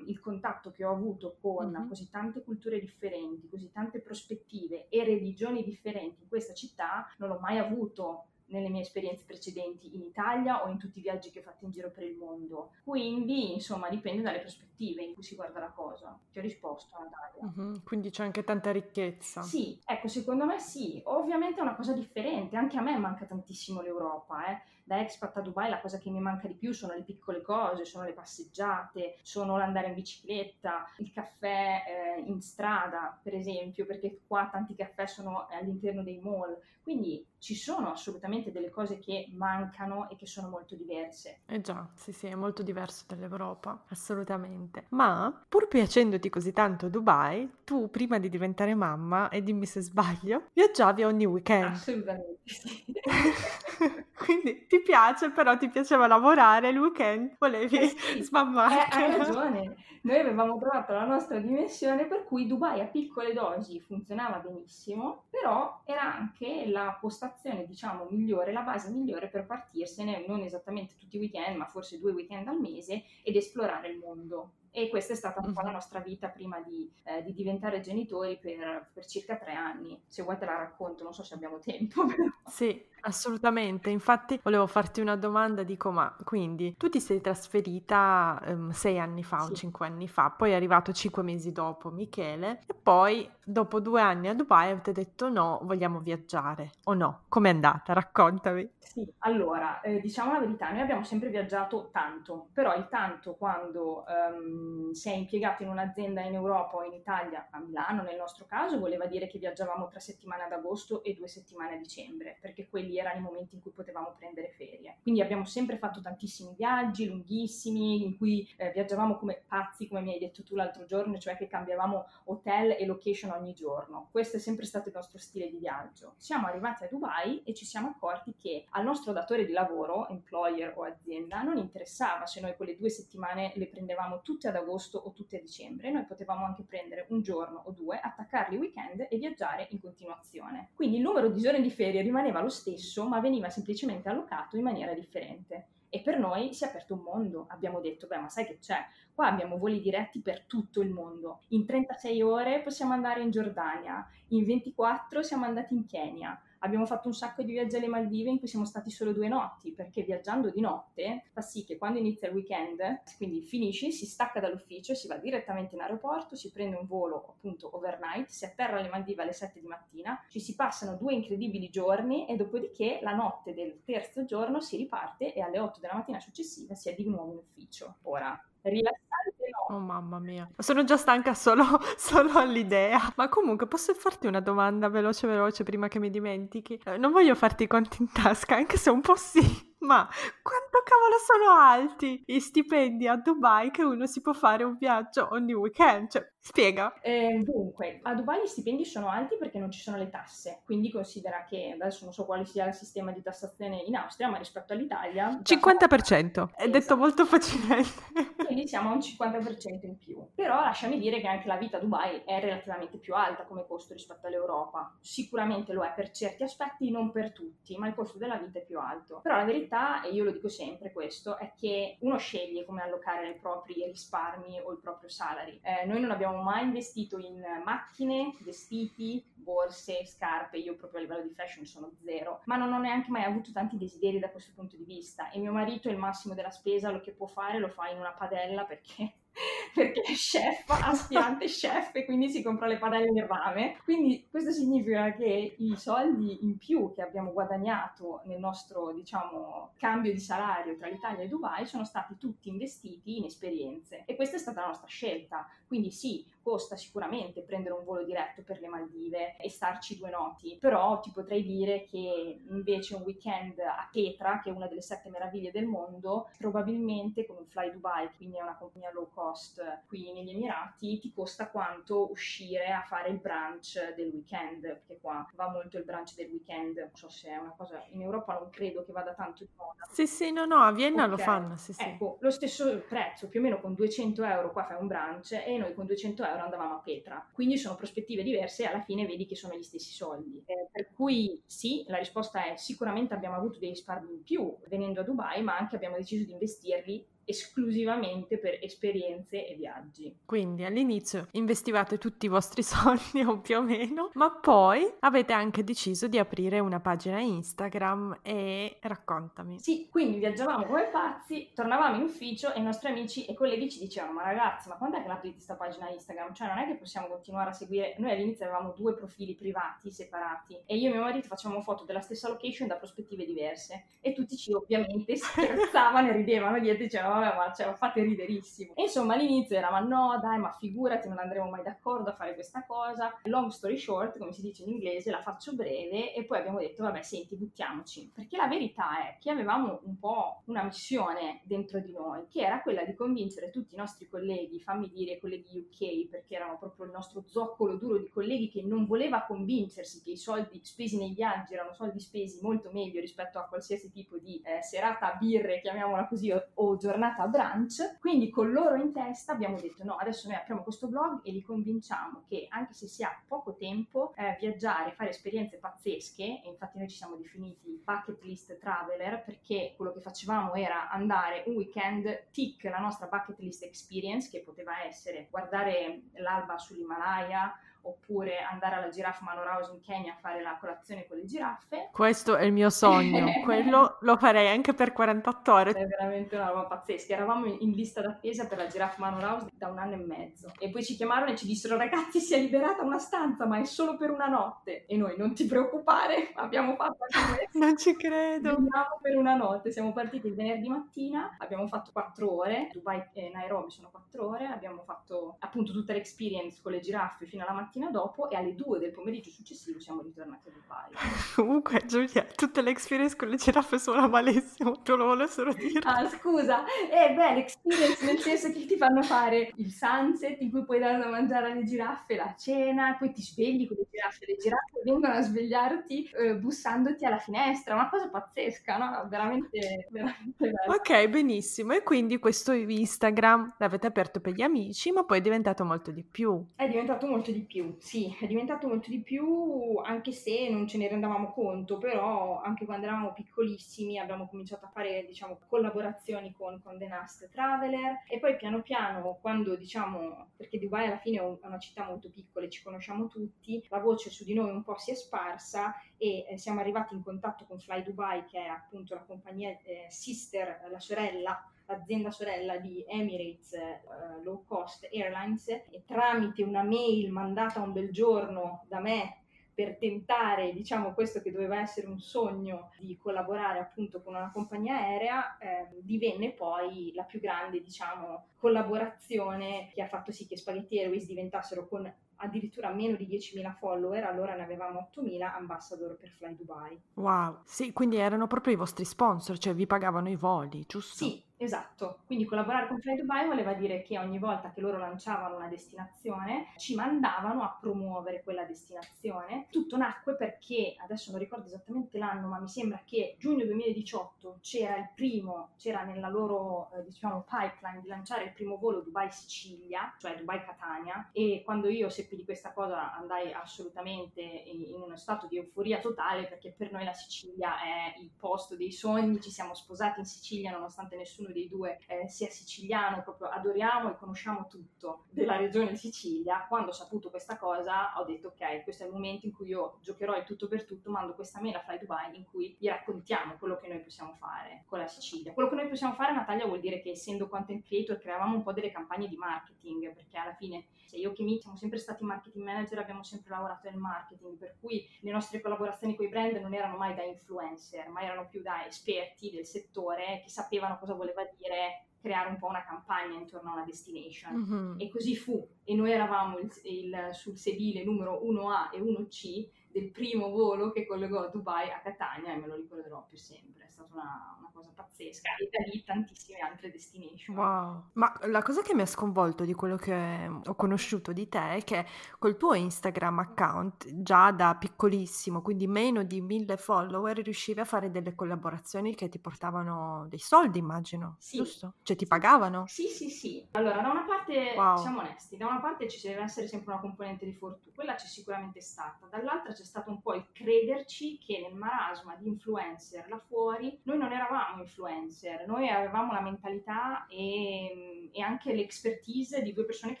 il 0.06 0.20
contatto 0.20 0.70
che 0.70 0.84
ho 0.84 0.92
avuto 0.92 1.38
con 1.40 1.70
mm-hmm. 1.70 1.88
così 1.88 2.08
tante 2.08 2.44
culture 2.44 2.78
differenti, 2.78 3.48
così 3.48 3.72
tante 3.72 4.00
prospettive 4.00 4.88
e 4.88 5.02
religioni 5.02 5.64
differenti 5.64 6.22
in 6.22 6.28
questa 6.28 6.54
città 6.54 7.12
non 7.18 7.30
l'ho 7.30 7.40
mai 7.40 7.58
avuto 7.58 8.26
nelle 8.46 8.68
mie 8.68 8.82
esperienze 8.82 9.24
precedenti 9.24 9.94
in 9.94 10.02
Italia 10.02 10.64
o 10.64 10.68
in 10.68 10.78
tutti 10.78 10.98
i 10.98 11.02
viaggi 11.02 11.30
che 11.30 11.40
ho 11.40 11.42
fatto 11.42 11.64
in 11.64 11.70
giro 11.70 11.90
per 11.90 12.04
il 12.04 12.16
mondo. 12.16 12.72
Quindi, 12.84 13.52
insomma, 13.52 13.88
dipende 13.88 14.22
dalle 14.22 14.40
prospettive 14.40 15.02
in 15.02 15.14
cui 15.14 15.22
si 15.22 15.34
guarda 15.34 15.60
la 15.60 15.70
cosa. 15.70 16.18
Ti 16.30 16.38
ho 16.38 16.42
risposto, 16.42 16.96
Natalia. 16.98 17.52
Uh-huh, 17.54 17.82
quindi 17.82 18.10
c'è 18.10 18.24
anche 18.24 18.44
tanta 18.44 18.70
ricchezza. 18.70 19.42
Sì, 19.42 19.78
ecco, 19.84 20.08
secondo 20.08 20.44
me 20.44 20.58
sì. 20.58 21.00
Ovviamente 21.04 21.60
è 21.60 21.62
una 21.62 21.74
cosa 21.74 21.92
differente. 21.92 22.56
Anche 22.56 22.76
a 22.76 22.82
me 22.82 22.96
manca 22.98 23.24
tantissimo 23.24 23.80
l'Europa, 23.80 24.46
eh. 24.46 24.60
Da 24.88 25.00
expat 25.00 25.36
a 25.36 25.40
Dubai 25.40 25.68
la 25.68 25.80
cosa 25.80 25.98
che 25.98 26.10
mi 26.10 26.20
manca 26.20 26.46
di 26.46 26.54
più 26.54 26.72
sono 26.72 26.94
le 26.94 27.02
piccole 27.02 27.42
cose, 27.42 27.84
sono 27.84 28.04
le 28.04 28.12
passeggiate, 28.12 29.16
sono 29.22 29.56
l'andare 29.56 29.88
in 29.88 29.94
bicicletta, 29.94 30.84
il 30.98 31.10
caffè 31.10 31.82
eh, 32.16 32.20
in 32.20 32.40
strada, 32.40 33.18
per 33.20 33.34
esempio, 33.34 33.84
perché 33.84 34.20
qua 34.28 34.48
tanti 34.48 34.76
caffè 34.76 35.08
sono 35.08 35.48
all'interno 35.50 36.04
dei 36.04 36.20
mall. 36.20 36.56
Quindi 36.84 37.26
ci 37.38 37.56
sono 37.56 37.90
assolutamente 37.90 38.52
delle 38.52 38.70
cose 38.70 39.00
che 39.00 39.26
mancano 39.32 40.08
e 40.08 40.14
che 40.14 40.26
sono 40.26 40.48
molto 40.48 40.76
diverse. 40.76 41.40
Eh 41.46 41.60
già, 41.60 41.90
sì 41.94 42.12
sì, 42.12 42.28
è 42.28 42.36
molto 42.36 42.62
diverso 42.62 43.06
dall'Europa, 43.08 43.86
assolutamente. 43.88 44.86
Ma 44.90 45.44
pur 45.48 45.66
piacendoti 45.66 46.28
così 46.28 46.52
tanto 46.52 46.88
Dubai, 46.88 47.50
tu 47.64 47.90
prima 47.90 48.20
di 48.20 48.28
diventare 48.28 48.76
mamma, 48.76 49.30
e 49.30 49.42
dimmi 49.42 49.66
se 49.66 49.80
sbaglio, 49.80 50.44
viaggiavi 50.52 51.02
ogni 51.02 51.24
weekend. 51.24 51.72
Assolutamente 51.72 52.38
sì. 52.44 52.84
Quindi 54.16 54.66
ti 54.66 54.75
piace, 54.82 55.30
però 55.30 55.56
ti 55.56 55.68
piaceva 55.68 56.06
lavorare 56.06 56.68
il 56.68 56.78
weekend, 56.78 57.36
volevi 57.38 57.76
eh 57.78 57.88
sì, 57.88 58.22
smammare. 58.22 58.74
Eh, 58.74 58.88
hai 58.90 59.16
ragione, 59.16 59.76
noi 60.02 60.18
avevamo 60.20 60.56
trovato 60.58 60.92
la 60.92 61.04
nostra 61.04 61.38
dimensione 61.38 62.06
per 62.06 62.24
cui 62.24 62.46
Dubai 62.46 62.80
a 62.80 62.86
piccole 62.86 63.32
dosi 63.32 63.80
funzionava 63.80 64.38
benissimo, 64.38 65.24
però 65.30 65.82
era 65.84 66.14
anche 66.14 66.66
la 66.66 66.96
postazione, 67.00 67.66
diciamo, 67.66 68.06
migliore, 68.10 68.52
la 68.52 68.62
base 68.62 68.90
migliore 68.90 69.28
per 69.28 69.46
partirsene, 69.46 70.24
non 70.26 70.42
esattamente 70.42 70.96
tutti 70.96 71.16
i 71.16 71.18
weekend, 71.18 71.56
ma 71.56 71.66
forse 71.66 71.98
due 71.98 72.12
weekend 72.12 72.46
al 72.48 72.60
mese, 72.60 73.04
ed 73.22 73.36
esplorare 73.36 73.88
il 73.88 73.98
mondo 73.98 74.52
E 74.78 74.90
questa 74.90 75.14
è 75.14 75.16
stata 75.16 75.40
un 75.42 75.54
po' 75.54 75.62
la 75.62 75.70
nostra 75.70 76.00
vita 76.00 76.28
prima 76.28 76.60
di, 76.60 76.86
eh, 77.04 77.22
di 77.22 77.32
diventare 77.32 77.80
genitori 77.80 78.36
per, 78.38 78.90
per, 78.92 79.06
circa 79.06 79.36
tre 79.36 79.54
anni. 79.54 79.98
Se 80.06 80.22
vuoi 80.22 80.36
te 80.36 80.44
la 80.44 80.58
racconto, 80.58 81.02
non 81.02 81.14
so 81.14 81.22
se 81.22 81.32
abbiamo 81.32 81.58
tempo. 81.60 82.04
Però. 82.04 82.28
Sì, 82.44 82.84
assolutamente. 83.00 83.88
Infatti 83.88 84.38
volevo 84.42 84.66
farti 84.66 85.00
una 85.00 85.16
domanda, 85.16 85.62
dico 85.62 85.90
ma 85.90 86.14
quindi 86.22 86.74
tu 86.76 86.90
ti 86.90 87.00
sei 87.00 87.22
trasferita 87.22 88.38
um, 88.48 88.68
sei 88.68 88.98
anni 88.98 89.24
fa 89.24 89.40
sì. 89.40 89.52
o 89.52 89.54
cinque 89.54 89.86
anni 89.86 90.08
fa, 90.08 90.28
poi 90.28 90.50
è 90.50 90.54
arrivato 90.54 90.92
cinque 90.92 91.22
mesi 91.22 91.52
dopo 91.52 91.88
Michele 91.88 92.60
e 92.66 92.74
poi 92.74 93.26
dopo 93.48 93.78
due 93.78 94.00
anni 94.00 94.26
a 94.26 94.34
Dubai 94.34 94.72
avete 94.72 94.90
detto 94.90 95.28
no, 95.28 95.60
vogliamo 95.62 96.00
viaggiare 96.00 96.72
o 96.84 96.94
no? 96.94 97.22
Com'è 97.28 97.50
andata? 97.50 97.92
Raccontami. 97.92 98.68
Sì, 98.78 99.06
allora, 99.18 99.80
eh, 99.82 100.00
diciamo 100.00 100.32
la 100.32 100.40
verità, 100.40 100.70
noi 100.70 100.80
abbiamo 100.80 101.04
sempre 101.04 101.28
viaggiato 101.28 101.90
tanto, 101.92 102.48
però 102.52 102.74
il 102.74 102.88
tanto 102.88 103.34
quando 103.34 104.04
um, 104.08 104.90
si 104.92 105.10
è 105.10 105.14
impiegato 105.14 105.62
in 105.62 105.68
un'azienda 105.68 106.22
in 106.22 106.34
Europa 106.34 106.76
o 106.76 106.82
in 106.82 106.94
Italia, 106.94 107.46
a 107.50 107.60
Milano 107.60 108.02
nel 108.02 108.16
nostro 108.16 108.46
caso, 108.46 108.78
voleva 108.78 109.06
dire 109.06 109.28
che 109.28 109.38
viaggiavamo 109.38 109.88
tre 109.88 110.00
settimane 110.00 110.44
ad 110.44 110.52
agosto 110.52 111.04
e 111.04 111.14
due 111.14 111.28
settimane 111.28 111.74
a 111.74 111.78
dicembre, 111.78 112.38
perché 112.40 112.68
quelli 112.68 112.98
erano 112.98 113.18
i 113.18 113.22
momenti 113.22 113.54
in 113.54 113.60
cui 113.60 113.70
potevamo 113.70 114.14
prendere 114.16 114.54
ferie. 114.56 114.96
Quindi 115.02 115.20
abbiamo 115.20 115.44
sempre 115.44 115.78
fatto 115.78 116.00
tantissimi 116.00 116.54
viaggi, 116.56 117.08
lunghissimi, 117.08 118.02
in 118.02 118.16
cui 118.16 118.48
eh, 118.56 118.70
viaggiavamo 118.72 119.16
come 119.16 119.44
pazzi, 119.46 119.86
come 119.86 120.00
mi 120.00 120.12
hai 120.12 120.18
detto 120.18 120.42
tu 120.42 120.56
l'altro 120.56 120.84
giorno, 120.84 121.18
cioè 121.18 121.36
che 121.36 121.46
cambiavamo 121.46 122.06
hotel 122.24 122.76
e 122.78 122.86
location 122.86 123.30
ogni 123.36 123.54
giorno. 123.54 124.08
Questo 124.10 124.36
è 124.36 124.40
sempre 124.40 124.64
stato 124.64 124.88
il 124.88 124.94
nostro 124.94 125.18
stile 125.18 125.48
di 125.48 125.58
viaggio. 125.58 126.14
Siamo 126.16 126.46
arrivati 126.46 126.84
a 126.84 126.88
Dubai 126.88 127.42
e 127.44 127.54
ci 127.54 127.64
siamo 127.64 127.88
accorti 127.88 128.34
che 128.36 128.66
al 128.70 128.84
nostro 128.84 129.12
datore 129.12 129.44
di 129.44 129.52
lavoro, 129.52 130.08
employer 130.08 130.72
o 130.76 130.84
azienda, 130.84 131.42
non 131.42 131.56
interessava 131.56 132.26
se 132.26 132.40
noi 132.40 132.56
quelle 132.56 132.76
due 132.76 132.90
settimane 132.90 133.52
le 133.56 133.68
prendevamo 133.68 134.22
tutte 134.22 134.48
ad 134.48 134.56
agosto 134.56 134.98
o 134.98 135.12
tutte 135.12 135.38
a 135.38 135.40
dicembre, 135.40 135.90
noi 135.90 136.04
potevamo 136.04 136.44
anche 136.44 136.64
prendere 136.64 137.06
un 137.10 137.22
giorno 137.22 137.62
o 137.64 137.70
due, 137.70 138.00
attaccarli 138.00 138.56
weekend 138.56 139.06
e 139.08 139.18
viaggiare 139.18 139.68
in 139.70 139.80
continuazione. 139.80 140.70
Quindi 140.74 140.96
il 140.96 141.02
numero 141.02 141.28
di 141.28 141.40
giorni 141.40 141.60
di 141.60 141.70
ferie 141.70 142.02
rimaneva 142.02 142.40
lo 142.40 142.48
stesso, 142.48 143.06
ma 143.06 143.20
veniva 143.20 143.50
semplicemente 143.50 144.08
allocato 144.08 144.56
in 144.56 144.62
maniera 144.62 144.94
differente. 144.94 145.68
E 145.96 146.00
per 146.02 146.18
noi 146.18 146.52
si 146.52 146.62
è 146.62 146.66
aperto 146.66 146.92
un 146.92 147.00
mondo. 147.00 147.46
Abbiamo 147.48 147.80
detto, 147.80 148.06
beh, 148.06 148.18
ma 148.18 148.28
sai 148.28 148.44
che 148.44 148.58
c'è? 148.58 148.84
Qua 149.14 149.28
abbiamo 149.28 149.56
voli 149.56 149.80
diretti 149.80 150.20
per 150.20 150.42
tutto 150.42 150.82
il 150.82 150.90
mondo. 150.90 151.40
In 151.48 151.64
36 151.64 152.20
ore 152.20 152.60
possiamo 152.60 152.92
andare 152.92 153.22
in 153.22 153.30
Giordania, 153.30 154.06
in 154.28 154.44
24 154.44 155.22
siamo 155.22 155.46
andati 155.46 155.72
in 155.72 155.86
Kenya, 155.86 156.38
Abbiamo 156.60 156.86
fatto 156.86 157.08
un 157.08 157.14
sacco 157.14 157.42
di 157.42 157.52
viaggi 157.52 157.76
alle 157.76 157.86
Maldive 157.86 158.30
in 158.30 158.38
cui 158.38 158.48
siamo 158.48 158.64
stati 158.64 158.90
solo 158.90 159.12
due 159.12 159.28
notti, 159.28 159.72
perché 159.72 160.02
viaggiando 160.02 160.50
di 160.50 160.60
notte 160.60 161.24
fa 161.32 161.40
sì 161.40 161.64
che 161.64 161.78
quando 161.78 161.98
inizia 161.98 162.28
il 162.28 162.34
weekend, 162.34 163.02
quindi 163.16 163.42
finisci, 163.42 163.92
si 163.92 164.06
stacca 164.06 164.40
dall'ufficio, 164.40 164.94
si 164.94 165.06
va 165.06 165.16
direttamente 165.16 165.74
in 165.74 165.82
aeroporto, 165.82 166.34
si 166.34 166.50
prende 166.50 166.76
un 166.76 166.86
volo 166.86 167.24
appunto 167.28 167.74
overnight, 167.76 168.28
si 168.28 168.44
atterra 168.44 168.78
alle 168.78 168.88
Maldive 168.88 169.22
alle 169.22 169.32
7 169.32 169.60
di 169.60 169.66
mattina, 169.66 170.24
ci 170.28 170.40
si 170.40 170.54
passano 170.54 170.96
due 170.96 171.14
incredibili 171.14 171.68
giorni 171.68 172.26
e 172.26 172.36
dopodiché 172.36 173.00
la 173.02 173.14
notte 173.14 173.54
del 173.54 173.82
terzo 173.84 174.24
giorno 174.24 174.60
si 174.60 174.76
riparte 174.76 175.34
e 175.34 175.40
alle 175.40 175.58
8 175.58 175.80
della 175.80 175.94
mattina 175.94 176.20
successiva 176.20 176.74
si 176.74 176.88
è 176.88 176.94
di 176.94 177.08
nuovo 177.08 177.32
in 177.32 177.38
ufficio. 177.38 177.96
Ora, 178.02 178.38
rilassante. 178.62 179.45
Oh 179.68 179.80
mamma 179.80 180.20
mia, 180.20 180.48
sono 180.58 180.84
già 180.84 180.96
stanca 180.96 181.34
solo, 181.34 181.64
solo 181.98 182.30
all'idea. 182.38 183.12
Ma 183.16 183.28
comunque 183.28 183.66
posso 183.66 183.92
farti 183.94 184.28
una 184.28 184.38
domanda 184.40 184.88
veloce 184.88 185.26
veloce 185.26 185.64
prima 185.64 185.88
che 185.88 185.98
mi 185.98 186.08
dimentichi? 186.08 186.80
Eh, 186.84 186.96
non 186.98 187.10
voglio 187.10 187.34
farti 187.34 187.64
i 187.64 187.66
conti 187.66 187.96
in 188.00 188.12
tasca, 188.12 188.54
anche 188.54 188.76
se 188.76 188.90
un 188.90 189.00
po' 189.00 189.16
sì. 189.16 189.40
Ma 189.80 190.08
quanto 190.42 190.82
cavolo 190.84 191.16
sono 191.18 191.58
alti 191.58 192.22
i 192.26 192.40
stipendi 192.40 193.08
a 193.08 193.16
Dubai 193.16 193.70
che 193.72 193.82
uno 193.82 194.06
si 194.06 194.20
può 194.20 194.32
fare 194.32 194.62
un 194.62 194.76
viaggio 194.78 195.28
ogni 195.32 195.52
weekend? 195.52 196.10
Cioè, 196.10 196.32
spiega. 196.46 196.94
Eh, 197.00 197.42
dunque, 197.44 197.98
a 198.02 198.14
Dubai 198.14 198.42
gli 198.42 198.46
stipendi 198.46 198.84
sono 198.84 199.08
alti 199.08 199.36
perché 199.36 199.58
non 199.58 199.72
ci 199.72 199.80
sono 199.80 199.96
le 199.96 200.08
tasse, 200.08 200.60
quindi 200.64 200.92
considera 200.92 201.44
che 201.44 201.76
adesso 201.78 202.04
non 202.04 202.14
so 202.14 202.24
quale 202.24 202.44
sia 202.44 202.66
il 202.68 202.74
sistema 202.74 203.10
di 203.10 203.20
tassazione 203.20 203.82
in 203.84 203.96
Austria, 203.96 204.28
ma 204.28 204.38
rispetto 204.38 204.72
all'Italia... 204.72 205.40
50%, 205.42 206.50
è 206.54 206.64
detto 206.66 206.76
esatto. 206.78 206.96
molto 206.96 207.24
facilmente. 207.26 208.34
Quindi 208.46 208.68
siamo 208.68 208.90
a 208.90 208.92
un 208.92 208.98
50% 208.98 209.86
in 209.86 209.98
più. 209.98 210.24
Però 210.34 210.60
lasciami 210.60 211.00
dire 211.00 211.20
che 211.20 211.26
anche 211.26 211.48
la 211.48 211.56
vita 211.56 211.78
a 211.78 211.80
Dubai 211.80 212.22
è 212.24 212.38
relativamente 212.38 212.98
più 212.98 213.14
alta 213.14 213.44
come 213.44 213.66
costo 213.66 213.92
rispetto 213.92 214.28
all'Europa. 214.28 214.96
Sicuramente 215.00 215.72
lo 215.72 215.82
è 215.82 215.92
per 215.94 216.12
certi 216.12 216.44
aspetti, 216.44 216.90
non 216.90 217.10
per 217.10 217.32
tutti, 217.32 217.76
ma 217.76 217.88
il 217.88 217.94
costo 217.94 218.18
della 218.18 218.36
vita 218.36 218.60
è 218.60 218.64
più 218.64 218.78
alto. 218.78 219.18
Però 219.20 219.36
la 219.36 219.44
verità 219.44 220.00
e 220.02 220.10
io 220.10 220.22
lo 220.22 220.30
dico 220.30 220.48
sempre 220.48 220.92
questo, 220.92 221.36
è 221.38 221.54
che 221.56 221.96
uno 222.00 222.18
sceglie 222.18 222.64
come 222.64 222.82
allocare 222.82 223.30
i 223.30 223.38
propri 223.38 223.84
risparmi 223.84 224.60
o 224.60 224.70
il 224.70 224.78
proprio 224.78 225.08
salary. 225.08 225.58
Eh, 225.62 225.84
noi 225.86 226.00
non 226.00 226.12
abbiamo 226.12 226.35
mai 226.42 226.64
investito 226.64 227.18
in 227.18 227.42
macchine, 227.64 228.34
vestiti, 228.40 229.24
borse, 229.34 230.04
scarpe, 230.04 230.58
io 230.58 230.74
proprio 230.74 231.00
a 231.00 231.02
livello 231.02 231.22
di 231.22 231.34
fashion 231.34 231.64
sono 231.64 231.90
zero, 232.02 232.42
ma 232.46 232.56
non 232.56 232.72
ho 232.72 232.78
neanche 232.78 233.10
mai 233.10 233.24
avuto 233.24 233.52
tanti 233.52 233.76
desideri 233.76 234.18
da 234.18 234.30
questo 234.30 234.52
punto 234.54 234.76
di 234.76 234.84
vista. 234.84 235.30
E 235.30 235.38
mio 235.38 235.52
marito 235.52 235.88
il 235.88 235.96
massimo 235.96 236.34
della 236.34 236.50
spesa 236.50 236.90
lo 236.90 237.00
che 237.00 237.12
può 237.12 237.26
fare 237.26 237.58
lo 237.58 237.68
fa 237.68 237.88
in 237.88 237.98
una 237.98 238.12
padella 238.12 238.64
perché 238.64 239.12
perché 239.74 240.00
è 240.00 240.12
chef, 240.12 240.68
aspirante 240.68 241.46
chef 241.48 241.94
e 241.94 242.04
quindi 242.04 242.30
si 242.30 242.42
compra 242.42 242.66
le 242.66 242.78
padelle 242.78 243.08
in 243.08 243.26
rame. 243.26 243.78
Quindi 243.84 244.26
questo 244.30 244.50
significa 244.50 245.12
che 245.14 245.56
i 245.58 245.76
soldi 245.76 246.44
in 246.44 246.58
più 246.58 246.92
che 246.94 247.02
abbiamo 247.02 247.32
guadagnato 247.32 248.22
nel 248.24 248.38
nostro, 248.38 248.92
diciamo, 248.92 249.72
cambio 249.76 250.12
di 250.12 250.20
salario 250.20 250.76
tra 250.76 250.88
l'Italia 250.88 251.24
e 251.24 251.28
Dubai 251.28 251.66
sono 251.66 251.84
stati 251.84 252.16
tutti 252.18 252.48
investiti 252.48 253.18
in 253.18 253.24
esperienze 253.24 254.04
e 254.06 254.16
questa 254.16 254.36
è 254.36 254.40
stata 254.40 254.62
la 254.62 254.68
nostra 254.68 254.88
scelta. 254.88 255.48
Quindi 255.66 255.90
sì, 255.90 256.24
costa 256.46 256.76
sicuramente 256.76 257.42
prendere 257.42 257.74
un 257.74 257.82
volo 257.82 258.04
diretto 258.04 258.44
per 258.44 258.60
le 258.60 258.68
Maldive 258.68 259.36
e 259.36 259.50
starci 259.50 259.98
due 259.98 260.10
notti, 260.10 260.56
però 260.60 261.00
ti 261.00 261.10
potrei 261.10 261.42
dire 261.42 261.82
che 261.86 262.40
invece 262.48 262.94
un 262.94 263.02
weekend 263.02 263.58
a 263.58 263.88
Petra, 263.90 264.38
che 264.40 264.50
è 264.50 264.52
una 264.52 264.68
delle 264.68 264.80
sette 264.80 265.10
meraviglie 265.10 265.50
del 265.50 265.66
mondo, 265.66 266.30
probabilmente 266.38 267.26
con 267.26 267.38
un 267.38 267.46
Fly 267.46 267.72
Dubai, 267.72 268.10
quindi 268.16 268.36
è 268.36 268.42
una 268.42 268.56
compagnia 268.56 268.92
low 268.92 269.10
cost 269.12 269.60
qui 269.88 270.12
negli 270.12 270.30
Emirati, 270.30 271.00
ti 271.00 271.12
costa 271.12 271.50
quanto 271.50 272.08
uscire 272.12 272.66
a 272.66 272.82
fare 272.82 273.08
il 273.08 273.18
brunch 273.18 273.94
del 273.96 274.10
weekend, 274.12 274.60
perché 274.60 275.00
qua 275.00 275.28
va 275.34 275.50
molto 275.50 275.78
il 275.78 275.84
brunch 275.84 276.14
del 276.14 276.30
weekend, 276.30 276.76
non 276.76 276.94
so 276.94 277.08
se 277.08 277.28
è 277.28 277.36
una 277.36 277.54
cosa, 277.56 277.84
in 277.90 278.02
Europa 278.02 278.34
non 278.34 278.50
credo 278.50 278.84
che 278.84 278.92
vada 278.92 279.14
tanto 279.14 279.42
in 279.42 279.48
moda. 279.56 279.84
Sì, 279.90 280.06
sì, 280.06 280.30
no, 280.30 280.44
no, 280.44 280.58
a 280.58 280.70
Vienna 280.70 281.06
okay. 281.06 281.10
lo 281.10 281.18
fanno, 281.18 281.56
sì, 281.56 281.72
sì. 281.72 281.82
Ecco, 281.82 282.18
lo 282.20 282.30
stesso 282.30 282.84
prezzo, 282.88 283.28
più 283.28 283.40
o 283.40 283.42
meno 283.42 283.60
con 283.60 283.74
200 283.74 284.22
euro 284.22 284.52
qua 284.52 284.64
fai 284.64 284.76
un 284.78 284.86
brunch 284.86 285.32
e 285.32 285.58
noi 285.58 285.74
con 285.74 285.86
200 285.86 286.22
euro 286.22 286.34
euro 286.36 286.44
andavamo 286.44 286.74
a 286.74 286.80
Petra. 286.80 287.28
Quindi 287.32 287.58
sono 287.58 287.74
prospettive 287.74 288.22
diverse 288.22 288.62
e 288.62 288.66
alla 288.66 288.82
fine 288.82 289.06
vedi 289.06 289.26
che 289.26 289.34
sono 289.34 289.56
gli 289.56 289.62
stessi 289.62 289.92
soldi. 289.92 290.42
Eh, 290.46 290.68
per 290.70 290.92
cui 290.92 291.42
sì, 291.46 291.84
la 291.88 291.98
risposta 291.98 292.44
è 292.44 292.56
sicuramente 292.56 293.14
abbiamo 293.14 293.36
avuto 293.36 293.58
dei 293.58 293.70
risparmi 293.70 294.12
in 294.12 294.22
più 294.22 294.56
venendo 294.68 295.00
a 295.00 295.04
Dubai, 295.04 295.42
ma 295.42 295.56
anche 295.56 295.76
abbiamo 295.76 295.96
deciso 295.96 296.24
di 296.24 296.32
investirli 296.32 297.06
esclusivamente 297.26 298.38
per 298.38 298.58
esperienze 298.62 299.46
e 299.46 299.54
viaggi. 299.54 300.16
Quindi 300.24 300.64
all'inizio 300.64 301.26
investivate 301.32 301.98
tutti 301.98 302.26
i 302.26 302.28
vostri 302.28 302.62
soldi 302.64 303.20
o 303.20 303.40
più 303.40 303.58
o 303.58 303.62
meno, 303.62 304.10
ma 304.14 304.30
poi 304.30 304.90
avete 305.00 305.32
anche 305.32 305.64
deciso 305.64 306.06
di 306.06 306.18
aprire 306.18 306.60
una 306.60 306.80
pagina 306.80 307.20
Instagram 307.20 308.20
e 308.22 308.78
raccontami. 308.80 309.58
Sì, 309.58 309.88
quindi 309.90 310.18
viaggiavamo 310.18 310.64
come 310.64 310.88
pazzi, 310.88 311.50
tornavamo 311.52 311.96
in 311.96 312.02
ufficio 312.02 312.52
e 312.52 312.60
i 312.60 312.62
nostri 312.62 312.88
amici 312.88 313.26
e 313.26 313.34
colleghi 313.34 313.70
ci 313.70 313.80
dicevano 313.80 314.12
ma 314.12 314.22
ragazzi 314.22 314.68
ma 314.68 314.76
quando 314.76 314.98
è 314.98 315.02
che 315.02 315.08
aprite 315.08 315.34
questa 315.34 315.54
pagina 315.54 315.90
Instagram? 315.90 316.32
Cioè 316.32 316.48
non 316.48 316.58
è 316.58 316.66
che 316.66 316.76
possiamo 316.76 317.08
continuare 317.08 317.50
a 317.50 317.52
seguire, 317.52 317.96
noi 317.98 318.12
all'inizio 318.12 318.44
avevamo 318.46 318.72
due 318.76 318.94
profili 318.94 319.34
privati 319.34 319.90
separati 319.90 320.60
e 320.64 320.76
io 320.76 320.90
e 320.90 320.92
mio 320.92 321.02
marito 321.02 321.26
facevamo 321.26 321.60
foto 321.60 321.84
della 321.84 322.00
stessa 322.00 322.28
location 322.28 322.68
da 322.68 322.76
prospettive 322.76 323.24
diverse 323.24 323.86
e 324.00 324.12
tutti 324.12 324.36
ci 324.36 324.52
ovviamente 324.52 325.16
scherzavano 325.16 326.08
e 326.08 326.12
ridevano 326.12 326.58
dietro 326.60 326.82
e 326.82 326.86
dicevano 326.86 327.15
vabbè, 327.18 327.36
ma 327.36 327.52
cioè, 327.52 327.72
fate 327.74 328.02
riderissimo. 328.02 328.74
E 328.74 328.82
insomma, 328.82 329.14
all'inizio 329.14 329.56
era, 329.56 329.70
ma 329.70 329.80
no, 329.80 330.18
dai, 330.20 330.38
ma 330.38 330.52
figurati, 330.52 331.08
non 331.08 331.18
andremo 331.18 331.48
mai 331.48 331.62
d'accordo 331.62 332.10
a 332.10 332.14
fare 332.14 332.34
questa 332.34 332.64
cosa. 332.64 333.18
Long 333.24 333.50
story 333.50 333.76
short, 333.76 334.18
come 334.18 334.32
si 334.32 334.42
dice 334.42 334.62
in 334.62 334.70
inglese, 334.70 335.10
la 335.10 335.20
faccio 335.20 335.54
breve 335.54 336.14
e 336.14 336.24
poi 336.24 336.38
abbiamo 336.38 336.58
detto, 336.58 336.82
vabbè, 336.82 337.02
senti, 337.02 337.36
buttiamoci. 337.36 338.10
Perché 338.14 338.36
la 338.36 338.46
verità 338.46 339.08
è 339.08 339.16
che 339.18 339.30
avevamo 339.30 339.80
un 339.84 339.98
po' 339.98 340.42
una 340.46 340.62
missione 340.62 341.40
dentro 341.44 341.80
di 341.80 341.92
noi, 341.92 342.26
che 342.28 342.40
era 342.40 342.60
quella 342.62 342.84
di 342.84 342.94
convincere 342.94 343.50
tutti 343.50 343.74
i 343.74 343.78
nostri 343.78 344.08
colleghi, 344.08 344.60
fammi 344.60 344.88
dire 344.88 345.18
colleghi 345.18 345.58
UK, 345.58 346.08
perché 346.08 346.34
erano 346.34 346.58
proprio 346.58 346.86
il 346.86 346.92
nostro 346.92 347.24
zoccolo 347.26 347.76
duro 347.76 347.98
di 347.98 348.08
colleghi 348.08 348.48
che 348.48 348.62
non 348.62 348.86
voleva 348.86 349.22
convincersi 349.22 350.02
che 350.02 350.10
i 350.10 350.16
soldi 350.16 350.60
spesi 350.62 350.98
nei 350.98 351.12
viaggi 351.12 351.54
erano 351.54 351.72
soldi 351.72 352.00
spesi 352.00 352.40
molto 352.42 352.70
meglio 352.72 353.00
rispetto 353.00 353.38
a 353.38 353.46
qualsiasi 353.46 353.90
tipo 353.90 354.18
di 354.18 354.40
eh, 354.44 354.62
serata 354.62 355.16
birre, 355.18 355.60
chiamiamola 355.60 356.06
così, 356.06 356.30
o, 356.30 356.48
o 356.54 356.76
giornata 356.76 357.05
giornata 357.06 357.22
a 357.22 357.28
brunch, 357.28 357.98
quindi 358.00 358.30
con 358.30 358.50
loro 358.50 358.74
in 358.74 358.92
testa 358.92 359.32
abbiamo 359.32 359.60
detto 359.60 359.84
no, 359.84 359.96
adesso 359.96 360.26
noi 360.28 360.36
apriamo 360.36 360.62
questo 360.62 360.88
blog 360.88 361.20
e 361.22 361.30
li 361.30 361.42
convinciamo 361.42 362.24
che 362.28 362.46
anche 362.50 362.72
se 362.72 362.88
si 362.88 363.02
ha 363.04 363.22
poco 363.26 363.54
tempo, 363.54 364.12
eh, 364.16 364.36
viaggiare, 364.40 364.92
fare 364.92 365.10
esperienze 365.10 365.58
pazzesche, 365.58 366.22
e 366.22 366.42
infatti 366.44 366.78
noi 366.78 366.88
ci 366.88 366.96
siamo 366.96 367.16
definiti 367.16 367.80
bucket 367.84 368.22
list 368.22 368.58
traveler 368.58 369.22
perché 369.24 369.74
quello 369.76 369.92
che 369.92 370.00
facevamo 370.00 370.54
era 370.54 370.90
andare 370.90 371.44
un 371.46 371.54
weekend, 371.56 372.30
tick 372.32 372.64
la 372.64 372.78
nostra 372.78 373.06
bucket 373.06 373.38
list 373.38 373.62
experience 373.62 374.28
che 374.28 374.42
poteva 374.42 374.84
essere 374.84 375.28
guardare 375.30 376.02
l'alba 376.14 376.58
sull'Himalaya, 376.58 377.54
oppure 377.88 378.38
andare 378.38 378.76
alla 378.76 378.88
Giraffe 378.88 379.24
Manor 379.24 379.46
House 379.46 379.72
in 379.72 379.80
Kenya 379.80 380.12
a 380.12 380.16
fare 380.16 380.42
la 380.42 380.56
colazione 380.58 381.06
con 381.06 381.16
le 381.16 381.24
giraffe. 381.24 381.90
Questo 381.92 382.36
è 382.36 382.44
il 382.44 382.52
mio 382.52 382.70
sogno, 382.70 383.26
quello 383.44 383.98
lo 384.00 384.16
farei 384.16 384.48
anche 384.48 384.74
per 384.74 384.92
48 384.92 385.52
ore. 385.52 385.70
È 385.70 385.86
veramente 385.86 386.36
una 386.36 386.48
roba 386.48 386.64
pazzesca. 386.64 387.14
Eravamo 387.14 387.46
in 387.46 387.70
lista 387.72 388.00
d'attesa 388.00 388.46
per 388.46 388.58
la 388.58 388.66
Giraffe 388.66 389.00
Manor 389.00 389.24
House 389.24 389.46
da 389.52 389.68
un 389.68 389.78
anno 389.78 389.94
e 389.94 390.04
mezzo 390.04 390.52
e 390.58 390.70
poi 390.70 390.84
ci 390.84 390.96
chiamarono 390.96 391.32
e 391.32 391.36
ci 391.36 391.46
dissero 391.46 391.76
ragazzi 391.76 392.20
si 392.20 392.34
è 392.34 392.38
liberata 392.38 392.82
una 392.82 392.98
stanza 392.98 393.46
ma 393.46 393.58
è 393.58 393.64
solo 393.64 393.96
per 393.96 394.10
una 394.10 394.26
notte 394.26 394.86
e 394.86 394.96
noi 394.96 395.16
non 395.16 395.34
ti 395.34 395.46
preoccupare 395.46 396.32
abbiamo 396.34 396.74
fatto 396.74 397.04
anche 397.10 397.48
Non 397.54 397.76
ci 397.76 397.94
credo. 397.96 398.50
Veniamo 398.50 398.98
per 399.00 399.16
una 399.16 399.34
notte, 399.34 399.70
siamo 399.70 399.92
partiti 399.92 400.26
il 400.26 400.34
venerdì 400.34 400.68
mattina, 400.68 401.36
abbiamo 401.38 401.66
fatto 401.66 401.90
4 401.92 402.30
ore, 402.30 402.70
Dubai 402.72 403.02
e 403.12 403.30
Nairobi 403.32 403.70
sono 403.70 403.88
4 403.90 404.26
ore, 404.26 404.46
abbiamo 404.46 404.82
fatto 404.82 405.36
appunto 405.40 405.72
tutta 405.72 405.92
l'experience 405.92 406.60
con 406.62 406.72
le 406.72 406.80
giraffe 406.80 407.26
fino 407.26 407.44
alla 407.44 407.52
mattina 407.52 407.75
mattina 407.76 407.90
dopo 407.90 408.30
e 408.30 408.36
alle 408.36 408.54
2 408.54 408.78
del 408.78 408.90
pomeriggio 408.90 409.30
successivo 409.30 409.78
siamo 409.78 410.02
ritornati 410.02 410.48
a 410.48 410.52
Dubai. 410.52 410.90
Comunque 411.36 411.84
Giulia, 411.84 412.24
tutte 412.34 412.62
le 412.62 412.70
experience 412.70 413.14
con 413.14 413.28
le 413.28 413.36
giraffe 413.36 413.78
suona 413.78 414.08
malissimo, 414.08 414.80
te 414.82 414.96
lo 414.96 415.06
volevo 415.06 415.30
solo 415.30 415.52
dire. 415.52 415.80
Ah 415.84 416.08
scusa, 416.08 416.64
eh 416.64 417.12
beh 417.12 417.34
l'experience 417.34 418.04
nel 418.04 418.18
senso 418.18 418.50
che 418.52 418.64
ti 418.66 418.76
fanno 418.76 419.02
fare 419.02 419.52
il 419.56 419.70
sunset 419.70 420.40
in 420.40 420.50
cui 420.50 420.64
puoi 420.64 420.78
dare 420.78 420.98
da 420.98 421.08
mangiare 421.08 421.52
alle 421.52 421.64
giraffe, 421.64 422.16
la 422.16 422.34
cena, 422.36 422.96
poi 422.98 423.12
ti 423.12 423.20
svegli 423.22 423.66
con 423.68 423.76
le 423.76 423.86
giraffe, 423.90 424.26
le 424.26 424.36
giraffe 424.36 424.80
vengono 424.82 425.12
a 425.12 425.20
svegliarti 425.20 426.10
eh, 426.16 426.34
bussandoti 426.36 427.04
alla 427.04 427.18
finestra, 427.18 427.74
una 427.74 427.90
cosa 427.90 428.08
pazzesca, 428.08 428.76
no? 428.78 429.06
Veramente, 429.08 429.88
veramente 429.90 430.50
bello. 430.50 430.74
Ok, 430.74 431.08
benissimo, 431.08 431.74
e 431.74 431.82
quindi 431.82 432.18
questo 432.18 432.52
Instagram 432.52 433.56
l'avete 433.58 433.86
aperto 433.86 434.20
per 434.20 434.32
gli 434.32 434.42
amici, 434.42 434.90
ma 434.92 435.04
poi 435.04 435.18
è 435.18 435.20
diventato 435.20 435.64
molto 435.64 435.90
di 435.90 436.02
più. 436.02 436.44
È 436.54 436.66
diventato 436.68 437.06
molto 437.06 437.30
di 437.30 437.42
più 437.42 437.55
sì, 437.78 438.16
è 438.20 438.26
diventato 438.26 438.66
molto 438.68 438.90
di 438.90 439.00
più, 439.00 439.76
anche 439.82 440.12
se 440.12 440.48
non 440.48 440.66
ce 440.66 440.78
ne 440.78 440.88
rendavamo 440.88 441.32
conto, 441.32 441.78
però 441.78 442.40
anche 442.40 442.64
quando 442.64 442.86
eravamo 442.86 443.12
piccolissimi 443.12 443.98
abbiamo 443.98 444.28
cominciato 444.28 444.66
a 444.66 444.70
fare, 444.70 445.04
diciamo, 445.06 445.38
collaborazioni 445.46 446.32
con, 446.32 446.60
con 446.62 446.78
The 446.78 446.86
Nast 446.86 447.28
Traveler. 447.30 448.02
E 448.08 448.18
poi 448.18 448.36
piano 448.36 448.62
piano, 448.62 449.18
quando, 449.20 449.56
diciamo, 449.56 450.32
perché 450.36 450.58
Dubai 450.58 450.86
alla 450.86 450.98
fine 450.98 451.18
è 451.18 451.46
una 451.46 451.58
città 451.58 451.84
molto 451.84 452.10
piccola 452.10 452.46
e 452.46 452.50
ci 452.50 452.62
conosciamo 452.62 453.08
tutti, 453.08 453.64
la 453.68 453.80
voce 453.80 454.10
su 454.10 454.24
di 454.24 454.34
noi 454.34 454.50
un 454.50 454.62
po' 454.62 454.78
si 454.78 454.90
è 454.90 454.94
sparsa 454.94 455.74
e 455.96 456.26
eh, 456.28 456.38
siamo 456.38 456.60
arrivati 456.60 456.94
in 456.94 457.02
contatto 457.02 457.44
con 457.46 457.58
Fly 457.58 457.82
Dubai, 457.82 458.24
che 458.24 458.38
è 458.44 458.46
appunto 458.46 458.94
la 458.94 459.04
compagnia 459.04 459.50
eh, 459.62 459.86
sister, 459.88 460.68
la 460.70 460.80
sorella 460.80 461.50
l'azienda 461.66 462.10
sorella 462.10 462.56
di 462.58 462.84
Emirates 462.86 463.52
uh, 463.52 464.22
Low 464.22 464.44
Cost 464.44 464.88
Airlines 464.90 465.48
e 465.48 465.82
tramite 465.84 466.42
una 466.42 466.62
mail 466.62 467.10
mandata 467.10 467.60
un 467.60 467.72
bel 467.72 467.90
giorno 467.90 468.64
da 468.68 468.80
me 468.80 469.20
per 469.56 469.78
tentare, 469.78 470.52
diciamo, 470.52 470.92
questo 470.92 471.22
che 471.22 471.32
doveva 471.32 471.58
essere 471.58 471.86
un 471.86 471.98
sogno 471.98 472.72
di 472.78 472.98
collaborare 472.98 473.58
appunto 473.58 474.02
con 474.02 474.14
una 474.14 474.30
compagnia 474.30 474.76
aerea, 474.76 475.38
eh, 475.38 475.68
divenne 475.80 476.32
poi 476.32 476.92
la 476.94 477.04
più 477.04 477.20
grande, 477.20 477.62
diciamo, 477.62 478.26
collaborazione 478.36 479.70
che 479.72 479.80
ha 479.80 479.88
fatto 479.88 480.12
sì 480.12 480.26
che 480.26 480.36
Spaghetti 480.36 480.78
Airways 480.78 481.06
diventassero 481.06 481.66
con 481.66 481.90
addirittura 482.16 482.70
meno 482.70 482.96
di 482.96 483.06
10.000 483.06 483.54
follower, 483.54 484.04
allora 484.04 484.34
ne 484.34 484.42
avevamo 484.42 484.90
8.000 484.94 485.22
ambassador 485.22 485.96
per 485.96 486.10
Fly 486.10 486.36
Dubai. 486.36 486.78
Wow, 486.94 487.40
sì, 487.44 487.72
quindi 487.72 487.96
erano 487.96 488.26
proprio 488.26 488.52
i 488.52 488.56
vostri 488.56 488.84
sponsor, 488.84 489.38
cioè 489.38 489.54
vi 489.54 489.66
pagavano 489.66 490.10
i 490.10 490.16
voli, 490.16 490.64
giusto? 490.66 491.04
Sì, 491.04 491.22
Esatto, 491.38 491.98
quindi 492.06 492.24
collaborare 492.24 492.66
con 492.66 492.80
Fly 492.80 492.96
Dubai 492.96 493.26
voleva 493.26 493.52
dire 493.52 493.82
che 493.82 493.98
ogni 493.98 494.18
volta 494.18 494.52
che 494.52 494.62
loro 494.62 494.78
lanciavano 494.78 495.36
una 495.36 495.48
destinazione 495.48 496.46
ci 496.56 496.74
mandavano 496.74 497.42
a 497.42 497.58
promuovere 497.60 498.22
quella 498.22 498.44
destinazione. 498.44 499.46
Tutto 499.50 499.76
nacque 499.76 500.16
perché, 500.16 500.74
adesso 500.82 501.10
non 501.10 501.20
ricordo 501.20 501.44
esattamente 501.44 501.98
l'anno, 501.98 502.28
ma 502.28 502.40
mi 502.40 502.48
sembra 502.48 502.80
che 502.86 503.16
giugno 503.18 503.44
2018 503.44 504.38
c'era 504.40 504.76
il 504.78 504.88
primo, 504.94 505.50
c'era 505.58 505.82
nella 505.84 506.08
loro 506.08 506.70
eh, 506.72 506.82
diciamo 506.84 507.26
pipeline 507.28 507.82
di 507.82 507.88
lanciare 507.88 508.24
il 508.24 508.32
primo 508.32 508.56
volo 508.56 508.80
Dubai-Sicilia, 508.80 509.94
cioè 509.98 510.16
Dubai-Catania 510.16 511.10
e 511.12 511.42
quando 511.44 511.68
io 511.68 511.90
seppi 511.90 512.16
di 512.16 512.24
questa 512.24 512.54
cosa 512.54 512.94
andai 512.94 513.34
assolutamente 513.34 514.22
in 514.22 514.72
uno 514.72 514.96
stato 514.96 515.26
di 515.26 515.36
euforia 515.36 515.80
totale 515.80 516.26
perché 516.28 516.54
per 516.56 516.72
noi 516.72 516.84
la 516.84 516.94
Sicilia 516.94 517.60
è 517.60 518.00
il 518.00 518.10
posto 518.18 518.56
dei 518.56 518.72
sogni, 518.72 519.20
ci 519.20 519.30
siamo 519.30 519.52
sposati 519.52 520.00
in 520.00 520.06
Sicilia 520.06 520.50
nonostante 520.50 520.96
nessuno 520.96 521.24
nessuno 521.26 521.32
dei 521.32 521.48
due 521.48 521.78
eh, 521.86 522.08
sia 522.08 522.28
siciliano, 522.30 523.02
proprio 523.02 523.28
adoriamo 523.28 523.90
e 523.90 523.96
conosciamo 523.96 524.46
tutto 524.46 525.04
della 525.10 525.36
regione 525.36 525.76
Sicilia. 525.76 526.46
Quando 526.48 526.70
ho 526.70 526.74
saputo 526.74 527.10
questa 527.10 527.36
cosa 527.36 527.98
ho 527.98 528.04
detto 528.04 528.28
ok, 528.28 528.62
questo 528.62 528.84
è 528.84 528.86
il 528.86 528.92
momento 528.92 529.26
in 529.26 529.32
cui 529.32 529.48
io 529.48 529.78
giocherò 529.82 530.16
il 530.16 530.24
tutto 530.24 530.48
per 530.48 530.64
tutto, 530.64 530.90
mando 530.90 531.14
questa 531.14 531.40
mail 531.40 531.56
a 531.56 531.60
Fly 531.60 531.78
Dubai 531.78 532.16
in 532.16 532.24
cui 532.24 532.56
gli 532.58 532.68
raccontiamo 532.68 533.36
quello 533.38 533.56
che 533.56 533.68
noi 533.68 533.80
possiamo 533.80 534.14
fare 534.14 534.64
con 534.66 534.78
la 534.78 534.86
Sicilia. 534.86 535.32
Quello 535.32 535.48
che 535.48 535.56
noi 535.56 535.68
possiamo 535.68 535.94
fare 535.94 536.12
Natalia 536.12 536.46
vuol 536.46 536.60
dire 536.60 536.80
che 536.80 536.90
essendo 536.90 537.28
content 537.28 537.64
creator 537.64 537.98
creavamo 537.98 538.36
un 538.36 538.42
po' 538.42 538.52
delle 538.52 538.70
campagne 538.70 539.08
di 539.08 539.16
marketing 539.16 539.92
perché 539.92 540.18
alla 540.18 540.34
fine 540.34 540.66
cioè 540.86 541.00
io 541.00 541.12
che 541.12 541.22
mi 541.22 541.40
siamo 541.40 541.56
sempre 541.56 541.78
stati 541.78 542.04
marketing 542.04 542.44
manager, 542.44 542.78
abbiamo 542.78 543.02
sempre 543.02 543.30
lavorato 543.30 543.68
nel 543.68 543.78
marketing, 543.78 544.38
per 544.38 544.56
cui 544.60 544.88
le 545.00 545.10
nostre 545.10 545.40
collaborazioni 545.40 545.96
con 545.96 546.06
i 546.06 546.08
brand 546.08 546.36
non 546.36 546.54
erano 546.54 546.76
mai 546.76 546.94
da 546.94 547.02
influencer, 547.02 547.88
ma 547.88 548.02
erano 548.02 548.28
più 548.28 548.40
da 548.40 548.66
esperti 548.66 549.30
del 549.30 549.46
settore 549.46 550.20
che 550.22 550.30
sapevano 550.30 550.78
cosa 550.78 550.94
voleva 551.16 551.32
dire 551.38 551.86
creare 552.00 552.28
un 552.28 552.38
po' 552.38 552.46
una 552.46 552.64
campagna 552.64 553.18
intorno 553.18 553.50
a 553.50 553.54
una 553.54 553.64
destination. 553.64 554.34
Mm-hmm. 554.34 554.80
E 554.80 554.88
così 554.90 555.16
fu. 555.16 555.48
E 555.64 555.74
noi 555.74 555.90
eravamo 555.90 556.38
il, 556.38 556.50
il, 556.64 557.08
sul 557.12 557.36
sedile 557.36 557.82
numero 557.82 558.20
1A 558.22 558.74
e 558.74 558.80
1C 558.80 559.48
del 559.72 559.90
primo 559.90 560.30
volo 560.30 560.70
che 560.70 560.86
collegò 560.86 561.28
Dubai 561.30 561.70
a 561.70 561.80
Catania 561.80 562.32
e 562.32 562.36
me 562.36 562.46
lo 562.46 562.54
ricorderò 562.54 563.06
per 563.08 563.18
sempre. 563.18 563.65
Stata 563.76 563.92
una, 563.92 564.36
una 564.38 564.50
cosa 564.54 564.70
pazzesca 564.74 565.36
e 565.36 565.50
da 565.50 565.62
lì 565.70 565.84
tantissime 565.84 566.38
altre 566.38 566.70
destination. 566.70 567.36
Wow, 567.36 567.90
ma 567.92 568.10
la 568.24 568.40
cosa 568.40 568.62
che 568.62 568.74
mi 568.74 568.80
ha 568.80 568.86
sconvolto 568.86 569.44
di 569.44 569.52
quello 569.52 569.76
che 569.76 570.30
ho 570.42 570.54
conosciuto 570.54 571.12
di 571.12 571.28
te 571.28 571.56
è 571.56 571.62
che 571.62 571.84
col 572.18 572.38
tuo 572.38 572.54
Instagram 572.54 573.18
account, 573.18 574.02
già 574.02 574.30
da 574.30 574.56
piccolissimo, 574.58 575.42
quindi 575.42 575.66
meno 575.66 576.04
di 576.04 576.22
mille 576.22 576.56
follower, 576.56 577.18
riuscivi 577.18 577.60
a 577.60 577.66
fare 577.66 577.90
delle 577.90 578.14
collaborazioni 578.14 578.94
che 578.94 579.10
ti 579.10 579.18
portavano 579.18 580.06
dei 580.08 580.18
soldi, 580.18 580.58
immagino, 580.58 581.16
sì. 581.18 581.36
giusto? 581.36 581.74
Cioè 581.82 581.94
ti 581.94 582.06
pagavano? 582.06 582.64
Sì, 582.66 582.88
sì, 582.88 583.10
sì. 583.10 583.46
Allora, 583.50 583.82
da 583.82 583.90
una 583.90 584.04
parte, 584.04 584.54
wow. 584.56 584.78
siamo 584.78 585.00
onesti, 585.00 585.36
da 585.36 585.48
una 585.48 585.60
parte 585.60 585.86
ci 585.86 586.06
deve 586.06 586.22
essere 586.22 586.48
sempre 586.48 586.72
una 586.72 586.80
componente 586.80 587.26
di 587.26 587.34
fortuna, 587.34 587.74
quella 587.74 587.94
c'è 587.94 588.06
sicuramente 588.06 588.62
stata, 588.62 589.06
dall'altra 589.10 589.52
c'è 589.52 589.64
stato 589.64 589.90
un 589.90 590.00
po' 590.00 590.14
il 590.14 590.26
crederci 590.32 591.18
che 591.18 591.40
nel 591.42 591.54
marasma 591.54 592.14
di 592.16 592.26
influencer 592.26 593.06
là 593.08 593.18
fuori 593.18 593.64
noi 593.84 593.98
non 593.98 594.12
eravamo 594.12 594.62
influencer, 594.62 595.46
noi 595.46 595.68
avevamo 595.68 596.12
la 596.12 596.20
mentalità 596.20 597.06
e, 597.06 598.10
e 598.12 598.22
anche 598.22 598.54
l'expertise 598.54 599.42
di 599.42 599.52
due 599.52 599.64
persone 599.64 599.94
che 599.94 600.00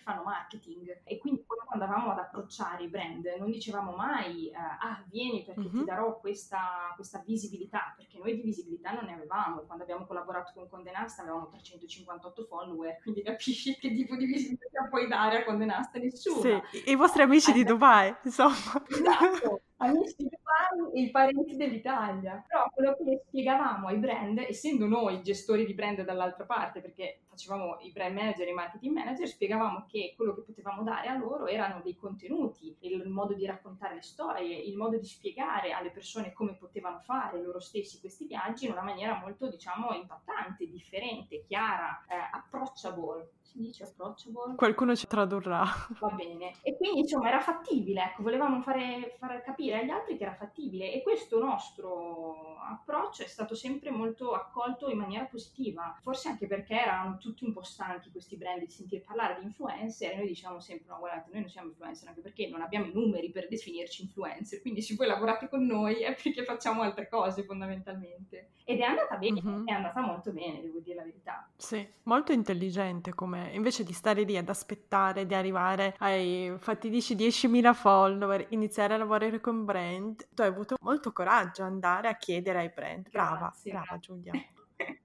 fanno 0.00 0.22
marketing 0.22 1.02
e 1.04 1.18
quindi 1.18 1.44
quando 1.46 1.66
andavamo 1.70 2.12
ad 2.12 2.18
approcciare 2.18 2.84
i 2.84 2.88
brand 2.88 3.26
non 3.38 3.50
dicevamo 3.50 3.94
mai 3.94 4.48
eh, 4.48 4.56
ah 4.56 5.04
vieni 5.08 5.44
perché 5.44 5.60
mm-hmm. 5.60 5.70
ti 5.70 5.76
mhm. 5.76 5.84
darò 5.84 6.18
questa, 6.18 6.92
questa, 6.94 7.22
visibilità 7.26 7.92
perché 7.96 8.18
noi 8.18 8.36
di 8.36 8.42
visibilità 8.42 8.92
non 8.92 9.04
ne 9.04 9.14
avevamo 9.14 9.60
quando 9.60 9.84
abbiamo 9.84 10.06
collaborato 10.06 10.52
con 10.54 10.68
Condé 10.68 10.92
Nast 10.92 11.20
avevamo 11.20 11.48
358 11.48 12.44
follower 12.44 12.98
quindi 13.02 13.22
capisci 13.22 13.76
che 13.76 13.92
tipo 13.92 14.16
di 14.16 14.26
visibilità 14.26 14.86
puoi 14.88 15.08
dare 15.08 15.40
a 15.40 15.44
Condé 15.44 15.64
Nast 15.64 15.96
nessuno 15.96 16.40
sì, 16.40 16.90
i 16.90 16.94
vostri 16.94 17.22
amici 17.22 17.52
di 17.52 17.64
Dubai 17.64 18.14
insomma 18.22 18.54
esatto 18.88 19.60
amici 19.78 20.14
Dubai 20.18 20.92
e 20.94 21.00
i 21.02 21.10
parenti 21.10 21.56
dell'Italia. 21.56 22.42
Però 22.46 22.68
quello 22.72 22.96
che 22.96 23.22
spiegavamo 23.26 23.88
ai 23.88 23.98
brand, 23.98 24.38
essendo 24.38 24.86
noi 24.86 25.22
gestori 25.22 25.66
di 25.66 25.74
brand 25.74 26.02
dall'altra 26.02 26.44
parte, 26.44 26.80
perché 26.80 27.20
facevamo 27.28 27.78
i 27.80 27.92
brand 27.92 28.14
manager 28.14 28.46
e 28.46 28.50
i 28.50 28.54
marketing 28.54 28.94
manager, 28.94 29.28
spiegavamo 29.28 29.84
che 29.86 30.14
quello 30.16 30.34
che 30.34 30.42
potevamo 30.42 30.82
dare 30.82 31.08
a 31.08 31.16
loro 31.16 31.46
erano 31.46 31.80
dei 31.82 31.94
contenuti, 31.94 32.74
il 32.80 33.08
modo 33.08 33.34
di 33.34 33.44
raccontare 33.44 33.96
le 33.96 34.02
storie, 34.02 34.56
il 34.56 34.76
modo 34.76 34.96
di 34.98 35.06
spiegare 35.06 35.72
alle 35.72 35.90
persone 35.90 36.32
come 36.32 36.54
potevano 36.54 37.00
fare 37.00 37.42
loro 37.42 37.60
stessi 37.60 38.00
questi 38.00 38.26
viaggi 38.26 38.66
in 38.66 38.72
una 38.72 38.82
maniera 38.82 39.18
molto, 39.18 39.48
diciamo, 39.48 39.92
impattante, 39.92 40.68
differente, 40.68 41.44
chiara, 41.46 42.04
eh, 42.08 42.14
approachable 42.32 43.30
si 43.56 43.62
dice 43.62 43.84
approachable? 43.84 44.54
Qualcuno 44.54 44.94
ci 44.94 45.06
tradurrà. 45.06 45.64
Va 45.98 46.08
bene. 46.10 46.52
E 46.62 46.76
quindi 46.76 47.00
insomma 47.00 47.28
era 47.28 47.40
fattibile, 47.40 48.02
ecco, 48.02 48.22
volevamo 48.22 48.60
fare, 48.60 49.16
far 49.18 49.42
capire 49.42 49.65
agli 49.72 49.90
altri 49.90 50.16
che 50.16 50.24
era 50.24 50.34
fattibile. 50.34 50.92
E 50.92 51.02
questo 51.02 51.38
nostro 51.38 52.58
approccio 52.58 53.22
è 53.22 53.26
stato 53.26 53.54
sempre 53.54 53.90
molto 53.90 54.32
accolto 54.32 54.88
in 54.88 54.98
maniera 54.98 55.24
positiva, 55.24 55.96
forse 56.02 56.28
anche 56.28 56.46
perché 56.46 56.74
erano 56.74 57.16
tutti 57.18 57.44
un 57.44 57.52
po' 57.52 57.62
stanchi 57.62 58.10
questi 58.10 58.36
brand 58.36 58.60
di 58.60 58.70
sentire 58.70 59.02
parlare 59.02 59.38
di 59.38 59.46
influencer. 59.46 60.12
E 60.12 60.16
noi 60.16 60.26
diciamo 60.26 60.60
sempre 60.60 60.88
no 60.88 60.98
guardate 60.98 61.30
noi 61.32 61.40
non 61.40 61.50
siamo 61.50 61.68
influencer 61.68 62.08
anche 62.08 62.20
perché 62.20 62.48
non 62.48 62.62
abbiamo 62.62 62.86
i 62.86 62.92
numeri 62.92 63.30
per 63.30 63.48
definirci 63.48 64.02
influencer, 64.02 64.60
quindi 64.60 64.82
se 64.82 64.94
voi 64.94 65.06
lavorate 65.06 65.48
con 65.48 65.64
noi 65.64 66.02
è 66.02 66.14
perché 66.14 66.44
facciamo 66.44 66.82
altre 66.82 67.08
cose 67.08 67.42
fondamentalmente. 67.44 68.50
Ed 68.64 68.80
è 68.80 68.82
andata 68.82 69.16
bene, 69.16 69.40
mm-hmm. 69.40 69.66
è 69.66 69.72
andata 69.72 70.00
molto 70.00 70.32
bene 70.32 70.60
devo 70.60 70.80
dire 70.80 70.96
la 70.96 71.04
verità. 71.04 71.48
Sì, 71.56 71.86
molto 72.04 72.32
intelligente 72.32 73.14
come 73.14 73.50
invece 73.52 73.84
di 73.84 73.92
stare 73.92 74.22
lì 74.22 74.36
ad 74.36 74.48
aspettare 74.48 75.24
di 75.24 75.34
arrivare 75.34 75.94
ai 75.98 76.52
fatidici 76.58 77.14
10.000 77.14 77.74
follower, 77.74 78.46
iniziare 78.50 78.94
a 78.94 78.96
lavorare 78.96 79.40
con 79.40 79.55
brand, 79.64 80.28
tu 80.30 80.42
hai 80.42 80.48
avuto 80.48 80.76
molto 80.80 81.12
coraggio 81.12 81.62
andare 81.62 82.08
a 82.08 82.16
chiedere 82.16 82.58
ai 82.58 82.72
brand. 82.74 83.08
Brava, 83.10 83.36
grazie, 83.38 83.72
brava. 83.72 83.98
Giulia. 83.98 84.32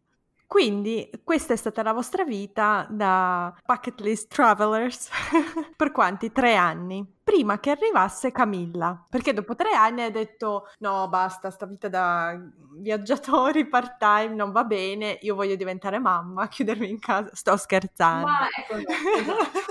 Quindi 0.51 1.09
questa 1.23 1.53
è 1.53 1.55
stata 1.55 1.81
la 1.81 1.93
vostra 1.93 2.25
vita 2.25 2.85
da 2.89 3.55
bucket 3.65 4.01
list 4.01 4.33
travelers 4.33 5.09
per 5.77 5.93
quanti? 5.93 6.33
Tre 6.33 6.55
anni. 6.55 7.19
Prima 7.23 7.61
che 7.61 7.69
arrivasse 7.69 8.33
Camilla, 8.33 9.05
perché 9.09 9.31
dopo 9.31 9.55
tre 9.55 9.71
anni 9.71 10.01
hai 10.01 10.11
detto 10.11 10.67
no 10.79 11.07
basta, 11.07 11.49
sta 11.51 11.65
vita 11.65 11.87
da 11.87 12.37
viaggiatori 12.73 13.65
part 13.69 13.95
time 13.97 14.35
non 14.35 14.51
va 14.51 14.65
bene, 14.65 15.17
io 15.21 15.35
voglio 15.35 15.55
diventare 15.55 15.99
mamma, 15.99 16.49
chiudermi 16.49 16.89
in 16.89 16.99
casa, 16.99 17.29
sto 17.31 17.55
scherzando. 17.55 18.25
Ma 18.27 18.47
ecco, 18.49 18.75
esatto 18.75 19.70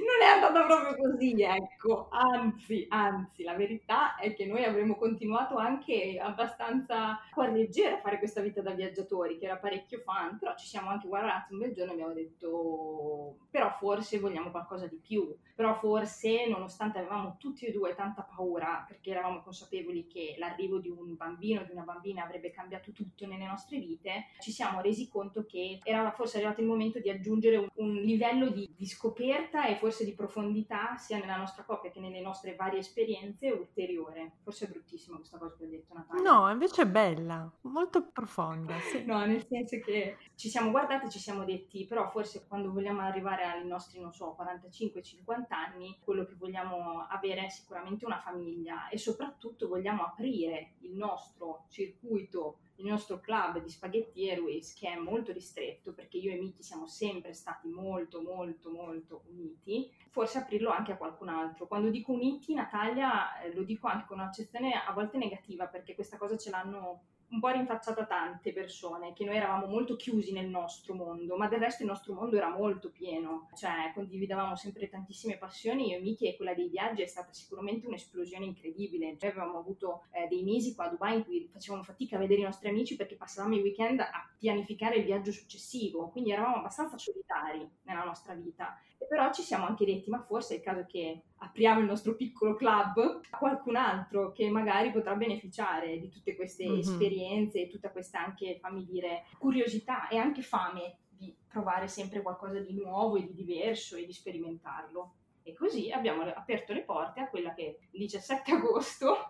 non 0.00 0.20
è 0.22 0.34
andata 0.34 0.64
proprio 0.64 0.96
così, 0.96 1.34
ecco. 1.42 2.08
Anzi, 2.10 2.86
anzi, 2.88 3.42
la 3.42 3.54
verità 3.54 4.16
è 4.16 4.34
che 4.34 4.46
noi 4.46 4.64
avremmo 4.64 4.96
continuato 4.96 5.56
anche 5.56 6.18
abbastanza 6.20 7.20
a 7.34 7.46
leggera 7.48 7.96
a 7.96 8.00
fare 8.00 8.18
questa 8.18 8.40
vita 8.40 8.60
da 8.60 8.72
viaggiatori, 8.72 9.38
che 9.38 9.46
era 9.46 9.56
parecchio 9.56 10.00
fan, 10.00 10.38
però 10.38 10.56
ci 10.56 10.66
siamo 10.66 10.90
anche 10.90 11.08
guardati 11.08 11.52
un 11.52 11.60
bel 11.60 11.72
giorno 11.72 11.92
e 11.92 11.94
abbiamo 11.94 12.12
detto, 12.12 13.36
però 13.50 13.70
forse 13.78 14.18
vogliamo 14.18 14.50
qualcosa 14.50 14.86
di 14.86 14.96
più, 14.96 15.34
però 15.54 15.74
forse 15.74 16.46
nonostante 16.48 16.98
avevamo 16.98 17.36
tutti 17.38 17.66
e 17.66 17.72
due 17.72 17.94
tanta 17.94 18.22
paura, 18.22 18.84
perché 18.86 19.10
eravamo 19.10 19.42
consapevoli 19.42 20.06
che 20.06 20.36
l'arrivo 20.38 20.78
di 20.78 20.88
un 20.88 21.16
bambino 21.16 21.64
di 21.64 21.72
una 21.72 21.82
bambina 21.82 22.24
avrebbe 22.24 22.50
cambiato 22.50 22.92
tutto 22.92 23.26
nelle 23.26 23.46
nostre 23.46 23.78
vite, 23.78 24.26
ci 24.40 24.50
siamo 24.50 24.80
resi 24.80 25.08
conto 25.08 25.44
che 25.46 25.80
era 25.82 26.10
forse 26.12 26.38
arrivato 26.38 26.60
il 26.60 26.66
momento 26.66 26.98
di 26.98 27.10
aggiungere 27.10 27.56
un, 27.56 27.68
un 27.74 27.94
livello 27.94 28.48
di, 28.48 28.68
di 28.76 28.86
scoperta 28.86 29.55
scoperta 29.56 29.66
e 29.66 29.76
forse 29.76 30.04
di 30.04 30.12
profondità 30.12 30.96
sia 30.96 31.18
nella 31.18 31.36
nostra 31.36 31.64
coppia 31.64 31.90
che 31.90 32.00
nelle 32.00 32.20
nostre 32.20 32.54
varie 32.54 32.80
esperienze 32.80 33.50
ulteriore. 33.50 34.32
Forse 34.42 34.66
è 34.66 34.68
bruttissima 34.68 35.16
questa 35.16 35.38
cosa 35.38 35.56
che 35.56 35.64
ho 35.64 35.68
detto 35.68 35.94
Natalia. 35.94 36.30
No, 36.30 36.50
invece 36.50 36.82
è 36.82 36.86
bella, 36.86 37.50
molto 37.62 38.06
profonda. 38.10 38.78
Sì. 38.78 39.04
no, 39.04 39.24
nel 39.24 39.44
senso 39.46 39.78
che 39.78 40.18
ci 40.34 40.48
siamo 40.48 40.70
guardati 40.70 41.06
e 41.06 41.10
ci 41.10 41.18
siamo 41.18 41.44
detti, 41.44 41.86
però 41.86 42.08
forse 42.10 42.46
quando 42.46 42.70
vogliamo 42.70 43.00
arrivare 43.00 43.44
ai 43.44 43.66
nostri, 43.66 44.00
non 44.00 44.12
so, 44.12 44.36
45-50 44.38 45.44
anni, 45.48 45.98
quello 46.04 46.24
che 46.26 46.34
vogliamo 46.34 47.06
avere 47.08 47.46
è 47.46 47.48
sicuramente 47.48 48.04
una 48.04 48.20
famiglia 48.20 48.88
e 48.88 48.98
soprattutto 48.98 49.68
vogliamo 49.68 50.04
aprire 50.04 50.74
il 50.80 50.94
nostro 50.94 51.64
circuito 51.68 52.58
il 52.76 52.86
nostro 52.86 53.20
club 53.20 53.62
di 53.62 53.68
Spaghetti 53.68 54.28
Airways 54.28 54.74
che 54.74 54.88
è 54.90 54.96
molto 54.96 55.32
ristretto 55.32 55.92
perché 55.92 56.18
io 56.18 56.32
e 56.32 56.36
Miki 56.36 56.62
siamo 56.62 56.86
sempre 56.86 57.32
stati 57.32 57.68
molto 57.68 58.20
molto 58.20 58.70
molto 58.70 59.22
uniti, 59.28 59.90
forse 60.10 60.38
aprirlo 60.38 60.70
anche 60.70 60.92
a 60.92 60.96
qualcun 60.96 61.28
altro. 61.28 61.66
Quando 61.66 61.90
dico 61.90 62.12
uniti, 62.12 62.54
Natalia, 62.54 63.40
eh, 63.40 63.54
lo 63.54 63.62
dico 63.62 63.86
anche 63.86 64.06
con 64.06 64.18
un'accezione 64.18 64.72
a 64.72 64.92
volte 64.92 65.18
negativa 65.18 65.66
perché 65.66 65.94
questa 65.94 66.16
cosa 66.16 66.36
ce 66.36 66.50
l'hanno 66.50 67.02
un 67.28 67.40
po' 67.40 67.48
rinfacciata 67.48 68.06
tante 68.06 68.52
persone, 68.52 69.12
che 69.12 69.24
noi 69.24 69.36
eravamo 69.36 69.66
molto 69.66 69.96
chiusi 69.96 70.32
nel 70.32 70.48
nostro 70.48 70.94
mondo, 70.94 71.36
ma 71.36 71.48
del 71.48 71.60
resto 71.60 71.82
il 71.82 71.88
nostro 71.88 72.14
mondo 72.14 72.36
era 72.36 72.48
molto 72.48 72.90
pieno, 72.90 73.48
cioè 73.54 73.90
condividevamo 73.94 74.54
sempre 74.56 74.88
tantissime 74.88 75.36
passioni, 75.36 75.90
io 75.90 75.96
e 75.96 76.00
Miki 76.00 76.26
e 76.28 76.36
quella 76.36 76.54
dei 76.54 76.68
viaggi 76.68 77.02
è 77.02 77.06
stata 77.06 77.32
sicuramente 77.32 77.86
un'esplosione 77.86 78.44
incredibile, 78.44 79.16
cioè, 79.18 79.30
avevamo 79.30 79.58
avuto 79.58 80.04
eh, 80.12 80.28
dei 80.28 80.44
mesi 80.44 80.74
qua 80.74 80.84
a 80.84 80.88
Dubai 80.88 81.16
in 81.16 81.24
cui 81.24 81.48
facevamo 81.50 81.82
fatica 81.82 82.16
a 82.16 82.20
vedere 82.20 82.40
i 82.40 82.44
nostri 82.44 82.68
amici 82.68 82.96
perché 82.96 83.16
passavamo 83.16 83.56
i 83.56 83.60
weekend 83.60 84.00
a 84.00 84.28
pianificare 84.38 84.96
il 84.96 85.04
viaggio 85.04 85.32
successivo, 85.32 86.08
quindi 86.10 86.30
eravamo 86.30 86.56
abbastanza 86.56 86.96
solitari 86.96 87.68
nella 87.82 88.04
nostra 88.04 88.34
vita, 88.34 88.78
e 88.98 89.06
però 89.06 89.32
ci 89.32 89.42
siamo 89.42 89.66
anche 89.66 89.84
detti, 89.84 90.10
ma 90.10 90.22
forse 90.22 90.54
è 90.54 90.56
il 90.58 90.62
caso 90.62 90.86
che 90.86 91.22
apriamo 91.38 91.80
il 91.80 91.86
nostro 91.86 92.14
piccolo 92.14 92.54
club 92.54 93.20
a 93.30 93.38
qualcun 93.38 93.76
altro 93.76 94.32
che 94.32 94.48
magari 94.48 94.90
potrà 94.90 95.14
beneficiare 95.14 95.98
di 95.98 96.08
tutte 96.08 96.34
queste 96.34 96.66
mm-hmm. 96.66 96.78
esperienze 96.78 97.15
e 97.24 97.68
tutta 97.68 97.90
questa 97.90 98.22
anche, 98.22 98.58
fammi 98.60 98.84
dire, 98.84 99.24
curiosità 99.38 100.08
e 100.08 100.16
anche 100.16 100.42
fame 100.42 100.98
di 101.08 101.34
provare 101.48 101.88
sempre 101.88 102.22
qualcosa 102.22 102.60
di 102.60 102.74
nuovo 102.74 103.16
e 103.16 103.26
di 103.26 103.34
diverso 103.34 103.96
e 103.96 104.04
di 104.04 104.12
sperimentarlo. 104.12 105.14
E 105.42 105.54
così 105.54 105.92
abbiamo 105.92 106.22
aperto 106.22 106.72
le 106.72 106.82
porte 106.82 107.20
a 107.20 107.28
quella 107.28 107.54
che 107.54 107.78
il 107.92 108.00
17 108.00 108.50
agosto 108.50 109.28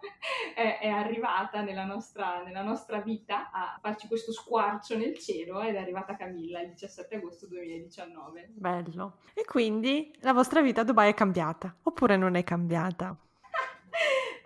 è, 0.55 0.79
è 0.81 0.89
arrivata 0.89 1.61
nella 1.61 1.85
nostra, 1.85 2.43
nella 2.43 2.63
nostra, 2.63 3.01
vita 3.03 3.51
a 3.51 3.79
farci 3.83 4.07
questo 4.09 4.33
squarcio 4.33 4.97
nel 4.97 5.19
cielo 5.19 5.61
ed 5.61 5.75
è 5.75 5.79
arrivata 5.79 6.17
Camilla 6.17 6.63
il 6.63 6.71
17 6.71 7.17
agosto 7.17 7.47
2019. 7.49 8.53
Bello. 8.55 9.19
E 9.35 9.45
quindi 9.45 10.11
la 10.21 10.33
vostra 10.33 10.63
vita 10.63 10.81
a 10.81 10.85
Dubai 10.85 11.11
è 11.11 11.15
cambiata 11.15 11.77
oppure 11.83 12.17
non 12.17 12.35
è 12.35 12.43
cambiata? 12.43 13.15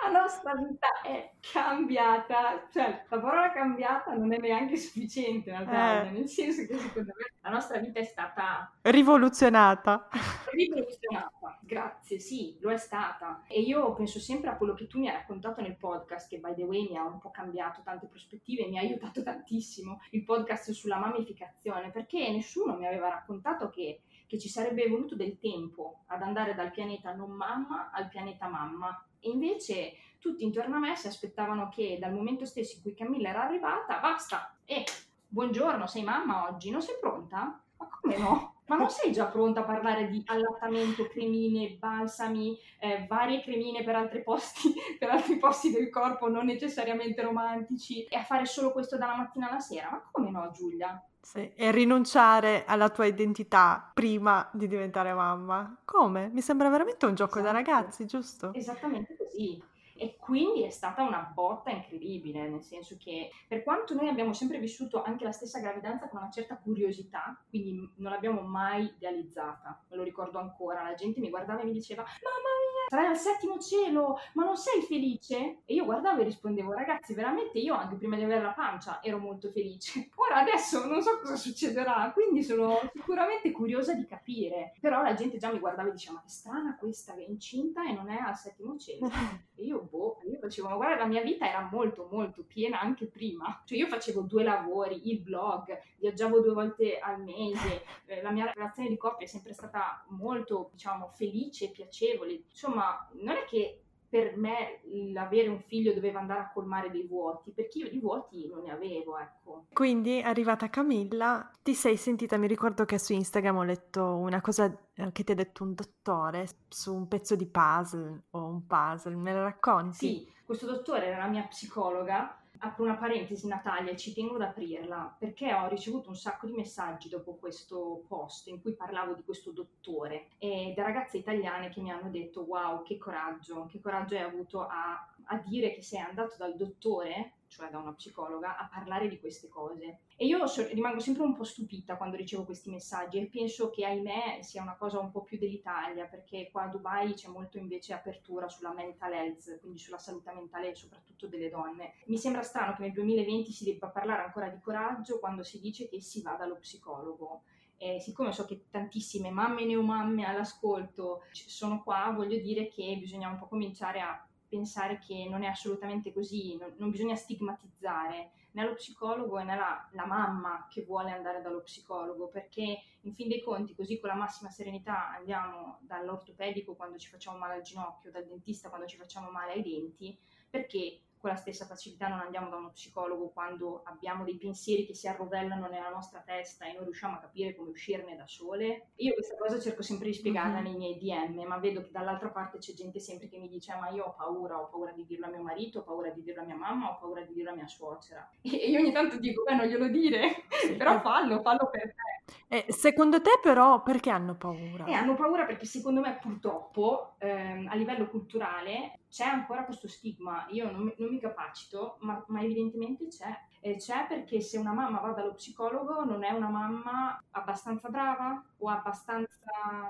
La 0.03 0.21
nostra 0.21 0.55
vita 0.55 0.87
è 1.03 1.33
cambiata, 1.53 2.67
cioè 2.73 3.05
la 3.09 3.19
parola 3.19 3.53
cambiata 3.53 4.15
non 4.15 4.33
è 4.33 4.39
neanche 4.39 4.77
sufficiente 4.77 5.51
Natalia, 5.51 6.09
eh. 6.09 6.11
nel 6.13 6.29
senso 6.29 6.65
che 6.67 6.77
secondo 6.79 7.13
me 7.17 7.33
la 7.41 7.51
nostra 7.51 7.79
vita 7.79 8.01
è 8.01 8.05
stata 8.05 8.73
rivoluzionata. 8.83 10.09
Rivoluzionata, 10.53 11.59
grazie, 11.63 12.19
sì, 12.19 12.57
lo 12.61 12.71
è 12.71 12.77
stata. 12.77 13.43
E 13.47 13.61
io 13.61 13.93
penso 13.95 14.19
sempre 14.19 14.51
a 14.51 14.57
quello 14.57 14.75
che 14.75 14.87
tu 14.87 14.99
mi 14.99 15.09
hai 15.09 15.15
raccontato 15.15 15.61
nel 15.61 15.77
podcast, 15.77 16.29
che 16.29 16.39
by 16.39 16.55
the 16.55 16.65
way 16.65 16.89
mi 16.89 16.97
ha 16.97 17.05
un 17.05 17.19
po' 17.19 17.31
cambiato 17.31 17.83
tante 17.83 18.07
prospettive, 18.07 18.67
mi 18.69 18.79
ha 18.79 18.81
aiutato 18.81 19.23
tantissimo, 19.23 20.01
il 20.11 20.25
podcast 20.25 20.71
sulla 20.73 20.99
mamificazione, 20.99 21.91
perché 21.91 22.31
nessuno 22.31 22.77
mi 22.77 22.87
aveva 22.87 23.09
raccontato 23.09 23.69
che 23.69 24.03
che 24.31 24.39
ci 24.39 24.49
sarebbe 24.49 24.89
voluto 24.89 25.17
del 25.17 25.41
tempo 25.41 26.05
ad 26.07 26.23
andare 26.23 26.55
dal 26.55 26.71
pianeta 26.71 27.13
non 27.13 27.33
mamma 27.33 27.91
al 27.93 28.07
pianeta 28.07 28.47
mamma. 28.47 29.05
E 29.19 29.29
invece 29.29 29.95
tutti 30.21 30.45
intorno 30.45 30.77
a 30.77 30.79
me 30.79 30.95
si 30.95 31.09
aspettavano 31.09 31.69
che 31.69 31.99
dal 31.99 32.13
momento 32.13 32.45
stesso 32.47 32.77
in 32.77 32.83
cui 32.83 32.95
Camilla 32.95 33.31
era 33.31 33.43
arrivata, 33.43 33.99
basta, 33.99 34.57
e 34.65 34.75
eh, 34.77 34.85
buongiorno, 35.27 35.89
sei 35.89 36.05
mamma 36.05 36.49
oggi, 36.49 36.71
non 36.71 36.81
sei 36.81 36.95
pronta? 37.01 37.61
Ma 37.77 37.89
come 37.89 38.19
no? 38.19 38.55
Ma 38.67 38.77
non 38.77 38.89
sei 38.89 39.11
già 39.11 39.27
pronta 39.27 39.61
a 39.61 39.65
parlare 39.65 40.07
di 40.07 40.23
allattamento, 40.27 41.09
cremine, 41.09 41.77
balsami, 41.77 42.57
eh, 42.79 43.07
varie 43.09 43.43
cremine 43.43 43.83
per 43.83 43.97
altri, 43.97 44.23
posti, 44.23 44.73
per 44.97 45.11
altri 45.11 45.39
posti 45.39 45.73
del 45.73 45.91
corpo 45.91 46.29
non 46.29 46.47
necessariamente 46.47 47.21
romantici 47.21 48.05
e 48.05 48.17
a 48.17 48.23
fare 48.23 48.47
solo 48.47 48.71
questo 48.71 48.97
dalla 48.97 49.17
mattina 49.17 49.51
alla 49.51 49.59
sera? 49.59 49.91
Ma 49.91 50.09
come 50.13 50.31
no, 50.31 50.53
Giulia? 50.53 51.05
Sì, 51.23 51.53
e 51.55 51.71
rinunciare 51.71 52.65
alla 52.65 52.89
tua 52.89 53.05
identità 53.07 53.91
prima 53.95 54.49
di 54.53 54.67
diventare 54.67 55.13
mamma. 55.13 55.81
Come? 55.85 56.29
Mi 56.33 56.41
sembra 56.41 56.69
veramente 56.71 57.07
un 57.07 57.15
gioco 57.15 57.39
esatto. 57.39 57.53
da 57.53 57.59
ragazzi, 57.59 58.07
giusto? 58.07 58.53
Esattamente 58.55 59.17
così. 59.17 59.63
E 60.03 60.17
quindi 60.17 60.63
è 60.63 60.71
stata 60.71 61.03
una 61.03 61.31
botta 61.35 61.69
incredibile, 61.69 62.49
nel 62.49 62.63
senso 62.63 62.97
che 62.99 63.31
per 63.47 63.63
quanto 63.63 63.93
noi 63.93 64.09
abbiamo 64.09 64.33
sempre 64.33 64.59
vissuto 64.59 65.03
anche 65.03 65.25
la 65.25 65.31
stessa 65.31 65.61
gravidanza 65.61 66.09
con 66.09 66.21
una 66.21 66.31
certa 66.31 66.57
curiosità, 66.57 67.39
quindi 67.51 67.93
non 67.97 68.11
l'abbiamo 68.11 68.41
mai 68.41 68.91
idealizzata, 68.97 69.85
me 69.91 69.97
lo 69.97 70.03
ricordo 70.03 70.39
ancora, 70.39 70.83
la 70.83 70.95
gente 70.95 71.21
mi 71.21 71.29
guardava 71.29 71.61
e 71.61 71.65
mi 71.65 71.73
diceva 71.73 72.01
mamma 72.01 72.15
mia, 72.15 72.89
sarai 72.89 73.09
al 73.09 73.19
settimo 73.19 73.59
cielo, 73.59 74.19
ma 74.33 74.45
non 74.45 74.57
sei 74.57 74.81
felice? 74.81 75.59
E 75.67 75.75
io 75.75 75.85
guardavo 75.85 76.23
e 76.23 76.25
rispondevo 76.25 76.73
ragazzi, 76.73 77.13
veramente 77.13 77.59
io 77.59 77.75
anche 77.75 77.97
prima 77.97 78.17
di 78.17 78.25
avere 78.25 78.41
la 78.41 78.53
pancia 78.53 79.03
ero 79.03 79.19
molto 79.19 79.51
felice. 79.51 80.09
Ora 80.17 80.37
adesso 80.37 80.87
non 80.87 81.03
so 81.03 81.19
cosa 81.19 81.37
succederà, 81.37 82.11
quindi 82.15 82.43
sono 82.43 82.79
sicuramente 82.95 83.51
curiosa 83.51 83.93
di 83.93 84.07
capire, 84.07 84.73
però 84.81 85.03
la 85.03 85.13
gente 85.13 85.37
già 85.37 85.53
mi 85.53 85.59
guardava 85.59 85.89
e 85.89 85.93
diceva 85.93 86.15
ma 86.15 86.23
che 86.23 86.31
strana 86.31 86.77
questa 86.79 87.13
che 87.15 87.27
è 87.27 87.29
incinta 87.29 87.87
e 87.87 87.93
non 87.93 88.09
è 88.09 88.17
al 88.17 88.37
settimo 88.37 88.79
cielo. 88.79 89.11
E 89.61 89.65
io 89.65 89.90
boh, 89.91 90.21
io 90.31 90.39
facevo, 90.39 90.75
guarda, 90.77 90.97
la 90.97 91.07
mia 91.07 91.23
vita 91.23 91.49
era 91.49 91.69
molto, 91.71 92.09
molto 92.11 92.45
piena 92.45 92.81
anche 92.81 93.07
prima. 93.07 93.63
Cioè 93.65 93.77
io 93.77 93.87
facevo 93.87 94.23
due 94.23 94.43
lavori, 94.43 95.11
il 95.11 95.21
blog, 95.21 95.79
viaggiavo 95.99 96.41
due 96.41 96.53
volte 96.53 96.99
al 96.99 97.23
mese, 97.23 97.83
eh, 98.07 98.23
la 98.23 98.31
mia 98.31 98.51
relazione 98.53 98.89
di 98.89 98.97
coppia 98.97 99.27
è 99.27 99.29
sempre 99.29 99.53
stata 99.53 100.05
molto, 100.09 100.71
diciamo, 100.73 101.09
felice 101.09 101.67
e 101.67 101.71
piacevole. 101.71 102.45
Insomma, 102.49 103.09
non 103.15 103.37
è 103.37 103.45
che 103.45 103.81
per 104.11 104.37
me 104.37 104.81
l'avere 105.13 105.47
un 105.49 105.61
figlio 105.61 105.95
doveva 105.95 106.19
andare 106.19 106.41
a 106.41 106.51
colmare 106.53 106.91
dei 106.91 107.07
vuoti, 107.07 107.53
perché 107.53 107.79
io 107.79 107.89
di 107.89 108.01
vuoti 108.01 108.49
non 108.49 108.65
ne 108.65 108.73
avevo, 108.73 109.17
ecco. 109.17 109.67
Quindi, 109.73 110.21
arrivata 110.21 110.69
Camilla, 110.69 111.49
ti 111.63 111.75
sei 111.75 111.97
sentita, 111.97 112.37
mi 112.37 112.49
ricordo 112.49 112.85
che 112.85 112.99
su 112.99 113.13
Instagram 113.13 113.59
ho 113.59 113.63
letto 113.63 114.17
una 114.17 114.41
cosa 114.41 114.77
eh, 114.95 115.13
che 115.13 115.23
ti 115.23 115.31
ha 115.31 115.37
detto 115.37 115.63
un 115.63 115.75
dottore 115.75 116.49
su 116.69 116.93
un 116.93 117.07
pezzo 117.07 117.37
di 117.37 117.47
puzzle 117.47 118.23
o 118.31 118.47
un 118.47 118.67
puzzle, 118.67 119.15
me 119.15 119.33
la 119.33 119.45
racconti? 119.45 119.95
Sì, 119.97 120.33
questo 120.45 120.67
dottore 120.67 121.07
era 121.07 121.19
la 121.19 121.29
mia 121.29 121.45
psicologa 121.45 122.40
apro 122.61 122.85
una 122.85 122.97
parentesi 122.97 123.47
Natalia, 123.47 123.97
ci 123.97 124.13
tengo 124.13 124.35
ad 124.35 124.43
aprirla 124.43 125.15
perché 125.19 125.53
ho 125.53 125.69
ricevuto 125.69 126.09
un 126.09 126.17
sacco 126.17 126.47
di 126.47 126.53
messaggi 126.53 127.09
dopo 127.09 127.35
questo 127.35 128.05
post 128.07 128.49
in 128.49 128.61
cui 128.61 128.75
parlavo 128.75 129.15
di 129.15 129.23
questo 129.23 129.51
dottore 129.51 130.29
e 130.39 130.73
da 130.75 130.83
ragazze 130.83 131.19
italiane 131.19 131.71
che 131.71 131.81
mi 131.81 131.91
hanno 131.91 132.11
detto 132.11 132.43
wow 132.43 132.83
che 132.83 132.99
coraggio, 132.99 133.67
che 133.67 133.81
coraggio 133.81 134.15
hai 134.15 134.23
avuto 134.23 134.67
a, 134.67 135.09
a 135.25 135.39
dire 135.39 135.73
che 135.73 135.83
sei 135.83 136.01
andato 136.01 136.35
dal 136.37 136.57
dottore 136.57 137.33
cioè 137.51 137.69
da 137.69 137.79
una 137.79 137.93
psicologa, 137.93 138.57
a 138.57 138.69
parlare 138.73 139.09
di 139.09 139.19
queste 139.19 139.49
cose. 139.49 140.03
E 140.17 140.25
io 140.25 140.47
so, 140.47 140.65
rimango 140.69 141.01
sempre 141.01 141.25
un 141.25 141.35
po' 141.35 141.43
stupita 141.43 141.97
quando 141.97 142.17
ricevo 142.17 142.45
questi 142.45 142.71
messaggi 142.71 143.19
e 143.19 143.27
penso 143.27 143.71
che 143.71 143.85
ahimè 143.85 144.39
sia 144.43 144.63
una 144.63 144.77
cosa 144.77 145.01
un 145.01 145.11
po' 145.11 145.23
più 145.23 145.37
dell'Italia, 145.37 146.07
perché 146.07 146.49
qua 146.53 146.63
a 146.63 146.69
Dubai 146.69 147.15
c'è 147.15 147.29
molto 147.29 147.59
invece 147.59 147.93
apertura 147.93 148.49
sulla 148.49 148.73
mental 148.73 149.13
health, 149.13 149.59
quindi 149.61 149.79
sulla 149.79 149.99
salute 149.99 150.33
mentale 150.33 150.75
soprattutto 150.77 151.27
delle 151.27 151.51
donne. 151.51 151.95
Mi 152.07 152.19
sembra 152.19 152.43
strano 152.43 152.75
che 152.75 152.83
nel 152.83 152.93
2020 152.93 153.51
si 153.51 153.65
debba 153.65 153.89
parlare 153.89 154.23
ancora 154.23 154.49
di 154.49 154.61
coraggio 154.61 155.19
quando 155.19 155.43
si 155.43 155.59
dice 155.61 155.89
che 155.89 156.01
si 156.01 156.23
va 156.23 156.35
dallo 156.35 156.57
psicologo. 156.57 157.43
E 157.83 157.99
siccome 157.99 158.31
so 158.31 158.45
che 158.45 158.67
tantissime 158.71 159.31
mamme 159.31 159.65
neomamme 159.65 160.27
all'ascolto 160.27 161.23
sono 161.33 161.83
qua, 161.83 162.13
voglio 162.15 162.39
dire 162.39 162.69
che 162.69 162.97
bisogna 163.01 163.31
un 163.31 163.39
po' 163.39 163.49
cominciare 163.49 164.01
a 164.01 164.23
pensare 164.51 164.99
che 164.99 165.27
non 165.31 165.45
è 165.45 165.47
assolutamente 165.47 166.13
così, 166.13 166.57
non, 166.57 166.75
non 166.77 166.91
bisogna 166.91 167.15
stigmatizzare 167.15 168.33
né 168.53 168.65
lo 168.65 168.75
psicologo 168.75 169.39
né 169.39 169.55
la, 169.55 169.89
la, 169.93 170.05
mamma 170.05 170.67
che 170.69 170.83
vuole 170.83 171.13
andare 171.13 171.41
dallo 171.41 171.63
psicologo, 171.63 172.29
perché 172.29 172.83
in 173.03 173.15
fin 173.15 173.29
dei 173.29 173.41
conti 173.41 173.77
così 173.77 174.01
con 174.01 174.09
la 174.09 174.17
massima 174.17 174.51
serenità 174.51 175.11
andiamo 175.11 175.79
dall'ortopedico 175.83 176.75
quando 176.75 176.99
ci 176.99 177.09
facciamo 177.09 177.39
male 177.39 177.55
al 177.55 177.63
ginocchio, 177.63 178.11
dal 178.11 178.27
dentista 178.27 178.69
quando 178.69 178.89
ci 178.89 178.97
facciamo 178.97 179.31
male 179.31 179.53
ai 179.53 179.63
denti, 179.63 180.19
perché 180.51 181.01
con 181.21 181.31
la 181.31 181.37
stessa 181.37 181.67
facilità 181.67 182.09
non 182.09 182.21
andiamo 182.21 182.49
da 182.49 182.57
uno 182.57 182.71
psicologo 182.71 183.29
quando 183.29 183.83
abbiamo 183.85 184.25
dei 184.25 184.39
pensieri 184.39 184.87
che 184.87 184.95
si 184.95 185.07
arrovellano 185.07 185.69
nella 185.69 185.91
nostra 185.91 186.21
testa 186.21 186.65
e 186.65 186.73
non 186.73 186.85
riusciamo 186.85 187.17
a 187.17 187.19
capire 187.19 187.55
come 187.55 187.69
uscirne 187.71 188.17
da 188.17 188.27
sole. 188.27 188.89
Io 188.97 189.13
questa 189.13 189.37
cosa 189.37 189.61
cerco 189.61 189.83
sempre 189.83 190.09
di 190.09 190.15
spiegarla 190.15 190.61
mm-hmm. 190.61 190.65
nei 190.65 190.77
miei 190.77 190.99
DM, 190.99 191.47
ma 191.47 191.59
vedo 191.59 191.83
che 191.83 191.91
dall'altra 191.91 192.31
parte 192.31 192.59
c'è 192.59 192.73
gente 192.73 193.01
sempre 193.01 193.29
che 193.29 193.39
mi 193.39 193.49
dice: 193.49 193.73
ah, 193.73 193.79
Ma 193.79 193.91
io 193.91 194.05
ho 194.05 194.15
paura, 194.15 194.59
ho 194.59 194.69
paura 194.69 194.93
di 194.93 195.05
dirlo 195.05 195.27
a 195.27 195.29
mio 195.29 195.43
marito, 195.43 195.81
ho 195.81 195.83
paura 195.83 196.09
di 196.09 196.23
dirlo 196.23 196.41
a 196.41 196.47
mia 196.47 196.57
mamma, 196.57 196.91
ho 196.91 196.99
paura 196.99 197.21
di 197.21 197.35
dirlo 197.35 197.51
a 197.51 197.55
mia 197.55 197.69
suocera. 197.69 198.29
E 198.43 198.71
io 198.71 198.81
ogni 198.81 198.93
tanto 198.93 199.19
dico: 199.19 199.43
Beh, 199.43 199.55
non 199.55 199.67
glielo 199.67 199.89
dire, 199.89 200.45
però 200.79 201.01
fallo, 201.01 201.43
fallo 201.43 201.69
per 201.71 201.95
te. 201.95 202.11
Eh, 202.49 202.73
secondo 202.73 203.21
te, 203.21 203.39
però, 203.43 203.83
perché 203.83 204.09
hanno 204.09 204.37
paura? 204.37 204.85
Eh, 204.87 204.93
hanno 204.93 205.15
paura 205.15 205.45
perché 205.45 205.67
secondo 205.67 206.01
me, 206.01 206.19
purtroppo, 206.21 207.15
ehm, 207.19 207.69
a 207.69 207.75
livello 207.75 208.09
culturale 208.09 209.00
c'è 209.11 209.25
ancora 209.25 209.65
questo 209.65 209.89
stigma. 209.89 210.47
Io 210.51 210.71
non, 210.71 210.93
non 210.97 211.11
mi 211.11 211.19
capacito, 211.19 211.97
ma, 212.01 212.25
ma 212.29 212.43
evidentemente 212.43 213.09
c'è. 213.09 213.37
E 213.61 213.77
c'è 213.77 214.07
perché 214.07 214.41
se 214.41 214.57
una 214.57 214.73
mamma 214.73 215.01
va 215.01 215.11
dallo 215.11 215.35
psicologo 215.35 216.05
non 216.05 216.25
è 216.25 216.31
una 216.31 216.49
mamma 216.49 217.23
abbastanza 217.33 217.89
brava 217.89 218.43
o 218.59 218.69
abbastanza 218.69 219.39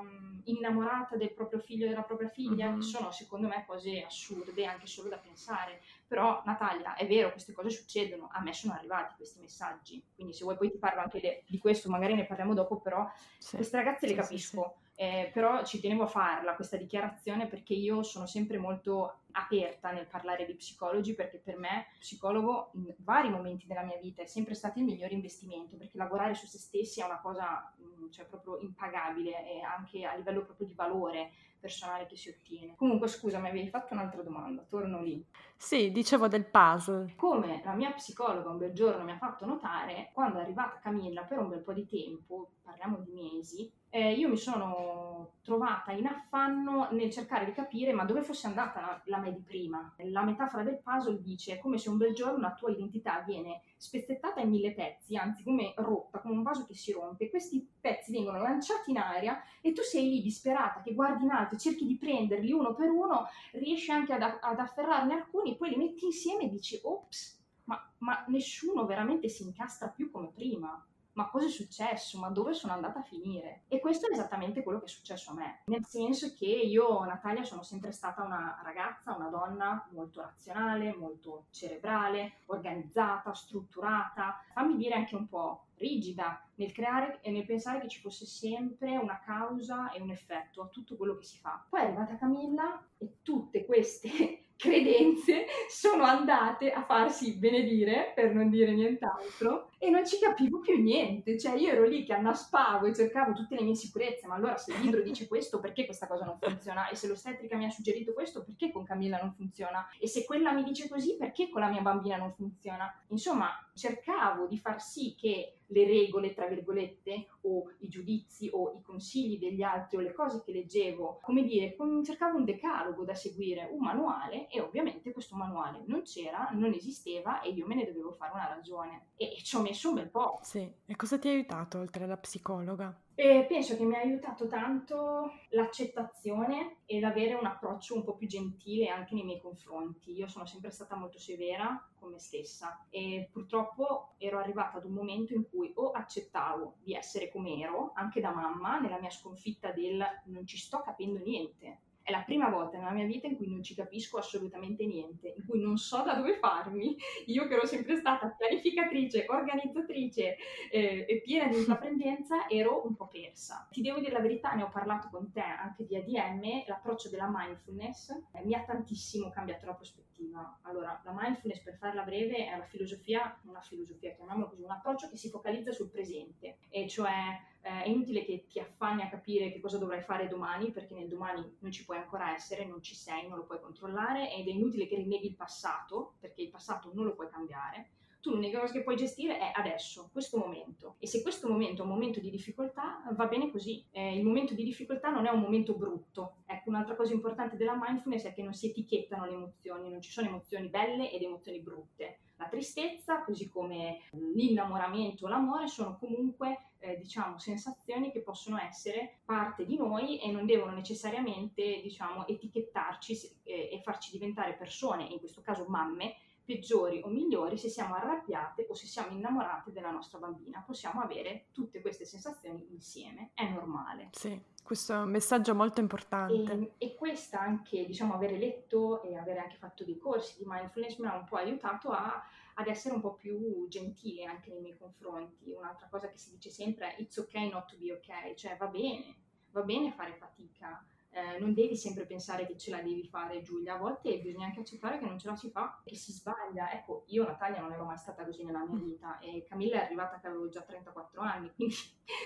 um, 0.00 0.40
innamorata 0.44 1.16
del 1.16 1.32
proprio 1.32 1.60
figlio 1.60 1.84
o 1.84 1.88
della 1.88 2.02
propria 2.02 2.28
figlia, 2.28 2.68
mm-hmm. 2.68 2.80
che 2.80 2.86
sono 2.86 3.12
secondo 3.12 3.46
me 3.46 3.64
cose 3.66 4.02
assurde 4.02 4.64
anche 4.64 4.86
solo 4.86 5.08
da 5.08 5.18
pensare. 5.18 5.82
Però 6.10 6.42
Natalia, 6.44 6.96
è 6.96 7.06
vero, 7.06 7.30
queste 7.30 7.52
cose 7.52 7.70
succedono, 7.70 8.28
a 8.32 8.42
me 8.42 8.52
sono 8.52 8.72
arrivati 8.72 9.14
questi 9.14 9.38
messaggi, 9.38 10.02
quindi 10.12 10.32
se 10.32 10.42
vuoi 10.42 10.56
poi 10.56 10.68
ti 10.68 10.76
parlo 10.76 11.02
anche 11.02 11.20
de- 11.20 11.44
di 11.46 11.56
questo, 11.58 11.88
magari 11.88 12.16
ne 12.16 12.26
parliamo 12.26 12.52
dopo, 12.52 12.80
però 12.80 13.08
sì. 13.38 13.54
queste 13.54 13.76
ragazze 13.76 14.08
le 14.08 14.14
capisco. 14.14 14.74
Sì, 14.76 14.82
sì. 14.82 14.88
Eh, 14.96 15.30
però 15.32 15.64
ci 15.64 15.78
tenevo 15.80 16.02
a 16.02 16.08
farla 16.08 16.56
questa 16.56 16.76
dichiarazione 16.76 17.46
perché 17.46 17.74
io 17.74 18.02
sono 18.02 18.26
sempre 18.26 18.58
molto 18.58 19.20
aperta 19.30 19.92
nel 19.92 20.08
parlare 20.08 20.44
di 20.44 20.54
psicologi 20.56 21.14
perché 21.14 21.38
per 21.38 21.56
me 21.56 21.86
psicologo 22.00 22.72
in 22.74 22.92
vari 22.98 23.30
momenti 23.30 23.66
della 23.66 23.84
mia 23.84 23.96
vita 23.96 24.20
è 24.20 24.26
sempre 24.26 24.54
stato 24.54 24.78
il 24.78 24.84
migliore 24.84 25.14
investimento 25.14 25.76
perché 25.76 25.96
lavorare 25.96 26.34
su 26.34 26.46
se 26.46 26.58
stessi 26.58 27.00
è 27.00 27.04
una 27.04 27.20
cosa 27.20 27.72
mm, 27.80 28.10
cioè, 28.10 28.26
proprio 28.26 28.58
impagabile 28.58 29.50
e 29.50 29.62
anche 29.62 30.04
a 30.04 30.14
livello 30.16 30.42
proprio 30.42 30.66
di 30.66 30.74
valore 30.74 31.30
personale 31.60 32.06
che 32.06 32.16
si 32.16 32.30
ottiene. 32.30 32.74
Comunque 32.76 33.08
scusa, 33.08 33.38
mi 33.38 33.48
avevi 33.48 33.68
fatto 33.68 33.94
un'altra 33.94 34.22
domanda, 34.22 34.64
torno 34.68 35.02
lì. 35.02 35.24
Sì, 35.56 35.92
dicevo 35.92 36.26
del 36.26 36.46
puzzle. 36.46 37.14
Come 37.16 37.60
la 37.62 37.74
mia 37.74 37.92
psicologa 37.92 38.48
un 38.48 38.58
bel 38.58 38.72
giorno 38.72 39.04
mi 39.04 39.12
ha 39.12 39.18
fatto 39.18 39.46
notare, 39.46 40.10
quando 40.12 40.38
è 40.38 40.42
arrivata 40.42 40.80
Camilla 40.80 41.22
per 41.22 41.38
un 41.38 41.50
bel 41.50 41.60
po' 41.60 41.72
di 41.72 41.86
tempo, 41.86 42.52
parliamo 42.62 42.98
di 42.98 43.12
mesi, 43.12 43.70
eh, 43.92 44.12
io 44.12 44.28
mi 44.28 44.36
sono 44.36 45.32
trovata 45.42 45.90
in 45.90 46.06
affanno 46.06 46.88
nel 46.92 47.10
cercare 47.10 47.44
di 47.44 47.52
capire 47.52 47.92
ma 47.92 48.04
dove 48.04 48.22
fosse 48.22 48.46
andata 48.46 48.80
la, 48.80 49.02
la 49.06 49.18
me 49.18 49.32
di 49.32 49.40
prima. 49.40 49.92
La 50.04 50.22
metafora 50.22 50.62
del 50.62 50.80
puzzle 50.80 51.20
dice 51.20 51.58
come 51.58 51.76
se 51.76 51.88
un 51.88 51.96
bel 51.96 52.14
giorno 52.14 52.38
la 52.38 52.54
tua 52.54 52.70
identità 52.70 53.20
viene 53.26 53.62
spezzettata 53.76 54.40
in 54.40 54.50
mille 54.50 54.74
pezzi, 54.74 55.16
anzi 55.16 55.42
come 55.42 55.74
rotta, 55.76 56.20
come 56.20 56.34
un 56.34 56.42
vaso 56.42 56.66
che 56.66 56.74
si 56.74 56.92
rompe. 56.92 57.28
Questi 57.28 57.68
pezzi 57.80 58.12
vengono 58.12 58.40
lanciati 58.40 58.92
in 58.92 58.98
aria 58.98 59.42
e 59.60 59.72
tu 59.72 59.82
sei 59.82 60.08
lì 60.08 60.22
disperata 60.22 60.82
che 60.82 60.94
guardi 60.94 61.24
in 61.24 61.30
alto 61.30 61.49
e 61.50 61.58
cerchi 61.58 61.86
di 61.86 61.96
prenderli 61.96 62.52
uno 62.52 62.74
per 62.74 62.90
uno, 62.90 63.26
riesci 63.52 63.90
anche 63.90 64.12
ad, 64.12 64.22
ad 64.22 64.58
afferrarne 64.58 65.14
alcuni, 65.14 65.56
poi 65.56 65.70
li 65.70 65.76
metti 65.76 66.04
insieme 66.04 66.44
e 66.44 66.48
dici 66.48 66.78
ops, 66.82 67.38
ma, 67.64 67.92
ma 67.98 68.24
nessuno 68.28 68.86
veramente 68.86 69.28
si 69.28 69.44
incastra 69.44 69.88
più 69.88 70.10
come 70.10 70.30
prima 70.32 70.84
ma 71.12 71.28
cosa 71.28 71.46
è 71.46 71.50
successo? 71.50 72.18
Ma 72.18 72.28
dove 72.28 72.54
sono 72.54 72.72
andata 72.72 73.00
a 73.00 73.04
finire? 73.04 73.62
E 73.68 73.80
questo 73.80 74.06
è 74.06 74.12
esattamente 74.12 74.62
quello 74.62 74.78
che 74.78 74.86
è 74.86 74.88
successo 74.88 75.30
a 75.30 75.34
me, 75.34 75.60
nel 75.66 75.84
senso 75.84 76.32
che 76.34 76.46
io, 76.46 77.04
Natalia, 77.04 77.44
sono 77.44 77.62
sempre 77.62 77.92
stata 77.92 78.22
una 78.22 78.60
ragazza, 78.62 79.14
una 79.14 79.28
donna 79.28 79.88
molto 79.92 80.20
razionale, 80.20 80.94
molto 80.96 81.46
cerebrale, 81.50 82.40
organizzata, 82.46 83.32
strutturata, 83.34 84.40
fammi 84.52 84.76
dire 84.76 84.94
anche 84.94 85.16
un 85.16 85.28
po' 85.28 85.64
rigida 85.80 86.46
nel 86.56 86.72
creare 86.72 87.20
e 87.22 87.30
nel 87.30 87.46
pensare 87.46 87.80
che 87.80 87.88
ci 87.88 88.00
fosse 88.00 88.26
sempre 88.26 88.96
una 88.96 89.20
causa 89.24 89.90
e 89.90 90.00
un 90.00 90.10
effetto 90.10 90.62
a 90.62 90.68
tutto 90.68 90.96
quello 90.96 91.16
che 91.16 91.24
si 91.24 91.38
fa. 91.38 91.64
Poi 91.68 91.80
è 91.80 91.84
arrivata 91.84 92.16
Camilla 92.16 92.86
e 92.98 93.16
tutte 93.22 93.64
queste 93.64 94.44
credenze 94.56 95.46
sono 95.70 96.04
andate 96.04 96.70
a 96.70 96.84
farsi 96.84 97.38
benedire, 97.38 98.12
per 98.14 98.34
non 98.34 98.50
dire 98.50 98.72
nient'altro, 98.72 99.69
e 99.82 99.88
non 99.88 100.06
ci 100.06 100.18
capivo 100.18 100.60
più 100.60 100.78
niente. 100.78 101.38
Cioè, 101.38 101.54
io 101.54 101.70
ero 101.70 101.86
lì 101.86 102.04
che 102.04 102.12
annaspavo 102.12 102.84
e 102.84 102.94
cercavo 102.94 103.32
tutte 103.32 103.54
le 103.54 103.62
mie 103.62 103.74
sicurezze, 103.74 104.26
ma 104.26 104.34
allora 104.34 104.58
se 104.58 104.74
il 104.74 104.80
libro 104.80 105.00
dice 105.00 105.26
questo, 105.26 105.58
perché 105.58 105.86
questa 105.86 106.06
cosa 106.06 106.26
non 106.26 106.36
funziona? 106.38 106.90
E 106.90 106.96
se 106.96 107.08
l'ostetrica 107.08 107.56
mi 107.56 107.64
ha 107.64 107.70
suggerito 107.70 108.12
questo, 108.12 108.44
perché 108.44 108.70
con 108.70 108.84
Camilla 108.84 109.18
non 109.18 109.32
funziona? 109.32 109.88
E 109.98 110.06
se 110.06 110.26
quella 110.26 110.52
mi 110.52 110.64
dice 110.64 110.86
così, 110.86 111.16
perché 111.16 111.48
con 111.48 111.62
la 111.62 111.70
mia 111.70 111.80
bambina 111.80 112.18
non 112.18 112.34
funziona? 112.34 112.94
Insomma, 113.08 113.48
cercavo 113.72 114.46
di 114.46 114.58
far 114.58 114.82
sì 114.82 115.14
che 115.16 115.54
le 115.70 115.86
regole, 115.86 116.34
tra 116.34 116.46
virgolette, 116.46 117.28
o 117.42 117.70
i 117.78 117.88
giudizi 117.88 118.50
o 118.52 118.74
i 118.76 118.82
consigli 118.82 119.38
degli 119.38 119.62
altri 119.62 119.96
o 119.96 120.00
le 120.00 120.12
cose 120.12 120.42
che 120.44 120.52
leggevo, 120.52 121.20
come 121.22 121.42
dire, 121.42 121.76
cercavo 122.04 122.36
un 122.36 122.44
decalogo 122.44 123.04
da 123.04 123.14
seguire, 123.14 123.68
un 123.70 123.80
manuale 123.80 124.48
e 124.48 124.60
ovviamente 124.60 125.12
questo 125.12 125.36
manuale 125.36 125.82
non 125.86 126.02
c'era, 126.02 126.50
non 126.52 126.72
esisteva 126.72 127.40
e 127.40 127.50
io 127.50 127.66
me 127.66 127.76
ne 127.76 127.86
dovevo 127.86 128.12
fare 128.12 128.32
una 128.34 128.48
ragione 128.48 129.06
e, 129.16 129.36
ci 129.42 129.56
ho 129.56 129.62
messo 129.70 129.88
un 129.88 129.94
bel 129.94 130.10
po'. 130.10 130.38
Sì, 130.42 130.70
e 130.84 130.96
cosa 130.96 131.18
ti 131.18 131.28
ha 131.28 131.32
aiutato 131.32 131.78
oltre 131.78 132.04
alla 132.04 132.16
psicologa? 132.16 132.94
E 133.14 133.44
penso 133.46 133.76
che 133.76 133.84
mi 133.84 133.94
ha 133.94 134.00
aiutato 134.00 134.46
tanto 134.46 135.32
l'accettazione 135.50 136.78
ed 136.86 137.04
avere 137.04 137.34
un 137.34 137.44
approccio 137.44 137.94
un 137.94 138.02
po' 138.02 138.16
più 138.16 138.26
gentile 138.26 138.88
anche 138.88 139.14
nei 139.14 139.24
miei 139.24 139.40
confronti. 139.40 140.12
Io 140.12 140.26
sono 140.26 140.46
sempre 140.46 140.70
stata 140.70 140.96
molto 140.96 141.18
severa 141.18 141.86
con 141.98 142.12
me 142.12 142.18
stessa 142.18 142.86
e 142.88 143.28
purtroppo 143.30 144.14
ero 144.16 144.38
arrivata 144.38 144.78
ad 144.78 144.86
un 144.86 144.92
momento 144.92 145.34
in 145.34 145.48
cui 145.48 145.70
o 145.74 145.90
accettavo 145.90 146.76
di 146.82 146.94
essere 146.94 147.30
come 147.30 147.60
ero, 147.60 147.92
anche 147.94 148.20
da 148.20 148.32
mamma, 148.32 148.80
nella 148.80 148.98
mia 148.98 149.10
sconfitta 149.10 149.70
del 149.70 150.02
non 150.24 150.46
ci 150.46 150.56
sto 150.56 150.80
capendo 150.80 151.18
niente, 151.18 151.80
è 152.02 152.10
la 152.10 152.22
prima 152.22 152.48
volta 152.48 152.78
nella 152.78 152.90
mia 152.90 153.06
vita 153.06 153.26
in 153.26 153.36
cui 153.36 153.48
non 153.48 153.62
ci 153.62 153.74
capisco 153.74 154.18
assolutamente 154.18 154.84
niente, 154.86 155.34
in 155.36 155.46
cui 155.46 155.60
non 155.60 155.76
so 155.76 156.02
da 156.02 156.14
dove 156.14 156.36
farmi. 156.36 156.96
Io 157.26 157.46
che 157.46 157.54
ero 157.54 157.66
sempre 157.66 157.96
stata 157.96 158.34
pianificatrice, 158.36 159.26
organizzatrice 159.28 160.36
eh, 160.70 161.06
e 161.08 161.20
piena 161.20 161.48
di 161.48 161.58
intraprendenza, 161.58 162.46
ero 162.48 162.86
un 162.86 162.94
po' 162.94 163.08
persa. 163.08 163.68
Ti 163.70 163.80
devo 163.80 164.00
dire 164.00 164.12
la 164.12 164.20
verità, 164.20 164.52
ne 164.52 164.62
ho 164.62 164.70
parlato 164.70 165.08
con 165.10 165.30
te 165.30 165.40
anche 165.40 165.86
di 165.86 165.96
ADM, 165.96 166.64
l'approccio 166.66 167.08
della 167.08 167.30
mindfulness 167.32 168.10
eh, 168.32 168.44
mi 168.44 168.54
ha 168.54 168.62
tantissimo 168.64 169.30
cambiato 169.30 169.66
la 169.66 169.74
prospettiva. 169.74 170.58
Allora, 170.62 171.00
la 171.04 171.14
mindfulness, 171.14 171.62
per 171.62 171.76
farla 171.76 172.02
breve, 172.02 172.46
è 172.46 172.54
una 172.54 172.66
filosofia, 172.66 173.38
una 173.44 173.60
filosofia, 173.60 174.12
chiamiamola 174.14 174.48
così, 174.48 174.62
un 174.62 174.70
approccio 174.70 175.08
che 175.08 175.16
si 175.16 175.28
focalizza 175.28 175.72
sul 175.72 175.90
presente, 175.90 176.58
e 176.68 176.88
cioè 176.88 177.38
eh, 177.62 177.82
è 177.82 177.88
inutile 177.88 178.24
che 178.24 178.46
ti 178.48 178.58
affanni 178.58 179.02
a 179.02 179.08
capire 179.08 179.52
che 179.52 179.60
cosa 179.60 179.78
dovrai 179.78 180.00
fare 180.02 180.28
domani, 180.28 180.70
perché 180.70 180.94
nel 180.94 181.08
domani 181.08 181.56
non 181.60 181.70
ci 181.70 181.84
puoi 181.84 181.98
ancora 181.98 182.34
essere, 182.34 182.64
non 182.64 182.82
ci 182.82 182.94
sei, 182.94 183.28
non 183.28 183.38
lo 183.38 183.44
puoi 183.44 183.60
controllare 183.60 184.32
ed 184.34 184.48
è 184.48 184.50
inutile 184.50 184.86
che 184.86 184.96
rinneghi 184.96 185.26
il 185.26 185.36
passato, 185.36 186.14
perché 186.20 186.42
il 186.42 186.50
passato 186.50 186.90
non 186.94 187.04
lo 187.04 187.14
puoi 187.14 187.28
cambiare. 187.28 187.90
Tu 188.20 188.32
l'unica 188.32 188.60
cosa 188.60 188.74
che 188.74 188.82
puoi 188.82 188.96
gestire 188.96 189.38
è 189.38 189.50
adesso, 189.54 190.10
questo 190.12 190.36
momento. 190.36 190.96
E 190.98 191.06
se 191.06 191.22
questo 191.22 191.48
momento 191.48 191.80
è 191.80 191.84
un 191.86 191.90
momento 191.90 192.20
di 192.20 192.28
difficoltà, 192.28 193.02
va 193.12 193.26
bene 193.26 193.50
così. 193.50 193.82
Eh, 193.90 194.14
il 194.14 194.22
momento 194.22 194.52
di 194.52 194.62
difficoltà 194.62 195.08
non 195.08 195.24
è 195.24 195.30
un 195.30 195.40
momento 195.40 195.74
brutto. 195.74 196.42
Ecco, 196.44 196.68
un'altra 196.68 196.96
cosa 196.96 197.14
importante 197.14 197.56
della 197.56 197.78
mindfulness 197.80 198.24
è 198.24 198.34
che 198.34 198.42
non 198.42 198.52
si 198.52 198.68
etichettano 198.68 199.24
le 199.24 199.32
emozioni, 199.32 199.88
non 199.88 200.02
ci 200.02 200.10
sono 200.10 200.28
emozioni 200.28 200.68
belle 200.68 201.10
ed 201.10 201.22
emozioni 201.22 201.60
brutte 201.60 202.18
la 202.40 202.48
tristezza, 202.48 203.22
così 203.22 203.50
come 203.50 204.00
l'innamoramento 204.12 205.26
o 205.26 205.28
l'amore, 205.28 205.68
sono 205.68 205.98
comunque 205.98 206.70
eh, 206.78 206.96
diciamo 206.96 207.38
sensazioni 207.38 208.10
che 208.10 208.22
possono 208.22 208.58
essere 208.58 209.18
parte 209.26 209.66
di 209.66 209.76
noi 209.76 210.18
e 210.18 210.32
non 210.32 210.46
devono 210.46 210.72
necessariamente 210.72 211.80
diciamo 211.82 212.26
etichettarci 212.26 213.40
e, 213.42 213.68
e 213.72 213.80
farci 213.84 214.10
diventare 214.12 214.54
persone, 214.54 215.04
in 215.04 215.18
questo 215.18 215.42
caso 215.42 215.66
mamme, 215.68 216.16
peggiori 216.50 217.00
o 217.04 217.08
migliori 217.08 217.56
se 217.56 217.68
siamo 217.68 217.94
arrabbiate 217.94 218.66
o 218.68 218.74
se 218.74 218.86
siamo 218.86 219.12
innamorate 219.12 219.70
della 219.70 219.92
nostra 219.92 220.18
bambina. 220.18 220.64
Possiamo 220.66 221.00
avere 221.00 221.46
tutte 221.52 221.80
queste 221.80 222.04
sensazioni 222.04 222.66
insieme, 222.72 223.30
è 223.34 223.48
normale. 223.48 224.08
Sì, 224.10 224.36
questo 224.60 224.94
è 224.94 224.96
un 224.96 225.10
messaggio 225.10 225.54
molto 225.54 225.78
importante. 225.78 226.74
E, 226.76 226.88
e 226.88 226.94
questa 226.96 227.40
anche, 227.40 227.86
diciamo, 227.86 228.14
avere 228.14 228.36
letto 228.36 229.00
e 229.02 229.16
avere 229.16 229.38
anche 229.38 229.58
fatto 229.58 229.84
dei 229.84 229.96
corsi 229.96 230.38
di 230.38 230.44
mindfulness 230.44 230.96
mi 230.96 231.06
ha 231.06 231.14
un 231.14 231.24
po' 231.24 231.36
aiutato 231.36 231.90
a, 231.90 232.20
ad 232.54 232.66
essere 232.66 232.96
un 232.96 233.00
po' 233.00 233.14
più 233.14 233.68
gentile 233.68 234.24
anche 234.24 234.50
nei 234.50 234.60
miei 234.60 234.76
confronti. 234.76 235.52
Un'altra 235.52 235.86
cosa 235.88 236.10
che 236.10 236.18
si 236.18 236.30
dice 236.32 236.50
sempre 236.50 236.96
è 236.96 237.00
it's 237.00 237.16
okay 237.16 237.48
not 237.48 237.66
to 237.66 237.76
be 237.78 237.92
okay, 237.92 238.34
cioè 238.34 238.56
va 238.56 238.66
bene, 238.66 239.14
va 239.52 239.62
bene 239.62 239.92
fare 239.92 240.14
fatica, 240.14 240.84
eh, 241.12 241.38
non 241.40 241.54
devi 241.54 241.76
sempre 241.76 242.06
pensare 242.06 242.46
che 242.46 242.56
ce 242.56 242.70
la 242.70 242.80
devi 242.80 243.04
fare 243.04 243.42
Giulia, 243.42 243.74
a 243.74 243.78
volte 243.78 244.18
bisogna 244.20 244.46
anche 244.46 244.60
accettare 244.60 244.98
che 244.98 245.06
non 245.06 245.18
ce 245.18 245.28
la 245.28 245.34
si 245.34 245.50
fa, 245.50 245.80
che 245.84 245.96
si 245.96 246.12
sbaglia. 246.12 246.72
Ecco, 246.72 247.04
io 247.08 247.24
Natalia 247.24 247.60
non 247.60 247.72
ero 247.72 247.84
mai 247.84 247.98
stata 247.98 248.24
così 248.24 248.44
nella 248.44 248.64
mia 248.64 248.78
vita 248.78 249.18
e 249.18 249.44
Camilla 249.48 249.80
è 249.80 249.84
arrivata 249.86 250.20
che 250.20 250.28
avevo 250.28 250.48
già 250.48 250.62
34 250.62 251.20
anni, 251.20 251.50
quindi 251.56 251.74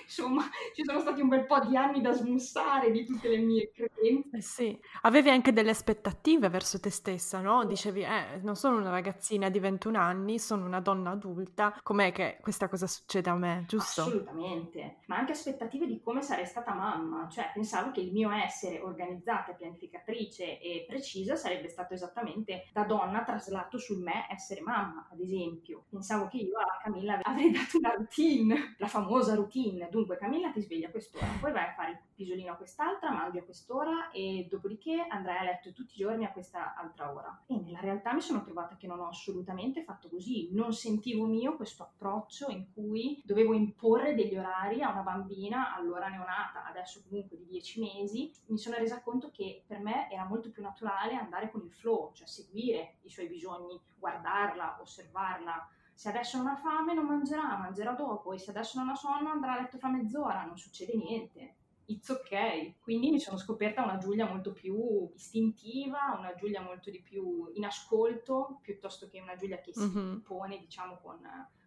insomma 0.02 0.42
ci 0.74 0.84
sono 0.84 1.00
stati 1.00 1.20
un 1.22 1.28
bel 1.28 1.46
po' 1.46 1.60
di 1.60 1.76
anni 1.76 2.02
da 2.02 2.12
smussare 2.12 2.90
di 2.90 3.04
tutte 3.06 3.28
le 3.28 3.38
mie 3.38 3.70
credenze. 3.72 4.36
Eh 4.36 4.42
sì, 4.42 4.78
avevi 5.02 5.30
anche 5.30 5.52
delle 5.52 5.70
aspettative 5.70 6.50
verso 6.50 6.78
te 6.78 6.90
stessa, 6.90 7.40
no? 7.40 7.64
Dicevi, 7.64 8.02
eh, 8.02 8.40
non 8.42 8.54
sono 8.54 8.76
una 8.76 8.90
ragazzina 8.90 9.48
di 9.48 9.60
21 9.60 9.98
anni, 9.98 10.38
sono 10.38 10.66
una 10.66 10.80
donna 10.80 11.10
adulta, 11.10 11.78
com'è 11.82 12.12
che 12.12 12.38
questa 12.42 12.68
cosa 12.68 12.86
succede 12.86 13.30
a 13.30 13.34
me, 13.34 13.64
giusto? 13.66 14.02
Assolutamente, 14.02 14.96
ma 15.06 15.16
anche 15.16 15.32
aspettative 15.32 15.86
di 15.86 16.02
come 16.02 16.20
sarei 16.20 16.46
stata 16.46 16.74
mamma, 16.74 17.28
cioè 17.30 17.50
pensavo 17.54 17.90
che 17.90 18.00
il 18.00 18.12
mio 18.12 18.30
essere 18.30 18.73
organizzata, 18.80 19.52
pianificatrice 19.52 20.60
e 20.60 20.84
precisa 20.86 21.36
sarebbe 21.36 21.68
stato 21.68 21.94
esattamente 21.94 22.68
da 22.72 22.84
donna 22.84 23.22
traslato 23.22 23.78
sul 23.78 24.02
me 24.02 24.26
essere 24.30 24.60
mamma, 24.60 25.08
ad 25.10 25.20
esempio. 25.20 25.84
Pensavo 25.88 26.28
che 26.28 26.38
io 26.38 26.58
a 26.58 26.80
Camilla 26.82 27.20
avrei 27.22 27.50
dato 27.50 27.78
una 27.78 27.94
routine, 27.94 28.74
la 28.78 28.86
famosa 28.86 29.34
routine. 29.34 29.88
Dunque 29.90 30.16
Camilla 30.16 30.50
ti 30.50 30.60
sveglia 30.60 30.88
a 30.88 30.90
quest'ora, 30.90 31.26
poi 31.40 31.52
vai 31.52 31.68
a 31.68 31.74
fare 31.74 31.90
il 31.90 31.98
pisolino 32.14 32.52
a 32.52 32.56
quest'altra, 32.56 33.10
mangi 33.10 33.38
a 33.38 33.44
quest'ora 33.44 34.10
e 34.10 34.46
dopodiché 34.48 35.04
andrai 35.08 35.38
a 35.38 35.42
letto 35.42 35.72
tutti 35.72 35.94
i 35.94 35.98
giorni 35.98 36.24
a 36.24 36.32
questa 36.32 36.74
altra 36.74 37.12
ora. 37.12 37.44
E 37.46 37.56
nella 37.60 37.80
realtà 37.80 38.12
mi 38.12 38.20
sono 38.20 38.42
trovata 38.42 38.76
che 38.76 38.86
non 38.86 39.00
ho 39.00 39.08
assolutamente 39.08 39.82
fatto 39.82 40.08
così, 40.08 40.50
non 40.52 40.72
sentivo 40.72 41.26
mio 41.26 41.56
questo 41.56 41.82
approccio 41.82 42.48
in 42.48 42.72
cui 42.72 43.22
dovevo 43.24 43.54
imporre 43.54 44.14
degli 44.14 44.36
orari 44.36 44.82
a 44.82 44.90
una 44.90 45.02
bambina 45.02 45.74
allora 45.74 46.08
neonata, 46.08 46.66
adesso 46.66 47.02
comunque 47.08 47.36
di 47.36 47.46
10 47.46 47.80
mesi, 47.80 48.32
mi 48.46 48.58
sono 48.64 48.76
resa 48.76 49.02
conto 49.02 49.30
che 49.30 49.62
per 49.66 49.80
me 49.80 50.10
era 50.10 50.24
molto 50.24 50.50
più 50.50 50.62
naturale 50.62 51.14
andare 51.14 51.50
con 51.50 51.62
il 51.62 51.72
flow, 51.72 52.12
cioè 52.14 52.26
seguire 52.26 52.96
i 53.02 53.10
suoi 53.10 53.28
bisogni, 53.28 53.78
guardarla, 53.98 54.78
osservarla. 54.80 55.68
Se 55.92 56.08
adesso 56.08 56.38
non 56.38 56.46
ha 56.48 56.56
fame 56.56 56.94
non 56.94 57.04
mangerà, 57.04 57.56
mangerà 57.56 57.92
dopo 57.92 58.32
e 58.32 58.38
se 58.38 58.50
adesso 58.50 58.78
non 58.78 58.88
ha 58.88 58.94
sonno 58.94 59.30
andrà 59.30 59.52
a 59.52 59.60
letto 59.60 59.78
fra 59.78 59.90
mezz'ora, 59.90 60.44
non 60.44 60.56
succede 60.56 60.96
niente. 60.96 61.56
It's 61.86 62.08
ok. 62.08 62.80
Quindi 62.80 63.10
mi 63.10 63.20
sono 63.20 63.36
scoperta 63.36 63.82
una 63.82 63.98
Giulia 63.98 64.26
molto 64.26 64.52
più 64.52 65.10
istintiva, 65.14 66.16
una 66.18 66.34
Giulia 66.34 66.62
molto 66.62 66.90
di 66.90 67.02
più 67.02 67.50
in 67.54 67.66
ascolto, 67.66 68.60
piuttosto 68.62 69.06
che 69.08 69.20
una 69.20 69.36
Giulia 69.36 69.60
che 69.60 69.74
si 69.74 69.84
mm-hmm. 69.86 70.20
pone, 70.20 70.58
diciamo, 70.58 70.98
con 71.02 71.20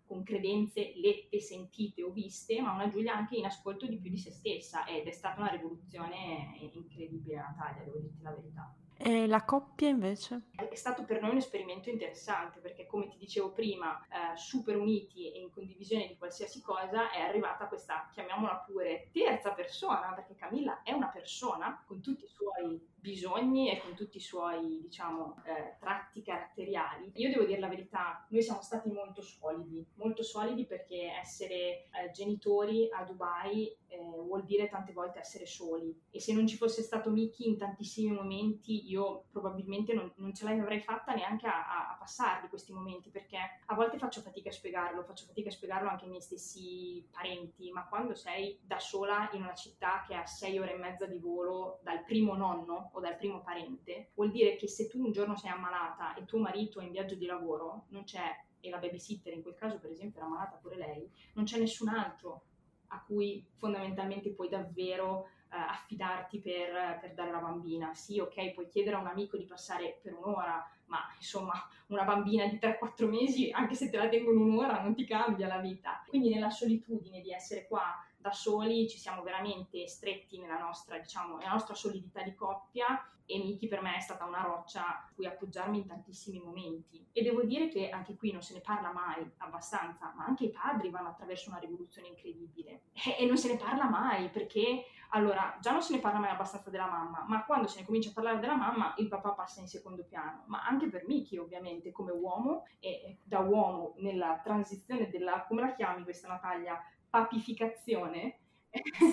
con 0.07 0.23
credenze 0.23 0.93
lette, 0.95 1.39
sentite 1.39 2.01
o 2.01 2.11
viste, 2.11 2.59
ma 2.61 2.73
una 2.73 2.87
Giulia 2.87 3.13
anche 3.13 3.35
in 3.35 3.45
ascolto 3.45 3.85
di 3.85 3.97
più 3.97 4.09
di 4.09 4.17
se 4.17 4.31
stessa 4.31 4.85
ed 4.85 5.05
è 5.05 5.11
stata 5.11 5.41
una 5.41 5.51
rivoluzione 5.51 6.57
incredibile 6.73 7.35
Natalia, 7.35 7.83
devo 7.83 7.99
dirti 7.99 8.21
la 8.23 8.31
verità. 8.31 8.75
E 8.99 9.27
la 9.27 9.45
coppia 9.45 9.89
invece? 9.89 10.47
È 10.55 10.73
stato 10.73 11.03
per 11.03 11.21
noi 11.21 11.31
un 11.31 11.37
esperimento 11.37 11.89
interessante 11.89 12.59
perché 12.59 12.87
come 12.87 13.07
ti 13.07 13.17
dicevo 13.19 13.51
prima, 13.51 14.01
eh, 14.07 14.35
super 14.35 14.75
uniti 14.75 15.31
e 15.31 15.39
in 15.39 15.51
condivisione 15.51 16.07
di 16.07 16.17
qualsiasi 16.17 16.61
cosa, 16.61 17.11
è 17.11 17.19
arrivata 17.19 17.67
questa, 17.67 18.09
chiamiamola 18.11 18.63
pure, 18.65 19.09
terza 19.11 19.51
persona, 19.51 20.13
perché 20.13 20.33
Camilla 20.33 20.81
è 20.81 20.93
una 20.93 21.09
persona 21.09 21.83
con 21.85 22.01
tutti 22.01 22.23
i 22.23 22.27
suoi 22.27 22.81
bisogni 23.07 23.71
e 23.71 23.79
con 23.79 23.95
tutti 23.95 24.17
i 24.17 24.21
suoi, 24.21 24.81
diciamo, 24.81 25.37
eh, 25.45 25.77
tratti 25.79 26.21
caratteriali. 26.21 27.11
Io 27.15 27.29
devo 27.29 27.45
dire 27.45 27.59
la 27.59 27.69
verità, 27.69 28.25
noi 28.29 28.43
siamo 28.43 28.61
stati 28.61 28.89
molto 28.89 29.21
solidi, 29.21 29.85
molto 29.95 30.23
solidi 30.23 30.65
perché 30.65 31.13
essere 31.13 31.55
eh, 31.55 32.11
genitori 32.11 32.89
a 32.91 33.03
Dubai 33.03 33.73
eh, 33.87 33.97
vuol 33.97 34.43
dire 34.43 34.67
tante 34.67 34.91
volte 34.91 35.19
essere 35.19 35.45
soli 35.45 35.97
e 36.11 36.19
se 36.19 36.33
non 36.33 36.45
ci 36.45 36.57
fosse 36.57 36.81
stato 36.81 37.09
Miki 37.09 37.47
in 37.47 37.57
tantissimi 37.57 38.13
momenti 38.13 38.89
io 38.89 39.25
probabilmente 39.31 39.93
non, 39.93 40.11
non 40.17 40.33
ce 40.33 40.43
l'avrei 40.45 40.81
fatta 40.81 41.13
neanche 41.13 41.47
a, 41.47 41.91
a, 41.91 41.97
passarli 41.97 42.49
questi 42.49 42.73
momenti 42.73 43.09
perché 43.09 43.37
a 43.65 43.75
volte 43.75 43.97
faccio 43.97 44.21
fatica 44.21 44.49
a 44.49 44.53
spiegarlo, 44.53 45.03
faccio 45.03 45.25
fatica 45.25 45.49
a 45.49 45.51
spiegarlo 45.51 45.89
anche 45.89 46.03
ai 46.03 46.09
miei 46.09 46.21
stessi 46.21 47.05
parenti, 47.11 47.71
ma 47.71 47.87
quando 47.87 48.13
sei 48.15 48.59
da 48.61 48.79
sola 48.79 49.29
in 49.33 49.41
una 49.41 49.55
città 49.55 50.03
che 50.05 50.15
ha 50.15 50.25
sei 50.25 50.59
ore 50.59 50.73
e 50.73 50.77
mezza 50.77 51.05
di 51.05 51.17
volo 51.17 51.79
dal 51.83 52.03
primo 52.03 52.35
nonno 52.35 52.89
o 52.97 52.99
dal 52.99 53.15
primo 53.15 53.41
parente, 53.41 54.09
vuol 54.15 54.31
dire 54.31 54.55
che 54.55 54.67
se 54.67 54.87
tu 54.87 55.03
un 55.03 55.11
giorno 55.11 55.37
sei 55.37 55.51
ammalata 55.51 56.15
e 56.15 56.25
tuo 56.25 56.39
marito 56.39 56.79
è 56.79 56.83
in 56.83 56.91
viaggio 56.91 57.15
di 57.15 57.25
lavoro, 57.25 57.85
non 57.89 58.03
c'è, 58.03 58.35
e 58.59 58.69
la 58.69 58.79
babysitter 58.79 59.33
in 59.33 59.43
quel 59.43 59.55
caso 59.55 59.77
per 59.79 59.91
esempio 59.91 60.17
era 60.17 60.27
ammalata 60.27 60.57
pure 60.57 60.77
lei, 60.77 61.09
non 61.33 61.45
c'è 61.45 61.59
nessun 61.59 61.89
altro 61.89 62.43
a 62.87 63.03
cui 63.05 63.45
fondamentalmente 63.55 64.31
puoi 64.31 64.49
davvero 64.49 65.29
Uh, 65.49 65.55
affidarti 65.55 66.41
per, 66.41 66.99
per, 66.99 67.13
dare 67.13 67.31
la 67.31 67.37
bambina. 67.37 67.93
Sì, 67.93 68.19
ok, 68.19 68.51
puoi 68.51 68.67
chiedere 68.67 68.97
a 68.97 68.99
un 68.99 69.07
amico 69.07 69.37
di 69.37 69.45
passare 69.45 69.97
per 70.03 70.13
un'ora, 70.13 70.61
ma 70.87 70.99
insomma 71.15 71.53
una 71.87 72.03
bambina 72.03 72.45
di 72.47 72.57
3-4 72.57 73.07
mesi, 73.07 73.49
anche 73.51 73.73
se 73.73 73.89
te 73.89 73.95
la 73.95 74.09
tengono 74.09 74.41
un'ora, 74.41 74.81
non 74.81 74.93
ti 74.93 75.05
cambia 75.05 75.47
la 75.47 75.59
vita. 75.59 76.03
Quindi 76.05 76.33
nella 76.33 76.49
solitudine 76.49 77.21
di 77.21 77.31
essere 77.31 77.65
qua 77.65 77.95
da 78.28 78.34
soli 78.34 78.89
ci 78.89 78.97
siamo 78.97 79.23
veramente 79.23 79.88
stretti 79.88 80.38
nella 80.38 80.59
nostra, 80.59 80.97
diciamo, 80.97 81.38
nella 81.38 81.51
nostra 81.51 81.75
solidità 81.75 82.21
di 82.21 82.36
coppia 82.36 83.01
e 83.25 83.39
Miki 83.39 83.67
per 83.67 83.82
me 83.82 83.95
è 83.95 83.99
stata 83.99 84.25
una 84.25 84.41
roccia 84.41 84.86
a 84.86 85.09
cui 85.13 85.25
appoggiarmi 85.25 85.80
in 85.80 85.86
tantissimi 85.86 86.39
momenti. 86.39 87.05
E 87.11 87.23
devo 87.23 87.43
dire 87.43 87.67
che 87.67 87.89
anche 87.89 88.15
qui 88.15 88.32
non 88.32 88.41
se 88.41 88.53
ne 88.53 88.61
parla 88.61 88.91
mai 88.91 89.30
abbastanza, 89.38 90.13
ma 90.15 90.25
anche 90.25 90.45
i 90.45 90.49
padri 90.49 90.89
vanno 90.89 91.09
attraverso 91.09 91.49
una 91.49 91.59
rivoluzione 91.59 92.07
incredibile. 92.07 92.84
E, 93.17 93.25
non 93.25 93.38
se 93.38 93.51
ne 93.51 93.57
parla 93.57 93.89
mai 93.89 94.30
perché, 94.30 94.86
allora, 95.09 95.57
già 95.59 95.71
non 95.71 95.82
se 95.82 95.93
ne 95.93 95.99
parla 95.99 96.19
mai 96.19 96.30
abbastanza 96.30 96.69
della 96.69 96.88
mamma, 96.88 97.25
ma 97.28 97.43
quando 97.43 97.67
se 97.67 97.82
ne 97.82 97.86
comincia 97.86 98.11
a 98.11 98.13
parlare 98.13 98.39
della 98.39 98.55
mamma, 98.55 98.93
il 98.97 99.09
papà 99.09 99.32
passa 99.32 99.59
in 99.59 99.67
secondo 99.67 100.05
piano. 100.05 100.43
Ma 100.47 100.65
anche 100.65 100.88
per 100.88 101.05
Miki, 101.05 101.38
ovviamente, 101.38 101.91
come 101.91 102.11
uomo, 102.11 102.65
e 102.80 103.17
da 103.23 103.39
uomo 103.39 103.93
nella 103.97 104.39
transizione 104.41 105.09
della, 105.09 105.43
come 105.47 105.61
la 105.61 105.73
chiami 105.73 106.03
questa 106.03 106.30
Natalia, 106.30 106.82
papificazione, 107.09 108.39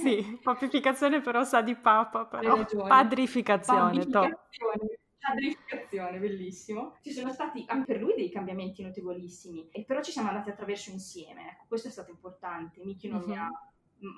sì, 0.03 0.39
papificazione 0.43 1.21
però 1.21 1.45
sa 1.45 1.63
di 1.63 1.75
papa, 1.75 2.27
però 2.27 2.65
padrificazione. 2.87 3.81
Padrificazione. 3.81 4.99
Padrificazione, 5.19 6.19
bellissimo. 6.19 6.97
Ci 7.01 7.13
sono 7.13 7.33
stati 7.33 7.65
anche 7.69 7.93
per 7.93 8.03
lui 8.03 8.15
dei 8.15 8.31
cambiamenti 8.31 8.83
notevolissimi, 8.83 9.69
e 9.71 9.85
però 9.85 10.03
ci 10.03 10.13
siamo 10.13 10.29
andati 10.29 10.51
attraverso 10.51 10.91
insieme. 10.91 11.51
Ecco, 11.53 11.65
questo 11.69 11.89
è 11.89 11.91
stato 11.91 12.11
importante. 12.11 12.85
Miki 12.85 13.09
non 13.09 13.21
mm-hmm. 13.21 13.31
mi 13.31 13.39
ha 13.39 13.49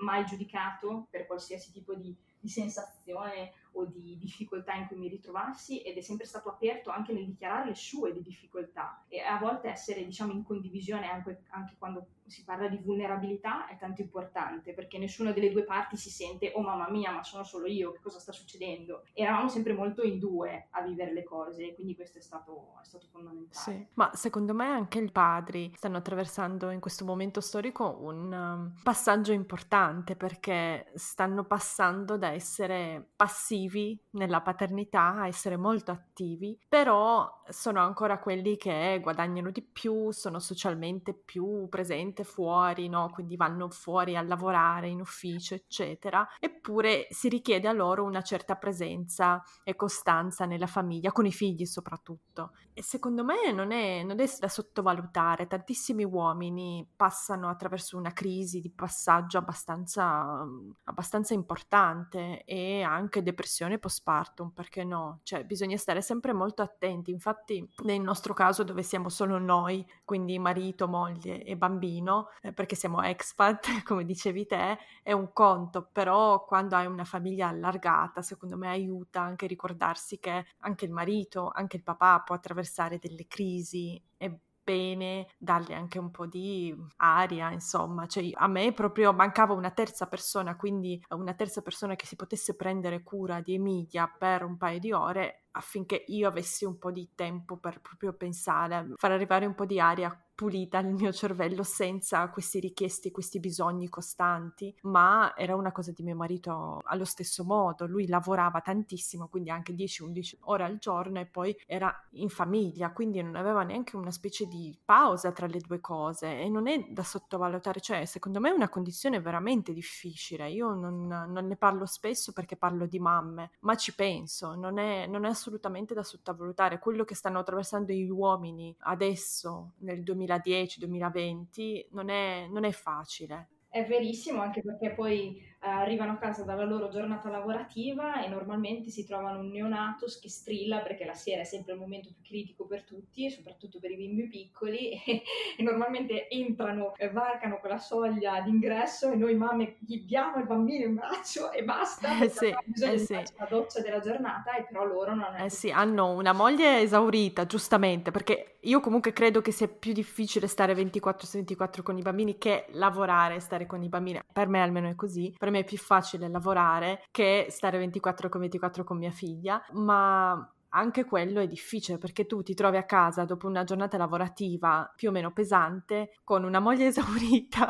mai 0.03 0.25
giudicato 0.25 1.07
per 1.11 1.27
qualsiasi 1.27 1.71
tipo 1.71 1.95
di, 1.95 2.15
di 2.41 2.49
sensazione 2.49 3.53
o 3.77 3.85
di 3.85 4.17
difficoltà 4.19 4.75
in 4.75 4.87
cui 4.87 4.97
mi 4.97 5.09
ritrovassi 5.09 5.83
ed 5.83 5.97
è 5.97 6.01
sempre 6.01 6.27
stato 6.27 6.49
aperto 6.49 6.91
anche 6.91 7.13
nel 7.13 7.27
dichiarare 7.27 7.69
le 7.69 7.75
sue 7.75 8.13
di 8.13 8.23
difficoltà. 8.23 9.05
E 9.09 9.21
a 9.21 9.39
volte 9.39 9.69
essere 9.69 10.05
diciamo 10.05 10.33
in 10.33 10.43
condivisione 10.43 11.09
anche, 11.09 11.43
anche 11.51 11.75
quando 11.79 12.09
si 12.27 12.43
parla 12.43 12.67
di 12.67 12.79
vulnerabilità 12.79 13.69
è 13.69 13.79
tanto 13.79 14.01
importante 14.01 14.73
perché 14.73 14.99
nessuna 14.99 15.31
delle 15.31 15.53
due 15.53 15.63
parti 15.63 15.97
si 15.97 16.11
sente 16.11 16.51
oh 16.57 16.61
mamma 16.61 16.91
mia 16.91 17.13
ma 17.13 17.23
sono 17.23 17.45
solo 17.45 17.67
io 17.67 17.93
che 17.93 18.01
cosa 18.01 18.19
sta 18.19 18.33
succedendo? 18.33 19.05
Eravamo 19.13 19.49
sempre 19.49 19.75
molto 19.75 20.03
in 20.03 20.19
due 20.19 20.67
a 20.71 20.83
vivere 20.83 21.13
le 21.13 21.23
cose 21.23 21.73
quindi 21.75 21.95
questo 21.95 22.19
è 22.19 22.21
stato, 22.21 22.75
è 22.83 22.85
stato 22.85 23.07
fondamentale. 23.13 23.77
Sì. 23.77 23.87
ma 23.95 24.11
secondo 24.13 24.55
me 24.55 24.67
anche 24.67 24.99
i 24.99 25.11
padri 25.13 25.73
stanno 25.77 25.99
attraversando 25.99 26.71
in 26.71 26.81
questo 26.81 27.05
momento 27.05 27.41
storico 27.41 27.97
un 28.01 28.33
um, 28.33 28.75
passaggio 28.83 29.33
importante 29.33 30.17
perché 30.17 30.91
stanno 30.95 31.45
passando 31.45 32.17
da 32.17 32.31
essere 32.33 33.11
passivi 33.15 33.66
nella 34.11 34.41
paternità 34.41 35.27
essere 35.27 35.57
molto 35.57 35.91
attivi 35.91 36.59
però 36.69 37.43
sono 37.49 37.81
ancora 37.81 38.19
quelli 38.19 38.57
che 38.57 38.99
guadagnano 39.03 39.51
di 39.51 39.63
più 39.63 40.11
sono 40.11 40.39
socialmente 40.39 41.15
più 41.15 41.69
presenti 41.69 42.17
gente 42.17 42.25
fuori, 42.25 42.89
no? 42.89 43.11
quindi 43.13 43.37
vanno 43.37 43.69
fuori 43.69 44.17
a 44.17 44.23
lavorare 44.23 44.89
in 44.89 45.01
ufficio, 45.01 45.55
eccetera, 45.55 46.27
eppure 46.39 47.07
si 47.11 47.29
richiede 47.29 47.69
a 47.69 47.73
loro 47.73 48.05
una 48.05 48.23
certa 48.23 48.55
presenza 48.57 49.43
e 49.65 49.75
costanza 49.75 50.47
nella 50.47 50.67
famiglia, 50.67 51.13
con 51.13 51.27
i 51.27 51.33
figli 51.33 51.67
soprattutto. 51.67 52.53
E 52.73 52.83
secondo 52.83 53.25
me 53.25 53.53
non 53.53 53.73
è, 53.73 54.03
non 54.03 54.21
è 54.21 54.27
da 54.39 54.49
sottovalutare, 54.49 55.47
tantissimi 55.47 56.05
uomini 56.05 56.87
passano 56.95 57.49
attraverso 57.49 57.97
una 57.97 58.13
crisi 58.13 58.61
di 58.61 58.71
passaggio 58.71 59.39
abbastanza, 59.39 60.45
abbastanza 60.85 61.35
importante 61.35 62.45
e 62.45 62.83
anche 62.83 63.23
depressione 63.23 63.55
postpartum, 63.79 64.51
perché 64.51 64.85
no? 64.85 65.21
Cioè 65.23 65.45
bisogna 65.45 65.77
stare 65.77 66.03
sempre 66.03 66.33
molto 66.33 66.63
attenti, 66.63 67.11
infatti 67.11 67.67
nel 67.85 68.01
nostro 68.01 68.35
caso 68.35 68.63
dove 68.63 68.83
siamo 68.83 69.09
solo 69.09 69.39
noi, 69.39 69.87
quindi 70.05 70.39
marito, 70.39 70.89
moglie 70.89 71.43
e 71.43 71.57
bambino, 71.57 72.29
eh, 72.43 72.53
perché 72.53 72.77
siamo 72.77 73.03
expat, 73.03 73.67
come 73.85 74.05
dicevi 74.05 74.47
te, 74.47 74.79
è 75.03 75.13
un 75.13 75.33
conto, 75.33 75.89
però 75.91 76.45
quando 76.45 76.77
hai 76.77 76.87
una 76.87 77.05
famiglia 77.05 77.49
allargata, 77.49 78.23
secondo 78.23 78.57
me 78.57 78.69
aiuta 78.69 79.21
anche 79.21 79.47
a 79.47 79.49
ricordarsi 79.49 80.19
che 80.19 80.47
anche 80.61 80.85
il 80.85 80.93
marito, 80.93 81.51
anche 81.53 81.77
il 81.77 81.83
papà 81.83 82.21
può 82.21 82.35
attraversare 82.35 82.99
delle 82.99 83.27
crisi 83.27 84.01
e 84.17 84.41
bene 84.67 85.29
dargli 85.39 85.73
anche 85.73 86.01
un 86.01 86.11
po' 86.11 86.27
di 86.27 86.75
aria, 86.97 87.53
insomma, 87.53 88.07
cioè 88.07 88.29
a 88.33 88.49
me 88.49 88.73
proprio 88.73 89.13
mancava 89.13 89.53
una 89.53 89.71
terza 89.71 90.09
persona, 90.09 90.57
quindi 90.57 91.01
una 91.11 91.35
terza 91.35 91.63
persona 91.63 91.95
che 91.95 92.05
si 92.05 92.17
potesse 92.17 92.57
prendere 92.57 93.05
cura 93.05 93.41
di 93.41 93.55
Emilia 93.55 94.09
per 94.09 94.43
un 94.43 94.57
paio 94.57 94.81
di 94.81 94.91
ore 94.91 95.46
affinché 95.57 96.05
io 96.09 96.29
avessi 96.29 96.65
un 96.65 96.79
po' 96.79 96.91
di 96.91 97.11
tempo 97.15 97.57
per 97.57 97.81
proprio 97.81 98.13
pensare, 98.13 98.93
far 98.97 99.13
arrivare 99.13 99.47
un 99.47 99.55
po' 99.55 99.65
di 99.65 99.81
aria 99.81 100.17
pulita 100.37 100.83
nel 100.83 100.93
mio 100.93 101.13
cervello 101.13 101.63
senza 101.63 102.29
questi 102.29 102.61
richiesti, 102.61 103.11
questi 103.11 103.41
bisogni 103.41 103.89
costanti, 103.89 104.73
ma 104.83 105.35
era 105.35 105.57
una 105.57 105.73
cosa 105.73 105.93
di 105.93 106.03
mio 106.03 106.15
marito 106.15 106.83
allo 106.85 107.07
stesso 107.07 107.43
modo, 107.43 107.87
lui 107.87 108.07
lavorava 108.07 108.61
tantissimo, 108.61 109.29
quindi 109.29 109.51
anche 109.51 109.73
10-11 109.75 110.37
ore 110.43 110.65
al 110.65 110.77
giorno 110.77 111.19
e 111.19 111.27
poi 111.27 111.57
era 111.67 111.93
in 112.13 112.29
famiglia, 112.29 112.93
quindi 112.93 113.23
non 113.23 113.35
aveva 113.35 113.63
neanche 113.63 113.97
una 113.97 114.11
specie 114.11 114.45
di 114.45 114.79
pausa 114.85 115.33
tra 115.33 115.47
le 115.47 115.59
due 115.59 115.81
cose 115.81 116.39
e 116.39 116.51
non 116.51 116.69
è 116.69 116.87
da 116.91 117.03
sottovalutare, 117.03 117.81
cioè 117.81 118.05
secondo 118.05 118.39
me 118.39 118.51
è 118.51 118.53
una 118.55 118.69
condizione 118.69 119.21
veramente 119.21 119.73
difficile, 119.73 120.51
io 120.51 120.75
non, 120.75 121.07
non 121.07 121.47
ne 121.47 121.57
parlo 121.57 121.87
spesso 121.87 122.33
perché 122.33 122.57
parlo 122.57 122.87
di 122.87 122.99
mamme, 122.99 123.53
ma 123.61 123.75
ci 123.75 123.95
penso, 123.95 124.55
non 124.55 124.77
è, 124.77 125.07
non 125.07 125.25
è 125.25 125.29
assolutamente 125.29 125.46
da 125.95 126.03
sottovalutare 126.03 126.79
quello 126.79 127.05
che 127.05 127.15
stanno 127.15 127.39
attraversando 127.39 127.93
gli 127.93 128.09
uomini 128.09 128.75
adesso 128.81 129.73
nel 129.79 130.03
2020 130.03 130.79
2020 130.79 131.89
non 131.91 132.09
è, 132.09 132.47
non 132.51 132.65
è 132.65 132.73
facile. 132.73 133.49
È 133.69 133.85
verissimo, 133.85 134.41
anche 134.41 134.63
perché 134.63 134.95
poi 134.95 135.39
arrivano 135.71 136.13
a 136.13 136.17
casa 136.17 136.45
dalla 136.45 136.65
loro 136.65 136.89
giornata 136.89 137.29
lavorativa 137.29 138.23
e 138.25 138.29
normalmente 138.29 138.91
si 138.91 139.07
trovano 139.07 139.41
un 139.41 139.49
neonato 139.49 140.07
che 140.21 140.29
strilla 140.29 140.81
perché 140.81 141.05
la 141.05 141.15
sera 141.15 141.43
è 141.43 141.45
sempre 141.45 141.75
il 141.75 141.81
momento 141.81 142.11
più 142.13 142.23
critico 142.23 142.67
per 142.67 142.85
tutti, 142.85 143.31
soprattutto 143.31 143.79
per 143.79 143.91
i 143.91 143.97
bimbi 143.97 144.29
piccoli, 144.29 144.93
e, 145.05 145.23
e 145.57 145.63
normalmente 145.63 146.29
entrano, 146.29 146.95
e 146.97 147.11
varcano 147.11 147.59
quella 147.59 147.79
soglia 147.79 148.41
d'ingresso 148.41 149.11
e 149.11 149.17
noi 149.17 149.35
mamme 149.35 149.77
gli 149.81 150.05
diamo 150.05 150.39
il 150.39 150.47
bambino 150.47 150.85
in 150.85 150.95
braccio 150.95 151.53
e 151.53 151.65
basta, 151.65 152.21
eh 152.21 152.29
sì, 152.29 152.55
bisogna 152.65 152.93
eh 152.93 152.99
sì. 152.99 153.15
la 153.15 153.47
doccia 153.49 153.81
della 153.81 154.01
giornata 154.01 154.57
e 154.57 154.65
però 154.65 154.85
loro 154.85 155.15
non 155.15 155.25
hanno... 155.25 155.45
Eh 155.45 155.51
sì, 155.51 155.71
hanno 155.71 156.13
una 156.13 156.33
moglie 156.33 156.81
esaurita, 156.81 157.47
giustamente, 157.47 158.11
perché 158.11 158.59
io 158.67 158.81
comunque 158.81 159.13
credo 159.13 159.41
che 159.41 159.53
sia 159.53 159.69
più 159.69 159.93
difficile 159.93 160.47
stare 160.47 160.75
24 160.75 161.27
su 161.27 161.37
24 161.37 161.83
con 161.83 161.97
i 161.99 162.03
bambini 162.03 162.37
che 162.37 162.67
lavorare 162.71 163.37
e 163.37 163.41
stare 163.41 163.67
con 163.67 163.83
i 163.83 163.89
bambini, 163.89 164.21
per 164.33 164.49
me 164.49 164.61
almeno 164.61 164.89
è 164.89 164.95
così, 164.95 165.35
per 165.39 165.51
me 165.51 165.56
è 165.57 165.65
più 165.65 165.79
facile 165.79 166.29
lavorare 166.29 167.03
che 167.11 167.47
stare 167.51 167.79
24 167.79 168.29
con 168.29 168.41
24 168.41 168.85
con 168.85 168.99
mia 168.99 169.11
figlia, 169.11 169.63
ma 169.73 170.51
anche 170.77 171.05
quello 171.05 171.41
è 171.41 171.47
difficile 171.47 171.99
perché 171.99 172.27
tu 172.27 172.43
ti 172.43 172.55
trovi 172.55 172.77
a 172.77 172.85
casa 172.85 173.25
dopo 173.25 173.47
una 173.47 173.65
giornata 173.65 173.97
lavorativa 173.97 174.93
più 174.95 175.09
o 175.09 175.13
meno 175.13 175.33
pesante, 175.33 176.13
con 176.23 176.45
una 176.45 176.61
moglie 176.61 176.87
esaurita, 176.89 177.67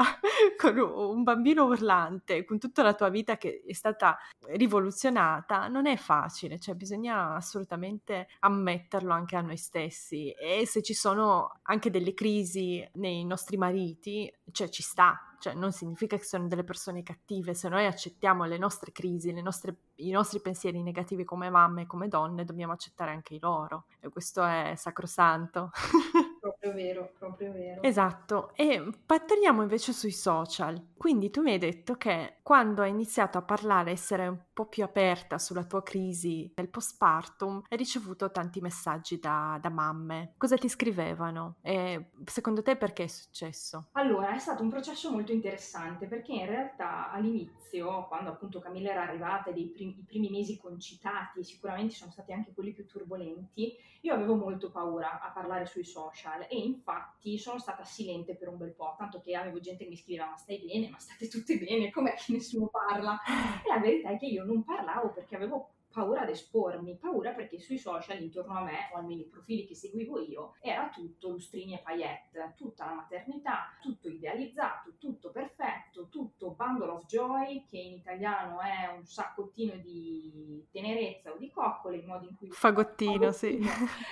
con 0.57 0.77
un 0.79 1.23
bambino 1.23 1.65
urlante, 1.67 2.45
con 2.45 2.59
tutta 2.59 2.83
la 2.83 2.95
tua 2.95 3.09
vita 3.09 3.37
che 3.37 3.63
è 3.67 3.73
stata 3.73 4.19
rivoluzionata, 4.49 5.69
non 5.69 5.87
è 5.87 5.97
facile, 5.97 6.59
cioè 6.59 6.75
bisogna 6.75 7.35
assolutamente 7.35 8.29
ammetterlo 8.41 9.13
anche 9.13 9.37
a 9.37 9.41
noi 9.41 9.57
stessi. 9.57 10.31
E 10.33 10.67
se 10.67 10.83
ci 10.83 10.95
sono 10.95 11.61
anche 11.63 11.91
delle 11.91 12.13
crisi 12.13 12.87
nei 12.95 13.25
nostri 13.25 13.57
mariti, 13.57 14.33
cioè 14.51 14.69
ci 14.69 14.83
sta, 14.83 15.36
cioè 15.39 15.55
non 15.55 15.73
significa 15.73 16.17
che 16.17 16.25
sono 16.25 16.49
delle 16.49 16.65
persone 16.65 17.03
cattive, 17.03 17.55
se 17.55 17.69
noi 17.69 17.87
accettiamo 17.87 18.45
le 18.45 18.59
nostre 18.59 18.93
crisi, 18.93 19.33
le 19.33 19.43
nostre, 19.43 19.77
i 19.97 20.11
nostri 20.11 20.41
pensieri 20.41 20.83
negativi 20.83 21.25
come 21.25 21.51
mamme 21.51 21.87
come 21.87 22.09
donne, 22.09 22.45
dobbiamo 22.45 22.73
accettare 22.73 23.11
anche 23.11 23.35
i 23.35 23.39
loro 23.41 23.87
e 24.01 24.09
questo 24.09 24.45
è 24.45 24.75
sacrosanto. 24.77 25.71
proprio 26.67 26.73
vero, 26.73 27.13
proprio 27.19 27.53
vero. 27.53 27.83
Esatto, 27.83 28.53
e 28.55 28.83
parliamo 29.05 29.63
invece 29.63 29.93
sui 29.93 30.11
social. 30.11 30.95
Quindi 30.97 31.31
tu 31.31 31.43
mi 31.43 31.53
hai 31.53 31.59
detto 31.59 31.97
che 31.97 32.37
quando 32.43 32.83
hai 32.83 32.91
iniziato 32.91 33.39
a 33.39 33.43
parlare, 33.43 33.91
essere 33.91 34.27
un 34.27 34.39
po' 34.53 34.67
più 34.67 34.83
aperta 34.83 35.39
sulla 35.39 35.65
tua 35.65 35.83
crisi 35.83 36.51
del 36.55 36.69
postpartum, 36.69 37.63
hai 37.69 37.77
ricevuto 37.77 38.31
tanti 38.31 38.61
messaggi 38.61 39.19
da, 39.19 39.59
da 39.61 39.69
mamme. 39.69 40.35
Cosa 40.37 40.57
ti 40.57 40.69
scrivevano? 40.69 41.57
E 41.61 42.11
secondo 42.25 42.63
te 42.63 42.77
perché 42.77 43.05
è 43.05 43.09
successo? 43.09 43.89
Allora, 43.93 44.35
è 44.35 44.39
stato 44.39 44.63
un 44.63 44.71
processo 44.71 45.11
molto 45.11 45.33
interessante 45.33 46.07
perché 46.07 46.33
in 46.33 46.47
realtà 46.47 47.11
all'inizio, 47.11 48.07
quando 48.09 48.31
appunto 48.31 48.59
Camilla 48.59 48.91
era 48.91 49.03
arrivata 49.03 49.51
e 49.51 49.61
i 49.61 50.05
primi 50.07 50.31
mesi 50.31 50.57
concitati, 50.57 51.45
sicuramente 51.45 51.95
sono 51.95 52.11
stati 52.11 52.33
anche 52.33 52.53
quelli 52.55 52.73
più 52.73 52.87
turbolenti, 52.87 53.77
io 54.01 54.15
avevo 54.15 54.37
molto 54.37 54.71
paura 54.71 55.21
a 55.21 55.31
parlare 55.31 55.67
sui 55.67 55.85
social 55.85 56.47
e 56.57 56.65
infatti 56.65 57.39
sono 57.39 57.59
stata 57.59 57.85
silente 57.85 58.35
per 58.35 58.49
un 58.49 58.57
bel 58.57 58.73
po', 58.73 58.95
tanto 58.97 59.21
che 59.21 59.35
avevo 59.35 59.61
gente 59.61 59.85
che 59.85 59.91
mi 59.91 59.97
scriveva 59.97 60.31
ma 60.31 60.37
stai 60.37 60.63
bene, 60.65 60.89
ma 60.89 60.99
state 60.99 61.29
tutte 61.29 61.59
bene, 61.59 61.91
com'è 61.91 62.15
che 62.15 62.33
nessuno 62.33 62.69
parla? 62.69 63.19
E 63.65 63.69
la 63.69 63.79
verità 63.79 64.11
è 64.11 64.19
che 64.19 64.27
io 64.27 64.45
non 64.45 64.65
parlavo 64.65 65.13
perché 65.13 65.37
avevo 65.37 65.71
paura 65.97 66.21
ad 66.21 66.29
espormi, 66.29 66.99
paura 66.99 67.33
perché 67.33 67.59
sui 67.59 67.79
social 67.79 68.21
intorno 68.21 68.53
a 68.59 68.63
me, 68.63 68.91
o 68.93 68.99
almeno 68.99 69.23
i 69.23 69.29
profili 69.29 69.65
che 69.65 69.75
seguivo 69.75 70.21
io, 70.21 70.53
era 70.61 70.91
tutto 70.91 71.31
lustrini 71.31 71.73
e 71.73 71.79
paillette, 71.79 72.53
tutta 72.55 72.85
la 72.85 72.93
maternità, 72.97 73.75
tutto 73.81 74.11
idealizzato, 74.11 74.97
tutto 74.99 75.31
perfetto, 75.31 76.09
tutto 76.11 76.51
bundle 76.51 76.91
of 76.91 77.07
joy, 77.07 77.65
che 77.65 77.79
in 77.79 77.95
italiano 77.95 78.61
è 78.61 78.95
un 78.95 79.07
saccottino 79.07 79.75
di 79.77 80.67
tenerezza 80.71 81.33
o 81.33 81.39
di 81.39 81.51
coccole, 81.51 81.97
in 81.97 82.05
modo 82.05 82.27
in 82.29 82.37
cui... 82.37 82.51
Fagottino, 82.51 83.33
sì. 83.33 83.59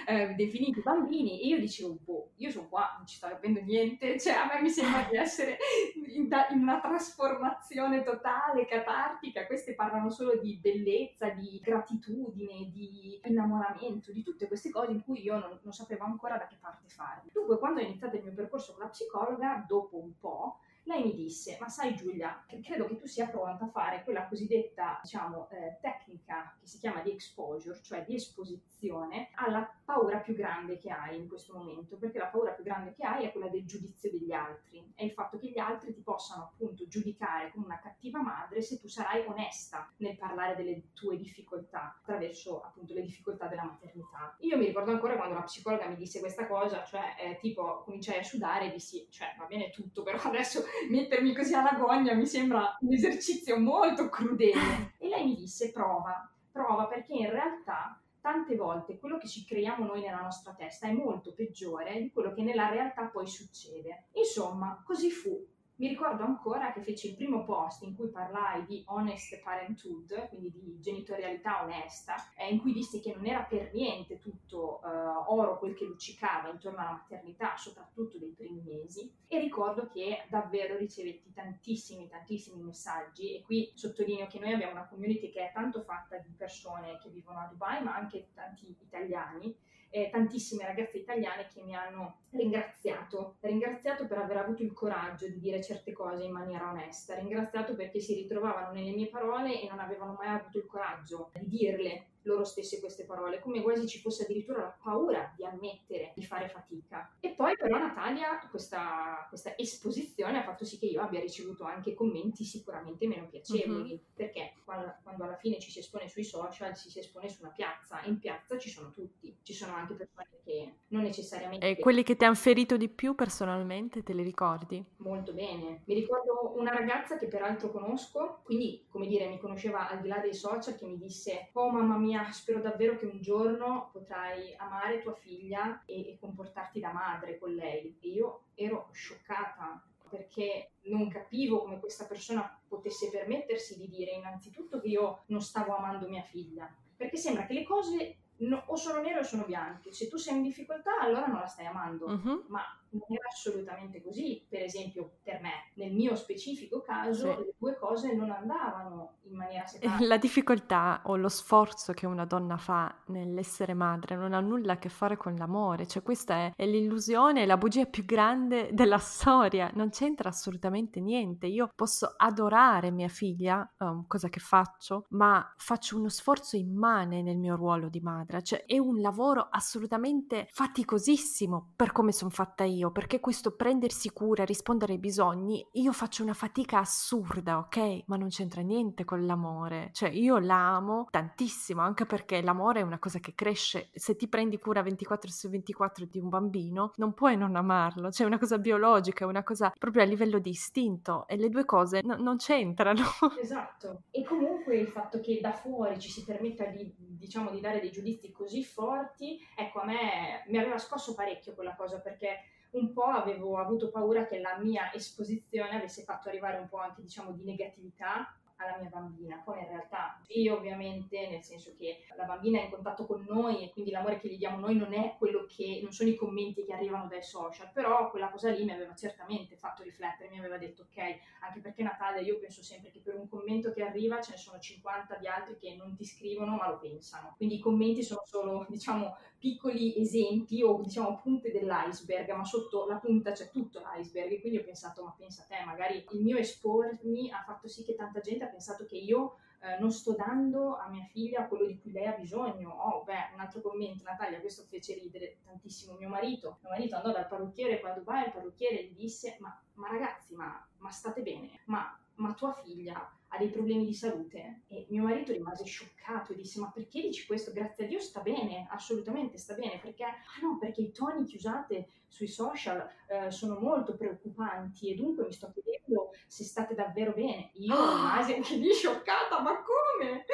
Eh, 0.06 0.28
definiti 0.28 0.80
bambini, 0.80 1.42
e 1.42 1.46
io 1.48 1.58
dicevo, 1.58 1.98
boh, 2.02 2.23
io 2.36 2.50
sono 2.50 2.68
qua, 2.68 2.94
non 2.96 3.06
ci 3.06 3.16
sto 3.16 3.28
capendo 3.28 3.60
niente, 3.60 4.18
cioè 4.20 4.34
a 4.34 4.46
me 4.46 4.60
mi 4.60 4.70
sembra 4.70 5.06
di 5.08 5.16
essere 5.16 5.58
in, 5.94 6.28
in 6.50 6.58
una 6.60 6.80
trasformazione 6.80 8.02
totale, 8.02 8.66
catartica, 8.66 9.46
queste 9.46 9.74
parlano 9.74 10.10
solo 10.10 10.36
di 10.36 10.56
bellezza, 10.56 11.28
di 11.30 11.60
gratitudine, 11.62 12.70
di 12.70 13.20
innamoramento, 13.24 14.12
di 14.12 14.22
tutte 14.22 14.46
queste 14.46 14.70
cose 14.70 14.90
in 14.90 15.02
cui 15.02 15.22
io 15.22 15.38
non, 15.38 15.58
non 15.62 15.72
sapevo 15.72 16.04
ancora 16.04 16.36
da 16.36 16.46
che 16.46 16.56
parte 16.60 16.88
farmi. 16.88 17.30
Dunque, 17.32 17.58
quando 17.58 17.80
ho 17.80 17.84
iniziato 17.84 18.16
il 18.16 18.22
mio 18.22 18.32
percorso 18.32 18.72
con 18.72 18.82
la 18.82 18.90
psicologa, 18.90 19.64
dopo 19.66 19.98
un 19.98 20.18
po', 20.18 20.58
lei 20.84 21.02
mi 21.02 21.14
disse, 21.14 21.56
ma 21.60 21.68
sai 21.68 21.94
Giulia, 21.94 22.44
credo 22.62 22.86
che 22.86 22.96
tu 22.96 23.06
sia 23.06 23.26
pronta 23.26 23.64
a 23.64 23.68
fare 23.68 24.02
quella 24.04 24.26
cosiddetta, 24.26 25.00
diciamo, 25.02 25.48
eh, 25.50 25.78
tecnica 25.80 26.56
che 26.60 26.66
si 26.66 26.78
chiama 26.78 27.00
di 27.00 27.10
exposure, 27.10 27.80
cioè 27.82 28.04
di 28.04 28.14
esposizione 28.14 29.30
alla 29.34 29.68
paura 29.84 30.18
più 30.18 30.34
grande 30.34 30.78
che 30.78 30.90
hai 30.90 31.16
in 31.18 31.28
questo 31.28 31.54
momento, 31.54 31.96
perché 31.96 32.18
la 32.18 32.26
paura 32.26 32.52
più 32.52 32.64
grande 32.64 32.92
che 32.92 33.04
hai 33.04 33.24
è 33.24 33.32
quella 33.32 33.48
del 33.48 33.64
giudizio 33.64 34.10
degli 34.10 34.32
altri, 34.32 34.92
è 34.94 35.04
il 35.04 35.12
fatto 35.12 35.38
che 35.38 35.48
gli 35.48 35.58
altri 35.58 35.94
ti 35.94 36.02
possano 36.02 36.44
appunto 36.44 36.86
giudicare 36.86 37.50
come 37.50 37.64
una 37.64 37.80
cattiva 37.80 38.20
madre 38.20 38.60
se 38.60 38.78
tu 38.78 38.88
sarai 38.88 39.24
onesta 39.26 39.90
nel 39.98 40.16
parlare 40.16 40.54
delle 40.54 40.92
tue 40.92 41.16
difficoltà 41.16 41.96
attraverso 41.98 42.60
appunto 42.60 42.92
le 42.92 43.02
difficoltà 43.02 43.46
della 43.46 43.64
maternità. 43.64 44.36
Io 44.40 44.58
mi 44.58 44.66
ricordo 44.66 44.90
ancora 44.90 45.16
quando 45.16 45.34
la 45.34 45.42
psicologa 45.42 45.88
mi 45.88 45.96
disse 45.96 46.20
questa 46.20 46.46
cosa, 46.46 46.84
cioè 46.84 47.14
eh, 47.18 47.38
tipo 47.38 47.82
cominciai 47.84 48.18
a 48.18 48.22
sudare 48.22 48.66
e 48.66 48.72
dissi, 48.72 49.06
cioè 49.10 49.34
va 49.38 49.46
bene 49.46 49.70
tutto, 49.70 50.02
però 50.02 50.18
adesso 50.24 50.62
mettermi 50.88 51.34
così 51.34 51.54
alla 51.54 51.76
gogna 51.78 52.14
mi 52.14 52.26
sembra 52.26 52.76
un 52.80 52.92
esercizio 52.92 53.58
molto 53.58 54.08
crudele. 54.08 54.94
E 54.98 55.08
lei 55.08 55.24
mi 55.24 55.36
disse 55.36 55.70
prova, 55.72 56.30
prova 56.50 56.86
perché 56.86 57.12
in 57.12 57.30
realtà 57.30 58.00
tante 58.20 58.56
volte 58.56 58.98
quello 58.98 59.18
che 59.18 59.28
ci 59.28 59.44
creiamo 59.44 59.84
noi 59.84 60.00
nella 60.00 60.22
nostra 60.22 60.54
testa 60.54 60.86
è 60.86 60.92
molto 60.92 61.34
peggiore 61.34 62.00
di 62.00 62.10
quello 62.10 62.32
che 62.32 62.42
nella 62.42 62.70
realtà 62.70 63.04
poi 63.04 63.26
succede. 63.26 64.06
Insomma, 64.12 64.82
così 64.84 65.10
fu. 65.10 65.46
Mi 65.76 65.88
ricordo 65.88 66.22
ancora 66.22 66.72
che 66.72 66.82
feci 66.82 67.08
il 67.08 67.16
primo 67.16 67.42
post 67.42 67.82
in 67.82 67.96
cui 67.96 68.08
parlai 68.08 68.64
di 68.64 68.84
honest 68.86 69.42
parenthood, 69.42 70.28
quindi 70.28 70.52
di 70.52 70.78
genitorialità 70.80 71.64
onesta, 71.64 72.14
eh, 72.36 72.48
in 72.48 72.60
cui 72.60 72.72
dissi 72.72 73.00
che 73.00 73.12
non 73.12 73.26
era 73.26 73.42
per 73.42 73.72
niente 73.72 74.20
tutto 74.20 74.80
eh, 74.84 74.88
oro 75.26 75.58
quel 75.58 75.74
che 75.74 75.84
luccicava 75.84 76.48
intorno 76.48 76.78
alla 76.78 76.92
maternità, 76.92 77.56
soprattutto 77.56 78.18
dei 78.18 78.32
primi 78.36 78.62
mesi, 78.62 79.12
e 79.26 79.40
ricordo 79.40 79.88
che 79.88 80.24
davvero 80.28 80.76
ricevetti 80.76 81.32
tantissimi, 81.32 82.08
tantissimi 82.08 82.62
messaggi. 82.62 83.34
E 83.34 83.42
qui 83.42 83.72
sottolineo 83.74 84.28
che 84.28 84.38
noi 84.38 84.52
abbiamo 84.52 84.74
una 84.74 84.86
community 84.86 85.28
che 85.30 85.48
è 85.48 85.52
tanto 85.52 85.82
fatta 85.82 86.18
di 86.18 86.32
persone 86.36 87.00
che 87.02 87.10
vivono 87.10 87.40
a 87.40 87.48
Dubai, 87.50 87.82
ma 87.82 87.96
anche 87.96 88.28
tanti 88.32 88.76
italiani 88.80 89.52
eh, 89.94 90.10
tantissime 90.10 90.66
ragazze 90.66 90.98
italiane 90.98 91.46
che 91.54 91.62
mi 91.62 91.76
hanno 91.76 92.22
ringraziato, 92.30 93.36
ringraziato 93.38 94.08
per 94.08 94.18
aver 94.18 94.38
avuto 94.38 94.64
il 94.64 94.72
coraggio 94.72 95.28
di 95.28 95.38
dire 95.38 95.62
certe 95.62 95.92
cose 95.92 96.24
in 96.24 96.32
maniera 96.32 96.68
onesta, 96.68 97.14
ringraziato 97.14 97.76
perché 97.76 98.00
si 98.00 98.14
ritrovavano 98.14 98.72
nelle 98.72 98.90
mie 98.90 99.06
parole 99.06 99.60
e 99.60 99.68
non 99.68 99.78
avevano 99.78 100.14
mai 100.18 100.34
avuto 100.34 100.58
il 100.58 100.66
coraggio 100.66 101.30
di 101.38 101.46
dirle 101.46 102.06
loro 102.24 102.44
stesse 102.44 102.80
queste 102.80 103.04
parole, 103.04 103.40
come 103.40 103.62
quasi 103.62 103.86
ci 103.86 104.00
fosse 104.00 104.24
addirittura 104.24 104.60
la 104.60 104.78
paura 104.82 105.32
di 105.36 105.44
ammettere 105.44 106.12
di 106.14 106.24
fare 106.24 106.48
fatica. 106.48 107.14
E 107.20 107.30
poi 107.30 107.56
però 107.56 107.78
Natalia, 107.78 108.38
questa, 108.50 109.26
questa 109.28 109.56
esposizione 109.56 110.38
ha 110.38 110.42
fatto 110.42 110.64
sì 110.64 110.78
che 110.78 110.86
io 110.86 111.00
abbia 111.00 111.20
ricevuto 111.20 111.64
anche 111.64 111.94
commenti 111.94 112.44
sicuramente 112.44 113.06
meno 113.06 113.26
piacevoli, 113.28 113.88
mm-hmm. 113.88 114.02
perché 114.14 114.54
quando, 114.64 114.94
quando, 115.02 115.24
alla 115.24 115.36
fine 115.36 115.58
ci 115.58 115.70
si 115.70 115.78
espone 115.78 116.08
sui 116.08 116.24
social, 116.24 116.76
ci 116.76 116.90
si 116.90 116.98
espone 116.98 117.28
su 117.28 117.42
una 117.42 117.52
piazza, 117.52 118.00
in 118.04 118.18
piazza 118.18 118.58
ci 118.58 118.70
sono 118.70 118.90
tutti, 118.90 119.36
ci 119.42 119.52
sono 119.52 119.74
anche 119.74 119.94
persone 119.94 120.28
che 120.44 120.74
non 120.88 121.02
necessariamente... 121.02 121.66
E 121.66 121.78
quelli 121.78 122.02
che 122.02 122.16
ti 122.16 122.24
hanno 122.24 122.34
ferito 122.34 122.76
di 122.76 122.88
più 122.88 123.14
personalmente, 123.14 124.02
te 124.02 124.12
li 124.12 124.22
ricordi? 124.22 124.84
Molto 124.98 125.32
bene. 125.32 125.82
Mi 125.86 125.94
ricordo 125.94 126.52
una 126.56 126.70
ragazza 126.70 127.16
che 127.16 127.26
peraltro 127.26 127.70
conosco, 127.70 128.40
quindi 128.44 128.84
come 128.88 129.06
dire 129.06 129.26
mi 129.26 129.38
conosceva 129.38 129.88
al 129.88 130.00
di 130.00 130.08
là 130.08 130.18
dei 130.18 130.34
social, 130.34 130.76
che 130.76 130.86
mi 130.86 130.98
disse, 130.98 131.50
oh 131.52 131.70
mamma 131.70 131.96
mia, 131.96 132.13
mia, 132.14 132.30
spero 132.30 132.60
davvero 132.60 132.96
che 132.96 133.06
un 133.06 133.20
giorno 133.20 133.90
potrai 133.92 134.54
amare 134.56 135.02
tua 135.02 135.14
figlia 135.14 135.82
e, 135.84 136.10
e 136.10 136.18
comportarti 136.18 136.78
da 136.78 136.92
madre 136.92 137.38
con 137.38 137.52
lei. 137.54 137.96
E 138.00 138.08
io 138.08 138.44
ero 138.54 138.88
scioccata 138.92 139.82
perché 140.08 140.70
non 140.82 141.08
capivo 141.08 141.62
come 141.62 141.80
questa 141.80 142.04
persona 142.04 142.60
potesse 142.68 143.10
permettersi 143.10 143.76
di 143.76 143.88
dire 143.88 144.12
innanzitutto 144.12 144.80
che 144.80 144.88
io 144.88 145.24
non 145.26 145.40
stavo 145.40 145.74
amando 145.74 146.08
mia 146.08 146.22
figlia, 146.22 146.72
perché 146.96 147.16
sembra 147.16 147.46
che 147.46 147.52
le 147.52 147.64
cose 147.64 148.16
no, 148.38 148.62
o 148.66 148.76
sono 148.76 149.00
nere 149.00 149.20
o 149.20 149.24
sono 149.24 149.44
bianche. 149.44 149.92
Se 149.92 150.08
tu 150.08 150.16
sei 150.16 150.36
in 150.36 150.42
difficoltà, 150.42 151.00
allora 151.00 151.26
non 151.26 151.40
la 151.40 151.46
stai 151.46 151.66
amando. 151.66 152.06
Uh-huh. 152.06 152.44
Ma 152.48 152.62
non 152.94 153.04
era 153.08 153.28
assolutamente 153.28 154.02
così. 154.02 154.44
Per 154.48 154.62
esempio, 154.62 155.18
per 155.22 155.40
me, 155.40 155.70
nel 155.74 155.92
mio 155.92 156.14
specifico 156.16 156.80
caso, 156.80 157.32
sì. 157.32 157.44
le 157.44 157.54
due 157.58 157.76
cose 157.76 158.14
non 158.14 158.30
andavano 158.30 159.18
in 159.22 159.36
maniera 159.36 159.66
separata. 159.66 160.04
La 160.04 160.16
difficoltà 160.16 161.02
o 161.04 161.16
lo 161.16 161.28
sforzo 161.28 161.92
che 161.92 162.06
una 162.06 162.24
donna 162.24 162.56
fa 162.56 163.02
nell'essere 163.06 163.74
madre 163.74 164.16
non 164.16 164.32
ha 164.32 164.40
nulla 164.40 164.74
a 164.74 164.78
che 164.78 164.88
fare 164.88 165.16
con 165.16 165.34
l'amore. 165.34 165.86
Cioè, 165.86 166.02
questa 166.02 166.34
è, 166.34 166.52
è 166.56 166.66
l'illusione, 166.66 167.46
la 167.46 167.56
bugia 167.56 167.84
più 167.86 168.04
grande 168.04 168.70
della 168.74 168.98
storia. 168.98 169.70
Non 169.74 169.90
c'entra 169.90 170.30
assolutamente 170.30 171.00
niente. 171.00 171.46
Io 171.46 171.68
posso 171.74 172.14
adorare 172.16 172.90
mia 172.90 173.08
figlia, 173.08 173.68
um, 173.78 174.06
cosa 174.06 174.28
che 174.28 174.40
faccio, 174.40 175.06
ma 175.10 175.52
faccio 175.56 175.98
uno 175.98 176.08
sforzo 176.08 176.56
immane 176.56 177.22
nel 177.22 177.36
mio 177.36 177.56
ruolo 177.56 177.88
di 177.88 178.00
madre 178.00 178.12
madre, 178.14 178.42
cioè 178.42 178.64
è 178.64 178.78
un 178.78 179.00
lavoro 179.00 179.48
assolutamente 179.50 180.48
faticosissimo 180.50 181.72
per 181.76 181.92
come 181.92 182.12
sono 182.12 182.30
fatta 182.30 182.64
io, 182.64 182.83
perché 182.90 183.20
questo 183.20 183.54
prendersi 183.54 184.10
cura, 184.10 184.44
rispondere 184.44 184.92
ai 184.92 184.98
bisogni, 184.98 185.66
io 185.72 185.92
faccio 185.92 186.22
una 186.22 186.34
fatica 186.34 186.78
assurda, 186.78 187.58
ok? 187.58 188.04
Ma 188.06 188.16
non 188.16 188.28
c'entra 188.28 188.62
niente 188.62 189.04
con 189.04 189.26
l'amore, 189.26 189.90
cioè 189.92 190.10
io 190.10 190.38
l'amo 190.38 191.06
tantissimo, 191.10 191.80
anche 191.80 192.06
perché 192.06 192.42
l'amore 192.42 192.80
è 192.80 192.82
una 192.82 192.98
cosa 192.98 193.18
che 193.18 193.34
cresce, 193.34 193.90
se 193.92 194.16
ti 194.16 194.28
prendi 194.28 194.58
cura 194.58 194.82
24 194.82 195.30
su 195.30 195.48
24 195.48 196.06
di 196.06 196.18
un 196.18 196.28
bambino, 196.28 196.92
non 196.96 197.14
puoi 197.14 197.36
non 197.36 197.56
amarlo, 197.56 198.10
cioè 198.10 198.26
è 198.26 198.28
una 198.28 198.38
cosa 198.38 198.58
biologica, 198.58 199.24
è 199.24 199.28
una 199.28 199.42
cosa 199.42 199.72
proprio 199.78 200.02
a 200.02 200.06
livello 200.06 200.38
di 200.38 200.50
istinto 200.50 201.26
e 201.28 201.36
le 201.36 201.48
due 201.48 201.64
cose 201.64 202.00
no, 202.02 202.16
non 202.16 202.36
c'entrano. 202.36 203.02
Esatto, 203.44 204.04
e 204.10 204.24
comunque 204.24 204.78
il 204.78 204.88
fatto 204.88 205.20
che 205.20 205.38
da 205.40 205.52
fuori 205.52 205.98
ci 206.00 206.10
si 206.10 206.24
permetta 206.24 206.64
di, 206.66 206.92
diciamo, 206.96 207.50
di 207.50 207.60
dare 207.60 207.80
dei 207.80 207.90
giudizi 207.90 208.32
così 208.32 208.64
forti, 208.64 209.38
ecco, 209.54 209.80
a 209.80 209.84
me 209.84 210.44
mi 210.48 210.58
aveva 210.58 210.78
scosso 210.78 211.14
parecchio 211.14 211.54
quella 211.54 211.74
cosa 211.74 212.00
perché 212.00 212.38
un 212.74 212.92
po' 212.92 213.04
avevo 213.04 213.58
avuto 213.58 213.90
paura 213.90 214.26
che 214.26 214.40
la 214.40 214.58
mia 214.58 214.92
esposizione 214.92 215.76
avesse 215.76 216.02
fatto 216.02 216.28
arrivare 216.28 216.58
un 216.58 216.68
po' 216.68 216.78
anche, 216.78 217.02
diciamo, 217.02 217.32
di 217.32 217.44
negatività 217.44 218.36
alla 218.56 218.78
mia 218.78 218.88
bambina. 218.88 219.40
Poi 219.44 219.58
in 219.58 219.68
realtà 219.68 220.20
io 220.28 220.56
ovviamente, 220.56 221.28
nel 221.28 221.42
senso 221.42 221.74
che 221.76 221.98
la 222.16 222.24
bambina 222.24 222.60
è 222.60 222.64
in 222.64 222.70
contatto 222.70 223.06
con 223.06 223.24
noi 223.28 223.62
e 223.62 223.70
quindi 223.70 223.90
l'amore 223.90 224.18
che 224.18 224.28
gli 224.28 224.38
diamo 224.38 224.58
noi 224.58 224.76
non 224.76 224.92
è 224.92 225.16
quello 225.18 225.46
che, 225.46 225.80
non 225.82 225.92
sono 225.92 226.08
i 226.08 226.14
commenti 226.14 226.64
che 226.64 226.72
arrivano 226.72 227.06
dai 227.08 227.22
social, 227.22 227.70
però 227.72 228.10
quella 228.10 228.30
cosa 228.30 228.50
lì 228.50 228.64
mi 228.64 228.72
aveva 228.72 228.94
certamente 228.94 229.56
fatto 229.56 229.82
riflettere, 229.82 230.30
mi 230.30 230.38
aveva 230.38 230.58
detto 230.58 230.82
ok, 230.82 230.98
anche 231.40 231.60
perché 231.60 231.82
Natalia 231.82 232.22
io 232.22 232.38
penso 232.38 232.62
sempre 232.62 232.90
che 232.90 233.00
per 233.00 233.16
un 233.16 233.28
commento 233.28 233.72
che 233.72 233.82
arriva 233.82 234.20
ce 234.20 234.32
ne 234.32 234.36
sono 234.36 234.58
50 234.58 235.16
di 235.16 235.26
altri 235.26 235.56
che 235.56 235.74
non 235.74 235.94
ti 235.94 236.04
scrivono 236.04 236.56
ma 236.56 236.68
lo 236.68 236.78
pensano. 236.78 237.34
Quindi 237.36 237.56
i 237.56 237.60
commenti 237.60 238.02
sono 238.02 238.22
solo, 238.24 238.66
diciamo, 238.68 239.16
piccoli 239.44 239.94
esempi 240.00 240.62
o 240.62 240.80
diciamo 240.80 241.20
punte 241.22 241.52
dell'iceberg, 241.52 242.30
ma 242.32 242.44
sotto 242.44 242.86
la 242.86 242.96
punta 242.96 243.32
c'è 243.32 243.50
tutto 243.50 243.78
l'iceberg 243.78 244.32
e 244.32 244.40
quindi 244.40 244.56
ho 244.56 244.64
pensato, 244.64 245.04
ma 245.04 245.14
pensa 245.14 245.44
te, 245.46 245.62
magari 245.66 246.02
il 246.12 246.22
mio 246.22 246.38
espormi 246.38 247.30
ha 247.30 247.42
fatto 247.44 247.68
sì 247.68 247.84
che 247.84 247.94
tanta 247.94 248.20
gente 248.20 248.44
ha 248.44 248.48
pensato 248.48 248.86
che 248.86 248.96
io 248.96 249.36
eh, 249.60 249.78
non 249.78 249.92
sto 249.92 250.14
dando 250.14 250.76
a 250.76 250.88
mia 250.88 251.04
figlia 251.04 251.46
quello 251.46 251.66
di 251.66 251.78
cui 251.78 251.92
lei 251.92 252.06
ha 252.06 252.12
bisogno. 252.12 252.70
Oh, 252.70 253.02
beh, 253.02 253.32
un 253.34 253.40
altro 253.40 253.60
commento, 253.60 254.04
Natalia, 254.04 254.40
questo 254.40 254.62
fece 254.62 254.94
ridere 254.94 255.36
tantissimo 255.44 255.94
mio 255.98 256.08
marito. 256.08 256.56
Mio 256.62 256.70
marito 256.70 256.96
andò 256.96 257.12
dal 257.12 257.28
parrucchiere 257.28 257.80
qua 257.80 257.90
a 257.90 257.98
Dubai, 257.98 258.24
il 258.24 258.32
parrucchiere 258.32 258.82
gli 258.84 258.94
disse, 258.94 259.36
ma, 259.40 259.62
ma 259.74 259.88
ragazzi, 259.88 260.34
ma, 260.34 260.66
ma 260.78 260.90
state 260.90 261.20
bene? 261.20 261.60
Ma, 261.66 261.98
ma 262.14 262.32
tua 262.32 262.54
figlia 262.54 263.14
ha 263.34 263.38
dei 263.38 263.48
problemi 263.48 263.84
di 263.84 263.94
salute 263.94 264.62
e 264.68 264.86
mio 264.90 265.02
marito 265.02 265.32
rimase 265.32 265.64
scioccato 265.64 266.32
e 266.32 266.36
disse 266.36 266.60
ma 266.60 266.70
perché 266.70 267.00
dici 267.00 267.26
questo? 267.26 267.52
Grazie 267.52 267.84
a 267.84 267.88
Dio 267.88 268.00
sta 268.00 268.20
bene, 268.20 268.66
assolutamente 268.70 269.38
sta 269.38 269.54
bene, 269.54 269.80
perché 269.80 270.04
ah 270.04 270.12
no, 270.42 270.56
perché 270.58 270.80
i 270.80 270.92
toni 270.92 271.26
che 271.26 271.36
usate 271.36 271.88
sui 272.06 272.28
social 272.28 272.88
eh, 273.08 273.30
sono 273.32 273.58
molto 273.58 273.96
preoccupanti 273.96 274.92
e 274.92 274.94
dunque 274.94 275.24
mi 275.24 275.32
sto 275.32 275.52
chiedendo 275.52 276.10
se 276.28 276.44
state 276.44 276.74
davvero 276.74 277.12
bene. 277.12 277.50
Io 277.54 277.74
rimasi 277.74 278.34
anche 278.34 278.54
lì 278.54 278.72
scioccata, 278.72 279.40
ma 279.40 279.62
come? 279.62 280.24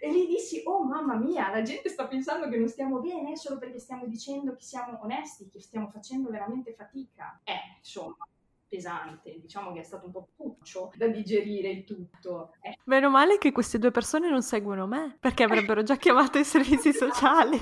E 0.00 0.12
gli 0.12 0.26
dissi 0.26 0.62
oh 0.64 0.82
mamma 0.82 1.16
mia, 1.16 1.50
la 1.50 1.62
gente 1.62 1.90
sta 1.90 2.06
pensando 2.06 2.48
che 2.48 2.56
non 2.56 2.68
stiamo 2.68 3.00
bene 3.00 3.36
solo 3.36 3.58
perché 3.58 3.78
stiamo 3.78 4.06
dicendo 4.06 4.54
che 4.54 4.62
siamo 4.62 4.98
onesti, 5.02 5.48
che 5.48 5.60
stiamo 5.60 5.88
facendo 5.88 6.30
veramente 6.30 6.72
fatica. 6.72 7.38
Eh, 7.44 7.76
insomma 7.78 8.16
pesante, 8.68 9.38
diciamo 9.40 9.72
che 9.72 9.80
è 9.80 9.84
stato 9.84 10.06
un 10.06 10.12
po' 10.12 10.28
puccio 10.36 10.92
da 10.96 11.06
digerire 11.08 11.68
il 11.70 11.84
tutto. 11.84 12.52
Eh. 12.60 12.76
Meno 12.84 13.10
male 13.10 13.38
che 13.38 13.52
queste 13.52 13.78
due 13.78 13.90
persone 13.90 14.28
non 14.28 14.42
seguono 14.42 14.86
me, 14.86 15.16
perché 15.20 15.44
avrebbero 15.44 15.82
già 15.82 15.96
chiamato 15.96 16.38
i 16.38 16.44
servizi 16.44 16.92
sociali. 16.94 17.58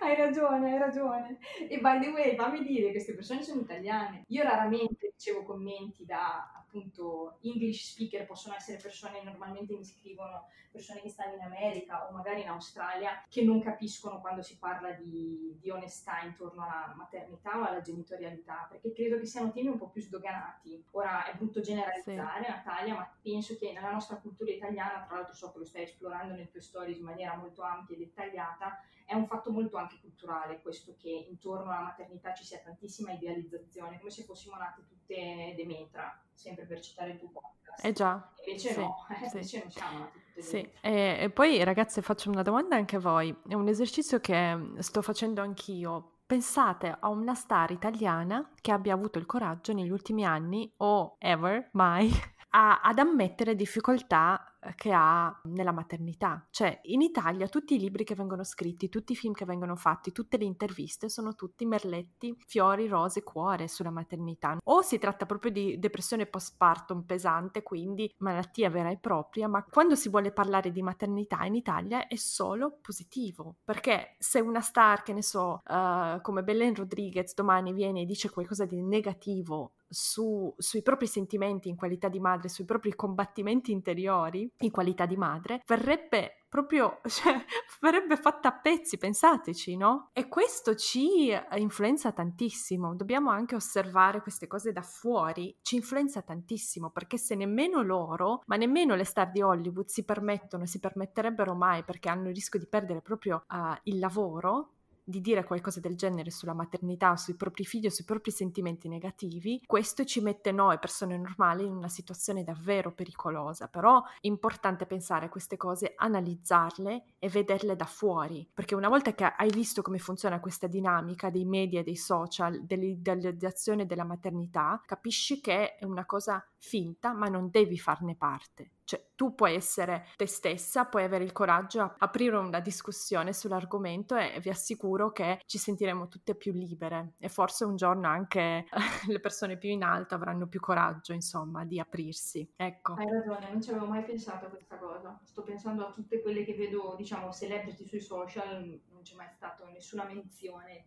hai 0.00 0.16
ragione, 0.16 0.72
hai 0.72 0.78
ragione. 0.78 1.38
E 1.68 1.78
by 1.78 2.00
the 2.00 2.08
way, 2.08 2.36
fammi 2.36 2.62
dire, 2.64 2.90
queste 2.90 3.14
persone 3.14 3.42
sono 3.42 3.60
italiane. 3.60 4.24
Io 4.28 4.42
raramente 4.42 5.11
ricevo 5.22 5.44
commenti 5.44 6.04
da 6.04 6.50
appunto 6.52 7.38
English 7.42 7.92
speaker 7.92 8.26
possono 8.26 8.56
essere 8.56 8.78
persone 8.78 9.22
normalmente 9.22 9.72
mi 9.72 9.84
scrivono 9.84 10.48
persone 10.72 11.00
che 11.02 11.10
stanno 11.10 11.34
in 11.34 11.42
America 11.42 12.08
o 12.08 12.12
magari 12.12 12.40
in 12.40 12.48
Australia 12.48 13.22
che 13.28 13.44
non 13.44 13.60
capiscono 13.60 14.20
quando 14.20 14.42
si 14.42 14.58
parla 14.58 14.90
di, 14.92 15.56
di 15.60 15.70
onestà 15.70 16.22
intorno 16.22 16.62
alla 16.62 16.94
maternità 16.96 17.60
o 17.60 17.64
alla 17.66 17.82
genitorialità, 17.82 18.66
perché 18.70 18.92
credo 18.92 19.18
che 19.18 19.26
siano 19.26 19.52
temi 19.52 19.68
un 19.68 19.76
po' 19.76 19.90
più 19.90 20.00
sdoganati. 20.00 20.82
Ora 20.92 21.26
è 21.26 21.36
brutto 21.36 21.60
generalizzare, 21.60 22.44
sì. 22.44 22.50
Natalia, 22.50 22.94
ma 22.94 23.18
penso 23.20 23.56
che 23.58 23.72
nella 23.72 23.92
nostra 23.92 24.16
cultura 24.16 24.50
italiana, 24.50 25.04
tra 25.04 25.16
l'altro 25.16 25.34
so 25.34 25.52
che 25.52 25.58
lo 25.58 25.64
stai 25.66 25.82
esplorando 25.82 26.32
nelle 26.32 26.50
tue 26.50 26.62
stories 26.62 26.98
in 26.98 27.04
maniera 27.04 27.36
molto 27.36 27.60
ampia 27.62 27.94
e 27.94 27.98
dettagliata, 27.98 28.80
è 29.04 29.14
un 29.14 29.26
fatto 29.26 29.50
molto 29.50 29.76
anche 29.76 29.98
culturale 30.00 30.62
questo 30.62 30.94
che 30.96 31.10
intorno 31.10 31.70
alla 31.70 31.82
maternità 31.82 32.32
ci 32.32 32.44
sia 32.44 32.60
tantissima 32.60 33.12
idealizzazione, 33.12 33.98
come 33.98 34.10
se 34.10 34.22
fossimo 34.22 34.56
nate 34.56 34.86
tutte 34.86 35.11
Demetra, 35.56 36.20
sempre 36.32 36.64
per 36.64 36.80
citare 36.80 37.10
il 37.10 37.18
tuo 37.18 37.28
podcast. 37.28 37.84
Eh 37.84 37.92
già. 37.92 38.30
Invece 38.46 38.72
sì, 38.72 38.80
no, 38.80 39.06
sì. 39.16 39.24
invece 39.24 39.58
non 39.58 39.70
siamo 39.70 40.10
tutte 40.10 40.42
Sì, 40.42 40.70
e, 40.80 41.16
e 41.20 41.30
poi 41.30 41.62
ragazze 41.64 42.02
faccio 42.02 42.30
una 42.30 42.42
domanda 42.42 42.76
anche 42.76 42.96
a 42.96 43.00
voi, 43.00 43.34
è 43.48 43.54
un 43.54 43.68
esercizio 43.68 44.20
che 44.20 44.58
sto 44.78 45.02
facendo 45.02 45.42
anch'io. 45.42 46.18
Pensate 46.26 46.96
a 46.98 47.08
una 47.08 47.34
star 47.34 47.70
italiana 47.72 48.52
che 48.60 48.72
abbia 48.72 48.94
avuto 48.94 49.18
il 49.18 49.26
coraggio 49.26 49.72
negli 49.72 49.90
ultimi 49.90 50.24
anni 50.24 50.72
o 50.78 51.16
ever, 51.18 51.68
mai, 51.72 52.10
a, 52.50 52.80
ad 52.80 52.98
ammettere 52.98 53.54
difficoltà 53.54 54.51
che 54.76 54.92
ha 54.92 55.40
nella 55.44 55.72
maternità. 55.72 56.46
Cioè, 56.50 56.80
in 56.84 57.00
Italia 57.00 57.48
tutti 57.48 57.74
i 57.74 57.78
libri 57.78 58.04
che 58.04 58.14
vengono 58.14 58.44
scritti, 58.44 58.88
tutti 58.88 59.12
i 59.12 59.16
film 59.16 59.32
che 59.32 59.44
vengono 59.44 59.76
fatti, 59.76 60.12
tutte 60.12 60.36
le 60.36 60.44
interviste 60.44 61.08
sono 61.08 61.34
tutti 61.34 61.66
merletti, 61.66 62.36
fiori, 62.46 62.86
rose, 62.86 63.22
cuore 63.22 63.68
sulla 63.68 63.90
maternità. 63.90 64.58
O 64.64 64.82
si 64.82 64.98
tratta 64.98 65.26
proprio 65.26 65.50
di 65.50 65.78
depressione 65.78 66.26
postpartum 66.26 67.02
pesante, 67.02 67.62
quindi 67.62 68.12
malattia 68.18 68.70
vera 68.70 68.90
e 68.90 68.98
propria, 68.98 69.48
ma 69.48 69.64
quando 69.64 69.94
si 69.94 70.08
vuole 70.08 70.32
parlare 70.32 70.70
di 70.70 70.82
maternità 70.82 71.44
in 71.44 71.54
Italia 71.54 72.06
è 72.06 72.16
solo 72.16 72.78
positivo, 72.80 73.56
perché 73.64 74.16
se 74.18 74.40
una 74.40 74.60
star, 74.60 75.02
che 75.02 75.12
ne 75.12 75.22
so, 75.22 75.62
uh, 75.64 76.20
come 76.20 76.42
Belen 76.42 76.74
Rodriguez 76.74 77.34
domani 77.34 77.72
viene 77.72 78.02
e 78.02 78.04
dice 78.04 78.30
qualcosa 78.30 78.64
di 78.64 78.80
negativo 78.82 79.72
su, 79.92 80.52
sui 80.56 80.82
propri 80.82 81.06
sentimenti 81.06 81.68
in 81.68 81.76
qualità 81.76 82.08
di 82.08 82.18
madre, 82.18 82.48
sui 82.48 82.64
propri 82.64 82.94
combattimenti 82.94 83.72
interiori, 83.72 84.50
in 84.58 84.70
qualità 84.70 85.06
di 85.06 85.16
madre, 85.16 85.62
verrebbe 85.66 86.42
proprio, 86.52 87.00
cioè, 87.08 87.44
verrebbe 87.80 88.16
fatta 88.16 88.48
a 88.48 88.60
pezzi, 88.60 88.98
pensateci, 88.98 89.76
no? 89.76 90.10
E 90.12 90.28
questo 90.28 90.74
ci 90.74 91.32
influenza 91.56 92.12
tantissimo, 92.12 92.94
dobbiamo 92.94 93.30
anche 93.30 93.54
osservare 93.54 94.20
queste 94.20 94.46
cose 94.46 94.70
da 94.70 94.82
fuori, 94.82 95.56
ci 95.62 95.76
influenza 95.76 96.20
tantissimo, 96.20 96.90
perché 96.90 97.16
se 97.16 97.34
nemmeno 97.34 97.82
loro, 97.82 98.42
ma 98.46 98.56
nemmeno 98.56 98.94
le 98.94 99.04
star 99.04 99.30
di 99.30 99.40
Hollywood 99.40 99.86
si 99.86 100.04
permettono, 100.04 100.66
si 100.66 100.78
permetterebbero 100.78 101.54
mai, 101.54 101.84
perché 101.84 102.10
hanno 102.10 102.28
il 102.28 102.34
rischio 102.34 102.58
di 102.58 102.68
perdere 102.68 103.00
proprio 103.00 103.44
uh, 103.48 103.74
il 103.84 103.98
lavoro, 103.98 104.72
di 105.04 105.20
dire 105.20 105.44
qualcosa 105.44 105.80
del 105.80 105.96
genere 105.96 106.30
sulla 106.30 106.54
maternità, 106.54 107.16
sui 107.16 107.34
propri 107.34 107.64
figli 107.64 107.86
o 107.86 107.90
sui 107.90 108.04
propri 108.04 108.30
sentimenti 108.30 108.88
negativi, 108.88 109.62
questo 109.66 110.04
ci 110.04 110.20
mette 110.20 110.52
noi, 110.52 110.78
persone 110.78 111.16
normali, 111.16 111.64
in 111.64 111.74
una 111.74 111.88
situazione 111.88 112.44
davvero 112.44 112.92
pericolosa. 112.92 113.68
Però 113.68 114.02
è 114.02 114.26
importante 114.26 114.86
pensare 114.86 115.26
a 115.26 115.28
queste 115.28 115.56
cose, 115.56 115.94
analizzarle 115.96 117.04
e 117.18 117.28
vederle 117.28 117.76
da 117.76 117.84
fuori, 117.84 118.48
perché 118.52 118.74
una 118.74 118.88
volta 118.88 119.14
che 119.14 119.24
hai 119.24 119.50
visto 119.50 119.82
come 119.82 119.98
funziona 119.98 120.40
questa 120.40 120.66
dinamica 120.66 121.30
dei 121.30 121.44
media, 121.44 121.82
dei 121.82 121.96
social, 121.96 122.64
dell'idealizzazione 122.64 123.86
della 123.86 124.04
maternità, 124.04 124.80
capisci 124.84 125.40
che 125.40 125.74
è 125.76 125.84
una 125.84 126.06
cosa 126.06 126.44
finta, 126.58 127.12
ma 127.12 127.28
non 127.28 127.50
devi 127.50 127.78
farne 127.78 128.14
parte. 128.14 128.70
Cioè, 128.92 129.12
tu 129.14 129.34
puoi 129.34 129.54
essere 129.54 130.04
te 130.16 130.26
stessa, 130.26 130.84
puoi 130.84 131.04
avere 131.04 131.24
il 131.24 131.32
coraggio 131.32 131.80
a 131.80 131.94
aprire 131.96 132.36
una 132.36 132.60
discussione 132.60 133.32
sull'argomento 133.32 134.16
e 134.16 134.38
vi 134.40 134.50
assicuro 134.50 135.12
che 135.12 135.40
ci 135.46 135.56
sentiremo 135.56 136.08
tutte 136.08 136.34
più 136.34 136.52
libere 136.52 137.14
e 137.18 137.30
forse 137.30 137.64
un 137.64 137.74
giorno 137.74 138.06
anche 138.06 138.66
le 139.08 139.20
persone 139.20 139.56
più 139.56 139.70
in 139.70 139.82
alto 139.82 140.14
avranno 140.14 140.46
più 140.46 140.60
coraggio, 140.60 141.14
insomma, 141.14 141.64
di 141.64 141.80
aprirsi. 141.80 142.46
Ecco. 142.54 142.92
Hai 142.98 143.08
ragione, 143.08 143.50
non 143.50 143.62
ci 143.62 143.70
avevo 143.70 143.86
mai 143.86 144.04
pensato 144.04 144.44
a 144.44 144.48
questa 144.50 144.76
cosa. 144.76 145.18
Sto 145.24 145.42
pensando 145.42 145.86
a 145.86 145.90
tutte 145.90 146.20
quelle 146.20 146.44
che 146.44 146.52
vedo, 146.52 146.94
diciamo, 146.98 147.32
celebrity 147.32 147.86
sui 147.86 148.00
social, 148.00 148.78
non 148.90 149.00
c'è 149.00 149.14
mai 149.14 149.30
stata 149.30 149.66
nessuna 149.72 150.04
menzione 150.04 150.84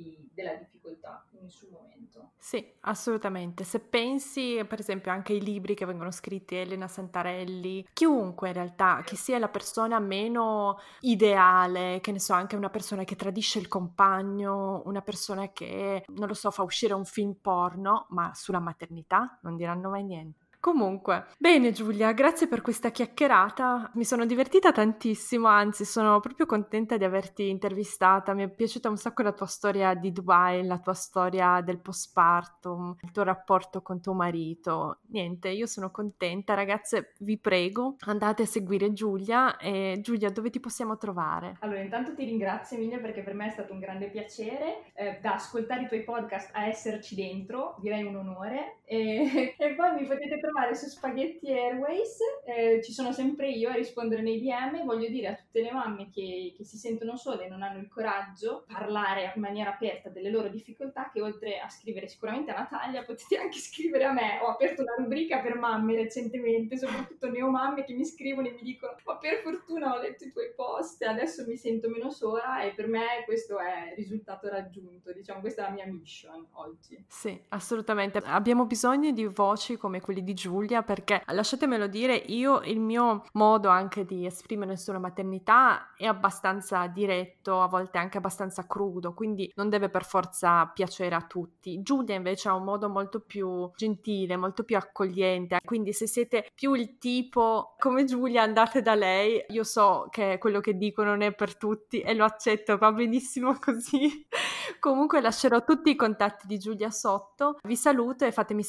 di, 0.00 0.28
della 0.32 0.54
difficoltà 0.54 1.24
in 1.32 1.42
nessun 1.42 1.68
momento. 1.70 2.32
Sì, 2.38 2.72
assolutamente. 2.80 3.64
Se 3.64 3.80
pensi 3.80 4.64
per 4.66 4.80
esempio 4.80 5.10
anche 5.10 5.32
ai 5.32 5.40
libri 5.40 5.74
che 5.74 5.84
vengono 5.84 6.10
scritti 6.10 6.56
Elena 6.56 6.88
Santarelli, 6.88 7.86
chiunque 7.92 8.48
in 8.48 8.54
realtà, 8.54 9.02
che 9.04 9.16
sia 9.16 9.38
la 9.38 9.48
persona 9.48 9.98
meno 9.98 10.78
ideale, 11.00 12.00
che 12.00 12.12
ne 12.12 12.20
so, 12.20 12.32
anche 12.32 12.56
una 12.56 12.70
persona 12.70 13.04
che 13.04 13.16
tradisce 13.16 13.58
il 13.58 13.68
compagno, 13.68 14.82
una 14.86 15.02
persona 15.02 15.50
che, 15.52 16.04
non 16.08 16.28
lo 16.28 16.34
so, 16.34 16.50
fa 16.50 16.62
uscire 16.62 16.94
un 16.94 17.04
film 17.04 17.34
porno, 17.40 18.06
ma 18.10 18.32
sulla 18.34 18.60
maternità 18.60 19.38
non 19.42 19.56
diranno 19.56 19.90
mai 19.90 20.04
niente. 20.04 20.46
Comunque, 20.60 21.24
bene 21.38 21.72
Giulia, 21.72 22.12
grazie 22.12 22.46
per 22.46 22.60
questa 22.60 22.90
chiacchierata, 22.90 23.92
mi 23.94 24.04
sono 24.04 24.26
divertita 24.26 24.72
tantissimo, 24.72 25.46
anzi 25.46 25.86
sono 25.86 26.20
proprio 26.20 26.44
contenta 26.44 26.98
di 26.98 27.04
averti 27.04 27.48
intervistata, 27.48 28.34
mi 28.34 28.42
è 28.42 28.48
piaciuta 28.50 28.90
un 28.90 28.98
sacco 28.98 29.22
la 29.22 29.32
tua 29.32 29.46
storia 29.46 29.94
di 29.94 30.12
Dubai, 30.12 30.66
la 30.66 30.78
tua 30.78 30.92
storia 30.92 31.62
del 31.62 31.80
postpartum, 31.80 32.94
il 33.00 33.10
tuo 33.10 33.22
rapporto 33.22 33.80
con 33.80 34.02
tuo 34.02 34.12
marito. 34.12 34.98
Niente, 35.06 35.48
io 35.48 35.64
sono 35.64 35.90
contenta, 35.90 36.52
ragazze, 36.52 37.14
vi 37.20 37.38
prego, 37.38 37.96
andate 38.00 38.42
a 38.42 38.46
seguire 38.46 38.92
Giulia. 38.92 39.56
E 39.56 40.00
Giulia, 40.02 40.28
dove 40.28 40.50
ti 40.50 40.60
possiamo 40.60 40.98
trovare? 40.98 41.56
Allora, 41.60 41.80
intanto 41.80 42.14
ti 42.14 42.24
ringrazio 42.24 42.76
Emilia 42.76 42.98
perché 42.98 43.22
per 43.22 43.32
me 43.32 43.46
è 43.46 43.50
stato 43.50 43.72
un 43.72 43.78
grande 43.78 44.10
piacere 44.10 44.92
eh, 44.92 45.18
da 45.22 45.36
ascoltare 45.36 45.84
i 45.84 45.88
tuoi 45.88 46.04
podcast 46.04 46.50
a 46.54 46.66
esserci 46.66 47.14
dentro, 47.14 47.76
direi 47.78 48.04
un 48.04 48.16
onore 48.16 48.79
e, 48.90 49.54
e 49.56 49.74
poi 49.74 50.00
mi 50.00 50.04
potete 50.04 50.40
trovare 50.40 50.74
su 50.74 50.88
Spaghetti 50.88 51.48
Airways, 51.52 52.18
eh, 52.44 52.82
ci 52.82 52.92
sono 52.92 53.12
sempre 53.12 53.48
io 53.48 53.70
a 53.70 53.74
rispondere 53.74 54.20
nei 54.20 54.40
DM, 54.40 54.84
voglio 54.84 55.08
dire 55.08 55.28
a 55.28 55.34
tutte 55.36 55.62
le 55.62 55.70
mamme 55.70 56.10
che, 56.10 56.52
che 56.56 56.64
si 56.64 56.76
sentono 56.76 57.16
sole 57.16 57.44
e 57.44 57.48
non 57.48 57.62
hanno 57.62 57.78
il 57.78 57.86
coraggio 57.86 58.64
di 58.66 58.74
parlare 58.74 59.32
in 59.36 59.40
maniera 59.42 59.70
aperta 59.70 60.08
delle 60.08 60.28
loro 60.28 60.48
difficoltà, 60.48 61.08
che 61.12 61.20
oltre 61.20 61.60
a 61.60 61.68
scrivere 61.68 62.08
sicuramente 62.08 62.50
a 62.50 62.58
Natalia 62.58 63.04
potete 63.04 63.36
anche 63.36 63.58
scrivere 63.62 64.06
a 64.06 64.12
me, 64.12 64.40
ho 64.42 64.48
aperto 64.48 64.82
una 64.82 64.96
rubrica 64.96 65.38
per 65.38 65.56
mamme 65.56 65.94
recentemente, 65.94 66.76
soprattutto 66.76 67.30
neomamme 67.30 67.84
che 67.84 67.92
mi 67.92 68.04
scrivono 68.04 68.48
e 68.48 68.54
mi 68.54 68.62
dicono 68.62 68.96
ma 69.04 69.18
per 69.18 69.36
fortuna 69.42 69.94
ho 69.94 70.00
letto 70.00 70.24
i 70.24 70.32
tuoi 70.32 70.52
post, 70.56 71.00
adesso 71.02 71.46
mi 71.46 71.56
sento 71.56 71.88
meno 71.88 72.10
sola. 72.10 72.62
E 72.62 72.72
per 72.72 72.88
me 72.88 73.22
questo 73.24 73.60
è 73.60 73.90
il 73.90 73.94
risultato 73.94 74.48
raggiunto, 74.48 75.12
diciamo 75.12 75.38
questa 75.38 75.62
è 75.62 75.68
la 75.68 75.74
mia 75.74 75.86
mission 75.86 76.44
oggi. 76.54 77.04
Sì, 77.06 77.40
assolutamente, 77.50 78.18
abbiamo 78.24 78.66
bisogno 78.66 78.78
di 79.12 79.26
voci 79.26 79.76
come 79.76 80.00
quelli 80.00 80.24
di 80.24 80.32
Giulia 80.32 80.82
perché 80.82 81.22
lasciatemelo 81.26 81.86
dire, 81.86 82.14
io 82.14 82.62
il 82.62 82.80
mio 82.80 83.24
modo 83.32 83.68
anche 83.68 84.06
di 84.06 84.24
esprimere 84.24 84.78
sulla 84.78 84.98
maternità 84.98 85.92
è 85.94 86.06
abbastanza 86.06 86.86
diretto, 86.86 87.60
a 87.60 87.66
volte 87.66 87.98
anche 87.98 88.16
abbastanza 88.16 88.66
crudo, 88.66 89.12
quindi 89.12 89.52
non 89.56 89.68
deve 89.68 89.90
per 89.90 90.06
forza 90.06 90.64
piacere 90.72 91.14
a 91.14 91.20
tutti. 91.20 91.82
Giulia 91.82 92.14
invece 92.14 92.48
ha 92.48 92.54
un 92.54 92.64
modo 92.64 92.88
molto 92.88 93.20
più 93.20 93.70
gentile, 93.76 94.36
molto 94.36 94.64
più 94.64 94.78
accogliente, 94.78 95.58
quindi 95.62 95.92
se 95.92 96.06
siete 96.06 96.46
più 96.54 96.72
il 96.72 96.96
tipo 96.96 97.74
come 97.78 98.04
Giulia 98.04 98.42
andate 98.42 98.80
da 98.80 98.94
lei, 98.94 99.44
io 99.48 99.62
so 99.62 100.06
che 100.10 100.38
quello 100.38 100.60
che 100.60 100.78
dico 100.78 101.04
non 101.04 101.20
è 101.20 101.34
per 101.34 101.54
tutti 101.58 102.00
e 102.00 102.14
lo 102.14 102.24
accetto, 102.24 102.78
va 102.78 102.90
benissimo 102.92 103.58
così. 103.60 104.26
Comunque 104.80 105.20
lascerò 105.20 105.64
tutti 105.64 105.90
i 105.90 105.96
contatti 105.96 106.46
di 106.46 106.58
Giulia 106.58 106.90
sotto. 106.90 107.58
Vi 107.62 107.76
saluto 107.76 108.24
e 108.24 108.32
fatemi 108.32 108.68